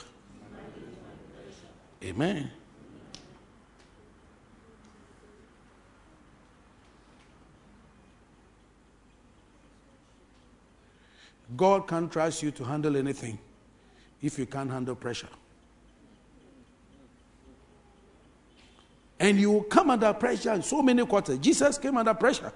[2.04, 2.50] Amen.
[11.56, 13.38] God can't trust you to handle anything
[14.20, 15.28] if you can't handle pressure.
[19.18, 21.38] And you will come under pressure in so many quarters.
[21.38, 22.52] Jesus came under pressure.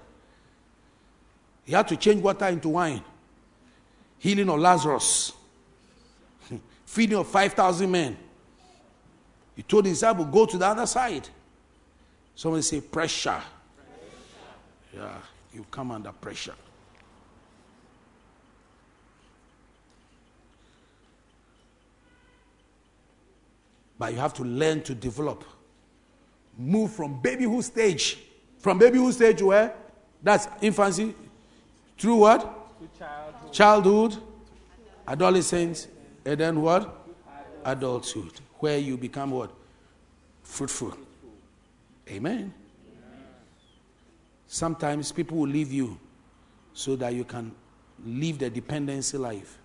[1.65, 3.03] He had to change water into wine.
[4.19, 5.33] Healing of Lazarus.
[6.91, 8.17] Feeding of 5,000 men.
[9.55, 11.29] He told his disciples, go to the other side.
[12.35, 13.41] Somebody say, pressure.
[14.91, 14.97] pressure.
[14.97, 15.17] Yeah,
[15.53, 16.53] you come under pressure.
[23.97, 25.45] But you have to learn to develop.
[26.57, 28.17] Move from babyhood stage.
[28.59, 29.73] From babyhood stage where?
[30.21, 31.15] That's infancy
[31.97, 32.41] through what?
[32.99, 33.53] Childhood.
[33.53, 34.17] childhood,
[35.07, 35.87] adolescence,
[36.25, 37.07] and then what?
[37.65, 38.39] Adulthood.
[38.59, 39.51] Where you become what?
[40.43, 40.97] Fruitful.
[42.09, 42.53] Amen.
[44.47, 45.97] Sometimes people will leave you
[46.73, 47.51] so that you can
[48.05, 49.57] live the dependency life.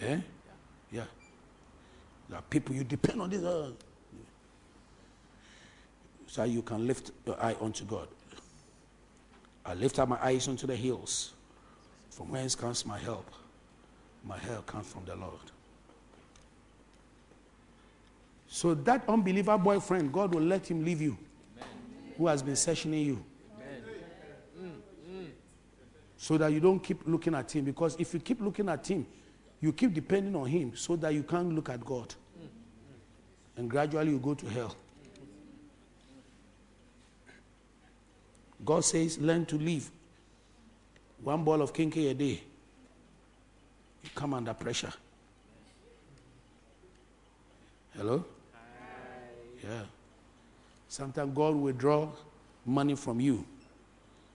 [0.00, 0.20] Yeah?
[0.90, 1.04] Yeah.
[2.28, 3.42] There are people you depend on this.
[3.42, 3.70] Uh,
[6.26, 8.08] so you can lift your eye unto God.
[9.64, 11.32] I lift up my eyes unto the hills.
[12.10, 13.26] From whence comes my help?
[14.26, 15.34] My help comes from the Lord.
[18.48, 21.16] So that unbeliever boyfriend, God will let him leave you,
[21.56, 21.68] Amen.
[22.16, 23.24] who has been sessioning you.
[26.18, 27.66] So that you don't keep looking at him.
[27.66, 29.06] Because if you keep looking at him,
[29.60, 32.14] you keep depending on him so that you can't look at God.
[33.56, 34.74] And gradually you go to hell.
[38.64, 39.90] God says, learn to live.
[41.22, 42.40] One ball of kenkey a day.
[44.06, 44.92] You come under pressure.
[47.96, 48.24] Hello?
[49.64, 49.82] Yeah.
[50.88, 52.08] Sometimes God will draw
[52.64, 53.44] money from you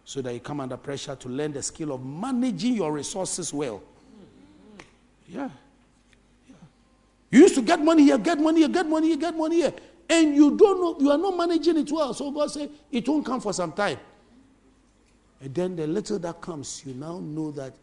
[0.03, 3.81] so that you come under pressure to learn the skill of managing your resources well.
[5.29, 5.49] Yeah.
[6.49, 6.55] yeah.
[7.29, 9.73] You used to get money here, get money here, get money here, get money here.
[10.09, 12.13] And you don't know, you are not managing it well.
[12.13, 13.99] So God said, it won't come for some time.
[15.39, 17.73] And then the little that comes, you now know that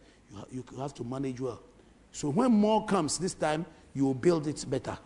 [0.51, 1.59] you have to manage well.
[2.11, 4.97] So when more comes this time, you will build it better.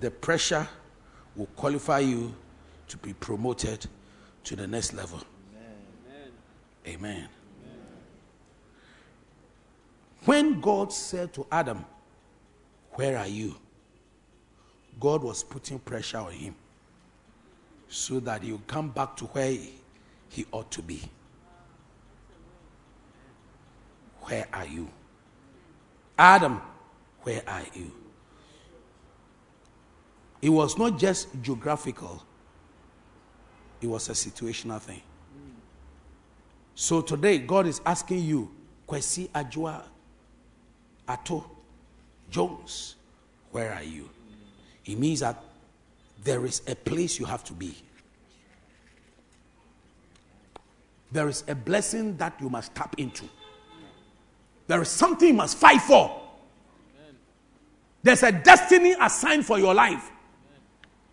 [0.00, 0.68] The pressure
[1.34, 2.34] will qualify you
[2.88, 3.86] to be promoted
[4.44, 5.20] to the next level.
[6.86, 7.00] Amen.
[7.08, 7.28] Amen.
[10.24, 11.84] When God said to Adam,
[12.92, 13.56] Where are you?
[14.98, 16.54] God was putting pressure on him
[17.88, 19.56] so that he would come back to where
[20.28, 21.02] he ought to be.
[24.26, 24.88] Where are you?
[26.18, 26.60] Adam,
[27.22, 27.92] where are you?
[30.42, 32.22] It was not just geographical,
[33.80, 35.02] it was a situational thing.
[36.74, 38.50] So today, God is asking you,
[38.86, 39.82] Kwesi Ajua
[41.08, 41.48] Ato
[42.30, 42.96] Jones,
[43.50, 44.08] where are you?
[44.84, 45.42] It means that
[46.22, 47.76] there is a place you have to be.
[51.12, 53.24] There is a blessing that you must tap into.
[54.66, 56.22] There is something you must fight for.
[58.02, 60.10] There's a destiny assigned for your life.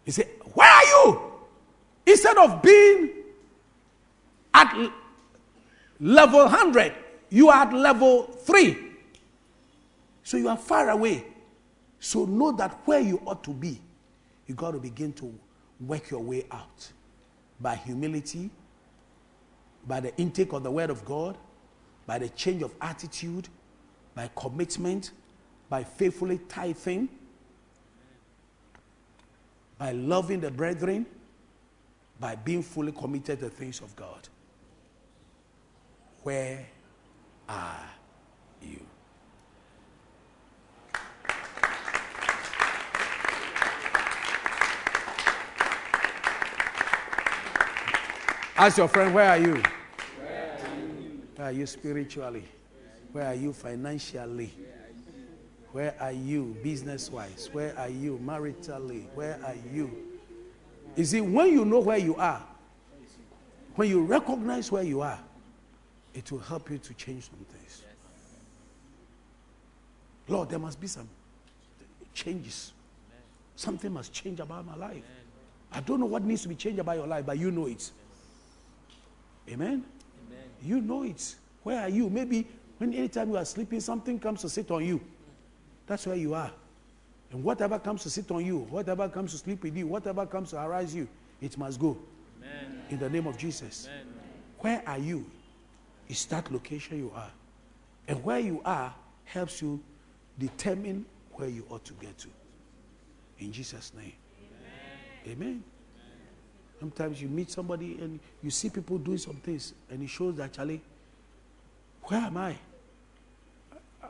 [0.05, 1.21] He said, Where are you?
[2.05, 3.09] Instead of being
[4.53, 4.91] at
[5.99, 6.93] level 100,
[7.30, 8.77] you are at level 3.
[10.23, 11.25] So you are far away.
[11.99, 13.80] So know that where you ought to be,
[14.45, 15.34] you got to begin to
[15.80, 16.91] work your way out
[17.59, 18.49] by humility,
[19.88, 21.38] by the intake of the Word of God,
[22.05, 23.47] by the change of attitude,
[24.15, 25.11] by commitment,
[25.69, 27.09] by faithfully tithing,
[29.77, 31.05] by loving the brethren,
[32.19, 34.27] by being fully committed to the things of God.
[36.23, 36.65] Where
[37.49, 37.89] are
[38.61, 38.80] you?
[48.55, 49.61] Ask your friend, where are you?
[51.35, 52.45] Where are you, spiritually?
[53.11, 54.53] Where are you financially?
[55.72, 57.49] Where are you business wise?
[57.51, 59.05] Where are you maritally?
[59.15, 59.91] Where are you?
[60.95, 62.43] You see, when you know where you are,
[63.76, 65.19] when you recognize where you are,
[66.14, 67.81] it will help you to change some things.
[70.27, 71.10] Lord, there must be some
[72.14, 72.72] changes.
[73.55, 75.03] Something must change about my life.
[75.72, 77.89] I don't know what needs to be changed about your life, but you know it.
[79.49, 79.84] Amen?
[80.64, 81.35] You know it.
[81.64, 82.10] Where are you?
[82.10, 85.02] Maybe when anytime you are sleeping, something comes to sit on you.
[85.85, 86.52] That's where you are.
[87.31, 90.52] And whatever comes to sit on you, whatever comes to sleep with you, whatever comes
[90.52, 91.07] to arise you,
[91.41, 91.98] it must go.
[92.38, 92.81] Amen.
[92.90, 93.88] In the name of Jesus.
[93.90, 94.06] Amen.
[94.60, 95.26] Where are you?
[96.07, 97.31] Is that location you are.
[98.07, 98.94] And where you are
[99.26, 99.81] helps you
[100.38, 102.27] determine where you ought to get to.
[103.40, 104.14] In Jesus' name.
[105.26, 105.38] Amen.
[105.38, 105.64] Amen.
[106.84, 110.51] Sometimes you meet somebody and you see people doing some things, and it shows that,
[110.51, 110.81] Charlie,
[112.01, 112.57] where am I?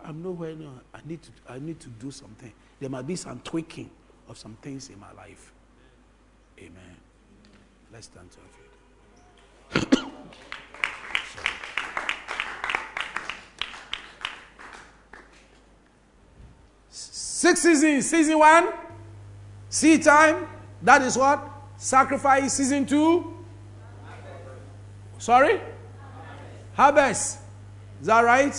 [0.04, 0.82] I'm nowhere now.
[0.92, 2.52] I need to, I need to do something.
[2.80, 3.92] There might be some tweaking
[4.28, 5.54] of some things in my life.
[6.58, 6.98] Amen.
[7.94, 10.04] Let's stand to our feet.
[16.90, 18.10] Six seasons.
[18.10, 18.70] Season one,
[19.70, 20.48] seed time.
[20.82, 21.53] That is what?
[21.84, 23.44] Sacrifice season two.
[25.18, 25.60] Sorry?
[26.76, 27.40] Harvest.
[28.00, 28.56] Is that right?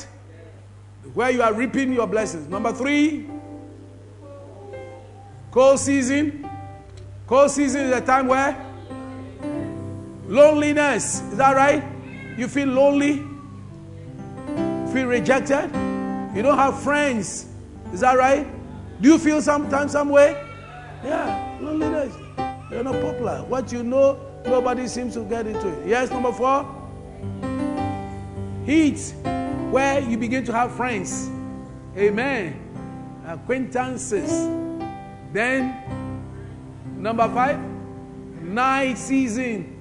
[1.15, 2.47] Where you are reaping your blessings.
[2.49, 3.27] Number three,
[5.51, 6.47] cold season.
[7.27, 8.63] Cold season is a time where
[10.27, 11.23] loneliness.
[11.23, 11.83] Is that right?
[12.37, 13.23] You feel lonely,
[14.93, 15.71] feel rejected,
[16.37, 17.47] you don't have friends.
[17.91, 18.47] Is that right?
[19.01, 20.33] Do you feel sometimes some way?
[21.03, 21.94] Yeah, loneliness.
[22.75, 23.45] You're not popular.
[23.45, 25.87] What you know, nobody seems to get into it.
[25.87, 26.67] Yes, number four.
[28.67, 29.15] Heat,
[29.71, 31.31] where you begin to have friends.
[31.97, 32.59] Amen.
[33.29, 34.49] Acquaintances.
[35.33, 35.73] Then,
[36.97, 37.61] number five,
[38.43, 39.81] night season,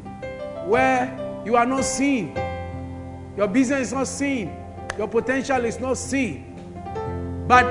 [0.68, 2.38] where you are not seen.
[3.36, 4.56] Your business is not seen.
[5.00, 7.44] Your potential is not seen.
[7.48, 7.66] But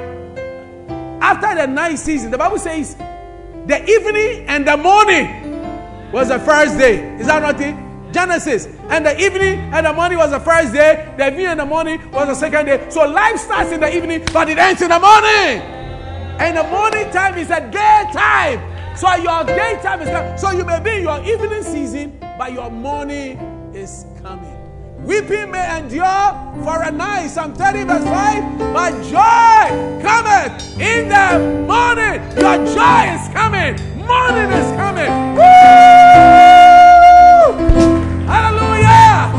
[1.22, 2.96] after the night season, the Bible says
[3.66, 7.16] the evening and the morning was the first day.
[7.18, 7.74] Is that not it?
[8.12, 8.66] Genesis.
[8.88, 11.12] And the evening and the morning was the first day.
[11.16, 12.86] The evening and the morning was the second day.
[12.90, 15.62] So life starts in the evening, but it ends in the morning.
[16.38, 18.96] And the morning time is a day time.
[18.96, 20.38] So your daytime is coming.
[20.38, 23.38] So you may be in your evening season, but your morning
[23.74, 24.51] is coming.
[25.04, 27.26] Weeping may endure for a night.
[27.28, 28.58] Psalm 30, verse 5.
[28.72, 32.22] But joy cometh in the morning.
[32.38, 33.74] Your joy is coming.
[33.98, 35.10] Morning is coming.
[35.34, 35.42] Woo!
[38.26, 39.32] Hallelujah.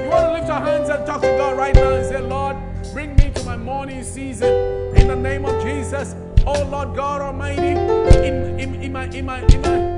[0.00, 2.56] You want to lift your hands and talk to God right now and say, Lord,
[2.92, 4.52] bring me to my morning season
[4.96, 6.14] in the name of Jesus.
[6.46, 9.91] Oh Lord God Almighty, in, in, in my in my in my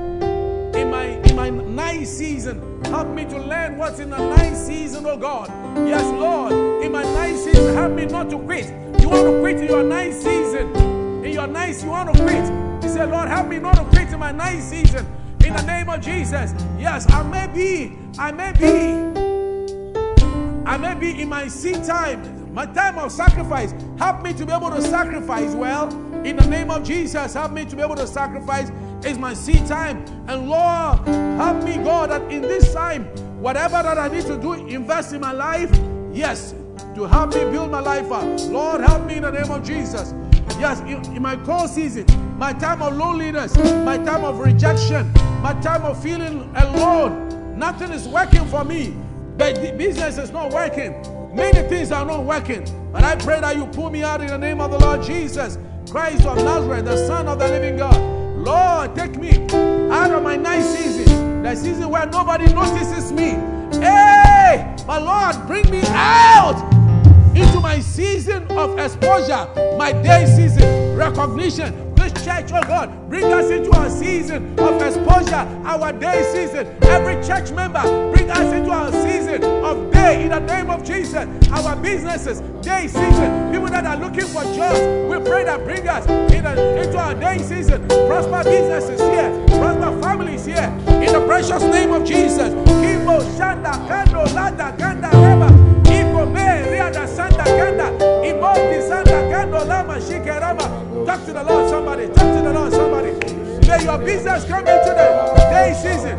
[0.75, 2.83] in my in my night season.
[2.85, 5.49] Help me to learn what's in the nice season, oh God.
[5.87, 6.83] Yes, Lord.
[6.83, 8.67] In my nice season, help me not to quit.
[9.01, 10.75] You want to quit in your nice season.
[11.23, 12.83] In your nice, you want to quit.
[12.83, 15.05] He said, Lord, help me not to quit in my nice season.
[15.45, 16.53] In the name of Jesus.
[16.77, 19.21] Yes, I may be, I may be,
[20.65, 23.73] I may be in my seed time, my time of sacrifice.
[23.97, 25.89] Help me to be able to sacrifice well.
[26.25, 28.71] In the name of Jesus, help me to be able to sacrifice
[29.05, 30.03] it's my seed time.
[30.27, 30.99] And Lord,
[31.37, 33.05] help me, God, that in this time,
[33.39, 35.69] whatever that I need to do, invest in my life,
[36.11, 36.55] yes,
[36.95, 38.23] to help me build my life up.
[38.49, 40.13] Lord, help me in the name of Jesus.
[40.59, 42.05] Yes, in, in my cold season,
[42.37, 43.55] my time of loneliness,
[43.85, 45.11] my time of rejection,
[45.41, 48.95] my time of feeling alone, nothing is working for me.
[49.37, 50.93] The business is not working.
[51.35, 52.65] Many things are not working.
[52.93, 55.59] But I pray that you pull me out in the name of the Lord Jesus
[55.91, 58.24] Christ of Nazareth, the Son of the living God.
[58.45, 59.31] Lord, take me
[59.89, 63.31] out of my night season, the season where nobody notices me.
[63.79, 66.55] Hey, but Lord, bring me out
[67.35, 69.47] into my season of exposure,
[69.79, 71.84] my day season, recognition,
[72.15, 76.67] church, oh God, bring us into our season of exposure, our day season.
[76.83, 77.81] Every church member,
[78.11, 81.27] bring us into our season of day in the name of Jesus.
[81.51, 83.51] Our businesses, day season.
[83.51, 84.79] People that are looking for jobs,
[85.09, 87.87] we pray that bring us in a, into our day season.
[87.87, 90.73] Prosper businesses here, prosper families here.
[90.87, 92.53] In the precious name of Jesus.
[92.65, 97.91] Kimbo, Shanda, Kando, Lada, Ganda, Reba, Riada, Santa, Ganda,
[98.25, 99.04] Ibo, Shikerama.
[101.05, 102.07] Talk to the Lord, somebody.
[102.07, 103.11] Talk to the Lord, somebody.
[103.67, 106.17] May your business come into the day season.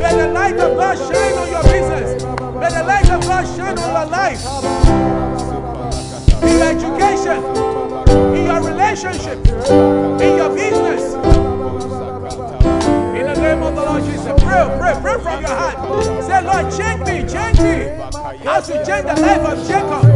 [0.00, 2.22] May the light of God shine on your business.
[2.22, 4.40] May the light of God shine on your life.
[6.42, 7.44] In your education,
[8.34, 9.38] in your relationship,
[10.20, 11.14] in your business.
[13.14, 14.32] In the name of the Lord Jesus.
[14.42, 15.76] Pray, pray, pray from your heart.
[16.24, 18.46] Say, Lord, change me, change me.
[18.46, 20.15] As you change the life of Jacob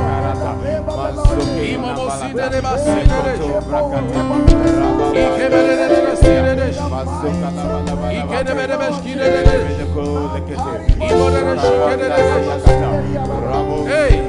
[13.87, 14.21] Hey!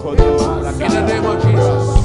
[0.00, 2.00] In the name of Jesus.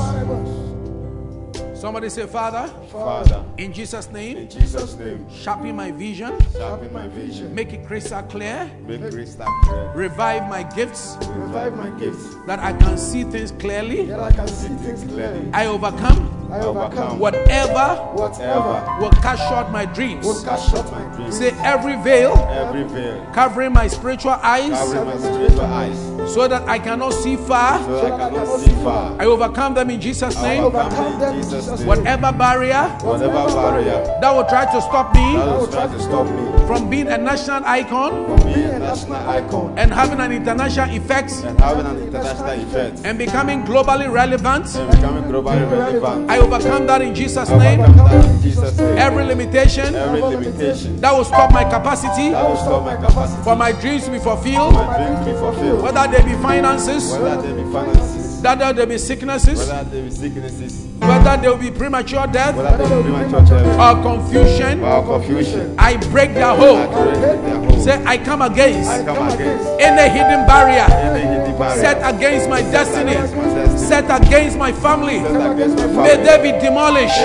[1.79, 7.07] Somebody say, Father, Father, in Jesus' name, in Jesus' name, sharpen my vision, sharpen my
[7.07, 12.59] vision, make it crystal clear, make crystal clear, revive my gifts revive my gifts, that
[12.59, 14.05] I can see things clearly.
[14.07, 15.49] that I can see things clearly.
[15.53, 20.25] I overcome I overcome whatever whatever will cut short my dreams.
[20.25, 21.37] will cut short my dreams.
[21.37, 26.67] Say every veil Every veil, covering my spiritual eyes covering my spiritual eyes, so that
[26.67, 27.79] I cannot see far.
[27.83, 29.15] so that I cannot see far.
[29.21, 30.63] I overcome them in Jesus' name.
[30.63, 31.87] Overcome them in Jesus' name.
[31.87, 36.25] Whatever barrier Whatever barrier that will try to stop me that will try to stop
[36.27, 40.89] me from being a national icon from being a national icon and having an international
[40.95, 46.29] effect and having an international effect and becoming globally relevant, and becoming globally relevant.
[46.29, 47.81] I overcome that in Jesus' name.
[47.81, 48.97] in Jesus' name.
[48.97, 53.55] Every limitation Every limitation that will stop my capacity that will stop my capacity for
[53.55, 55.81] my dreams to be fulfilled, my dream to be fulfilled.
[55.83, 60.11] whether they be finances, Whether they be finances, whether they be sicknesses, whether they be
[60.11, 65.03] sicknesses, whether they will be premature death whether they be premature death, or confusion, or
[65.03, 65.75] confusion.
[65.77, 66.91] I break their hold.
[66.91, 67.81] break their hold.
[67.81, 72.49] Say, I come against I come against any hidden barrier any hidden barrier set against
[72.49, 75.19] my destiny, against my destiny, set against my family.
[75.19, 77.19] set against my May they be demolished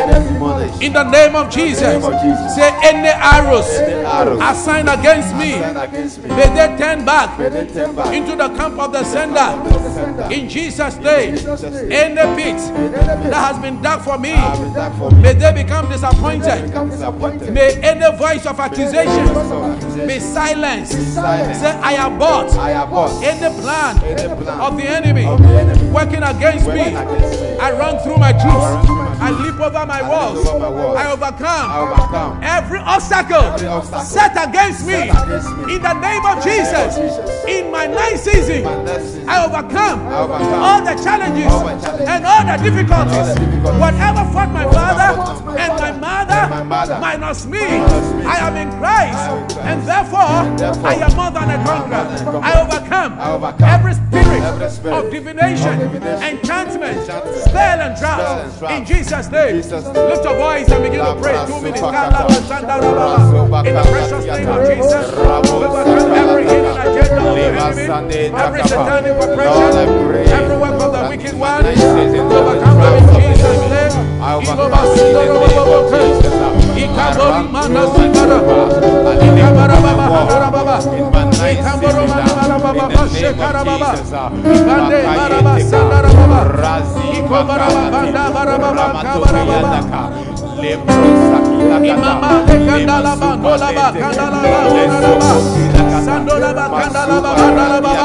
[0.82, 1.82] in the name of Jesus.
[1.82, 2.54] name of Jesus.
[2.54, 3.68] Say, any arrows
[4.42, 6.28] assigned against me, Stand against me.
[6.28, 9.50] may they turn back May they turn back into the camp of the sender.
[10.32, 11.34] In Jesus' name,
[11.90, 12.56] any pit
[13.30, 15.22] that has been dug for me, I will die for me.
[15.22, 17.52] may they become disappointed.
[17.52, 19.26] May any voice of accusation
[20.06, 20.92] be silenced.
[21.14, 22.52] Say, I abort
[23.22, 23.96] any plan
[24.60, 26.96] of the enemy of the enemy working against against me.
[27.60, 28.88] I run through my troops.
[29.20, 30.46] I leap over my walls.
[30.46, 30.96] over my walls.
[30.96, 35.08] I overcome I overcome every obstacle set against me.
[35.72, 36.98] In the name of Jesus.
[37.48, 38.66] In my ninth season.
[39.28, 43.16] I overcome all the challenges all the challenges and all the difficulties.
[43.16, 43.80] all the difficulties.
[43.80, 45.10] Whatever fought my father
[45.58, 47.60] and my mother, minus me.
[47.60, 49.66] I am in Christ, I am in Christ.
[49.66, 52.40] and therefore, I am more than a conqueror.
[52.42, 53.12] I overcome,
[53.62, 55.80] every spirit, of divination,
[56.22, 58.70] enchantment, spell and trap.
[58.70, 60.08] In Jesus' name, Jesus' name.
[60.08, 61.36] lift your voice and begin to pray.
[61.46, 61.80] Two minutes.
[62.90, 65.06] In the precious name of Jesus,
[66.20, 67.86] every hidden agenda of the enemy,
[68.34, 69.72] every satanic oppression,
[70.34, 71.64] every work of the wicked one.
[71.66, 73.94] Overcome them in Jesus' name.
[74.42, 76.02] Iloba sindoro bobo ke.
[76.80, 77.42] Ikabori
[90.60, 95.40] Imama le kandala ba ba ba ba ba ba ba ba
[97.10, 98.04] ba ba ba ba ba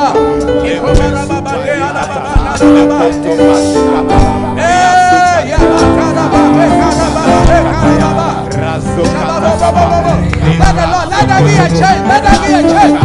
[4.56, 8.27] eh ba ba be kandala ba
[11.11, 12.95] let there be a change let there be a change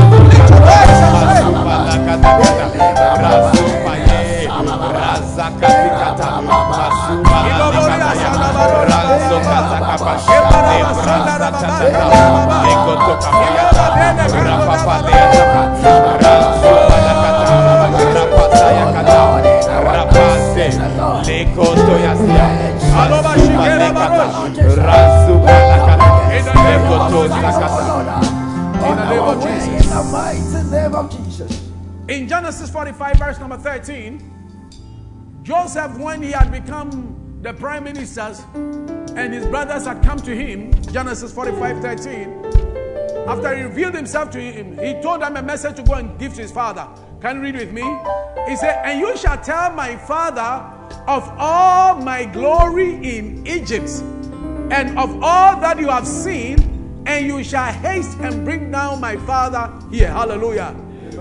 [28.91, 31.71] in the name of Jesus In the mighty name of Jesus.
[32.09, 39.33] In Genesis 45, verse number 13, Joseph, when he had become the prime ministers and
[39.33, 42.41] his brothers had come to him, Genesis 45, 13,
[43.27, 46.35] after he revealed himself to him, he told them a message to go and give
[46.35, 46.87] to his father.
[47.21, 47.83] Can you read with me?
[48.49, 50.65] He said, And you shall tell my father
[51.07, 53.89] of all my glory in Egypt
[54.71, 56.59] and of all that you have seen,
[57.07, 60.09] and you shall haste and bring down my father here.
[60.09, 60.77] Hallelujah.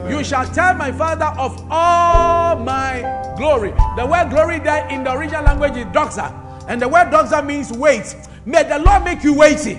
[0.07, 3.71] You shall tell my father of all my glory.
[3.97, 6.31] The word glory there in the original language is doxa,
[6.67, 8.15] and the word doxa means weight.
[8.45, 9.77] May the Lord make you weighty.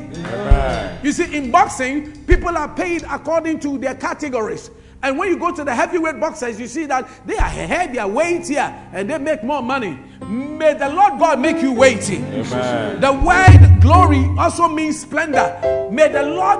[1.02, 4.70] You see, in boxing, people are paid according to their categories.
[5.02, 7.98] And when you go to the heavyweight boxers, you see that they are heavy, they
[7.98, 9.98] are weightier, and they make more money.
[10.26, 12.18] May the Lord God make you weighty.
[12.18, 15.88] The word glory also means splendor.
[15.90, 16.58] May the Lord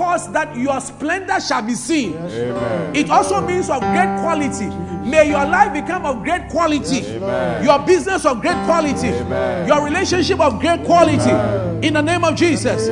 [0.00, 2.14] cause that your splendor shall be seen.
[2.94, 4.68] It also means of great quality.
[5.04, 7.00] May your life become of great quality.
[7.62, 9.08] Your business of great quality.
[9.68, 11.30] Your relationship of great quality.
[11.86, 12.88] In the name of Jesus.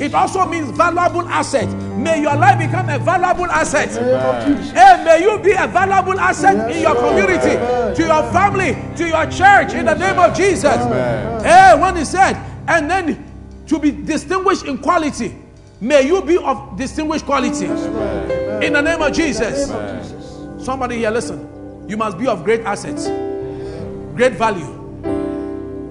[0.00, 1.68] It also means valuable asset.
[1.98, 3.90] May your life become a valuable asset.
[4.72, 7.56] Hey, may you be a valuable asset in your community,
[7.96, 9.74] to your family, to your church.
[9.74, 10.76] In the name of Jesus.
[11.44, 12.34] Hey, when he said,
[12.66, 13.24] and then
[13.66, 15.42] to be distinguished in quality.
[15.80, 17.66] May you be of distinguished quality.
[17.66, 19.68] In the name of Jesus.
[20.64, 21.86] Somebody here, listen.
[21.88, 23.06] You must be of great assets,
[24.16, 24.72] great value.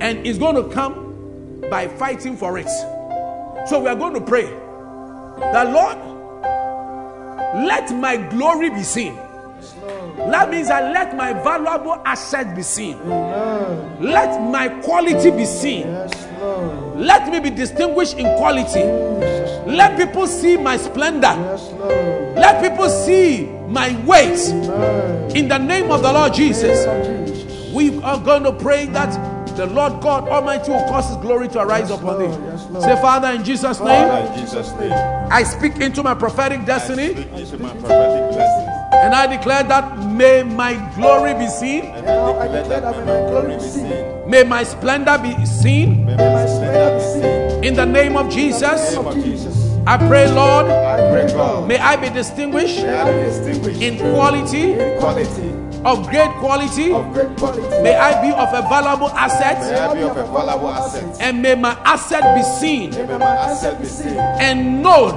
[0.01, 2.67] And it's going to come by fighting for it.
[3.67, 4.45] So we are going to pray.
[4.45, 5.97] The Lord,
[7.65, 9.15] let my glory be seen.
[10.17, 12.97] That means I let my valuable asset be seen.
[14.01, 15.87] Let my quality be seen.
[16.97, 18.81] Let me be distinguished in quality.
[19.65, 21.33] Let people see my splendor.
[22.35, 24.39] Let people see my weight.
[25.35, 26.85] In the name of the Lord Jesus,
[27.73, 29.11] we are going to pray that
[29.57, 32.81] the Lord God Almighty will cause His glory to arise upon thee.
[32.81, 34.91] Say, Father, in Jesus' name, In Jesus' name,
[35.31, 38.69] I speak into my prophetic destiny into my prophetic blessings.
[38.93, 43.29] and I declare that may my glory be seen, And I declare that may my
[43.31, 44.29] glory be seen.
[44.29, 46.05] may my splendor be seen.
[46.05, 47.44] May my splendor be seen.
[47.65, 49.55] In the name of Jesus, In the name of Jesus.
[49.87, 51.67] I pray, Lord, I pray God.
[51.67, 54.73] may I be distinguished May I be distinguished in quality,
[55.83, 56.91] of great quality.
[56.91, 57.67] Of great quality.
[57.83, 61.17] May I be of a valuable asset, I be of a valuable asset.
[61.19, 65.15] and may my asset be seen May my asset be seen and known.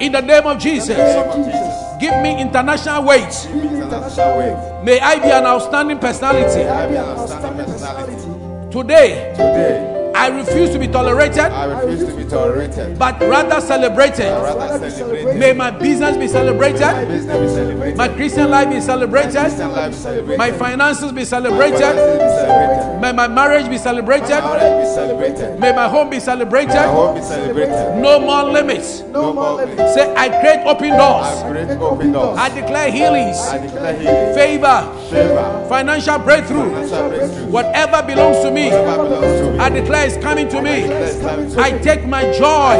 [0.00, 1.74] In the name of Jesus, name of Jesus.
[2.00, 3.30] give me international weight.
[3.52, 4.82] Give me international way.
[4.84, 6.62] May I be an outstanding personality.
[6.68, 8.70] I be an outstanding personality.
[8.70, 12.98] Today, Today, I refuse to be tolerated, I refuse to be tolerated.
[12.98, 14.26] but rather celebrated.
[14.28, 15.36] I rather celebrate.
[15.36, 17.96] May my business be celebrated, business be celebrated.
[17.96, 20.38] my Christian life be celebrated, Christian life be celebrated.
[20.38, 23.00] my finances be finances celebrated, be celebrated.
[23.00, 25.60] may my marriage be celebrated, Marriage be celebrated.
[25.60, 26.76] may my home be My celebrated.
[26.76, 27.96] home be celebrated.
[28.00, 29.00] No more limits.
[29.02, 29.94] No more limits.
[29.94, 31.26] Say, I create open doors.
[31.26, 31.52] I doors.
[31.66, 32.38] create open doors.
[32.38, 36.70] I declare healings, I declare healing, favor, favor, financial breakthrough.
[36.70, 37.46] financial breakthrough.
[37.50, 39.58] Whatever belongs to me, Whatever belongs to me.
[39.58, 40.86] I declare is coming to me.
[40.86, 42.76] Let's come to I take my joy,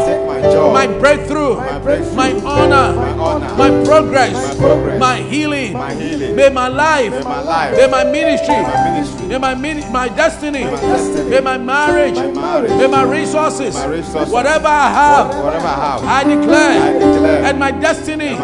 [0.73, 1.57] my breakthrough,
[2.15, 2.95] my honor,
[3.57, 4.59] my progress,
[4.99, 5.73] my healing.
[5.73, 5.95] my.
[5.95, 9.55] May my life, May my life, may my ministry, my may my
[9.91, 13.75] my destiny, my may my marriage, may my resources,
[14.31, 15.31] whatever I have,
[16.05, 18.37] I declare, and my destiny,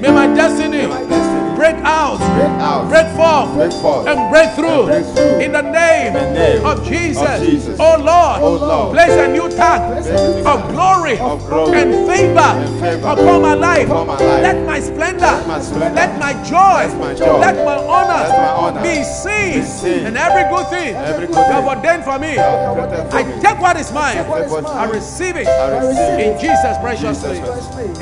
[0.00, 0.52] may my destiny
[0.86, 1.31] my destiny,
[1.62, 4.82] break out, break out, break forth, break forth, and break through.
[4.82, 5.38] and break through.
[5.46, 7.22] In the name, In the name of Jesus.
[7.22, 7.76] of Jesus.
[7.78, 8.96] Oh Lord, Oh Lord.
[8.98, 9.78] place a new tag
[10.42, 13.86] of glory, of glory and favor, and favor upon my life.
[13.86, 14.42] upon my life.
[14.42, 18.38] Let my splendor, my splendor, let my joy, let my joy, let my honor, let
[18.42, 20.06] my honor be seen, be seen.
[20.06, 22.38] and every good thing Every good you have ordained for me.
[22.38, 24.16] I take what is mine.
[24.16, 26.40] take what is I receive it in.
[26.40, 27.44] Jesus' precious name.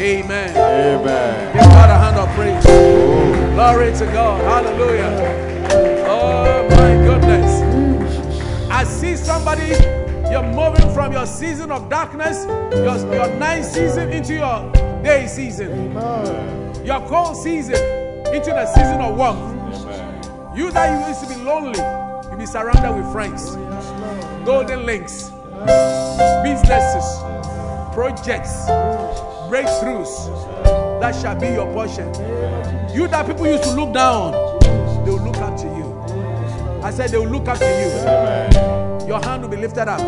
[0.00, 0.56] Amen.
[0.56, 1.52] Amen.
[1.52, 2.64] Give God a hand of praise.
[2.66, 3.49] Oh.
[3.54, 4.40] Glory to God.
[4.64, 6.06] Hallelujah.
[6.08, 7.62] Oh my goodness.
[8.70, 9.74] I see somebody,
[10.30, 14.72] you're moving from your season of darkness, your, your night season into your
[15.02, 15.92] day season.
[16.84, 17.76] Your cold season
[18.32, 20.56] into the season of warmth.
[20.56, 21.78] You that used to be lonely,
[22.28, 23.56] you'll be surrounded with friends.
[24.46, 25.30] Golden links,
[26.42, 27.18] businesses,
[27.92, 28.66] projects,
[29.50, 31.00] breakthroughs.
[31.00, 32.10] That shall be your portion.
[32.94, 34.32] You that people used to look down,
[35.04, 36.82] they will look up to you.
[36.82, 39.06] I said they will look up to you.
[39.08, 40.00] Your hand will be lifted up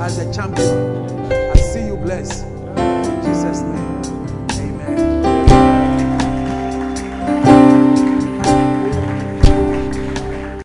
[0.00, 1.30] as a champion.
[1.30, 2.44] I see you blessed.
[2.46, 3.89] In Jesus' name.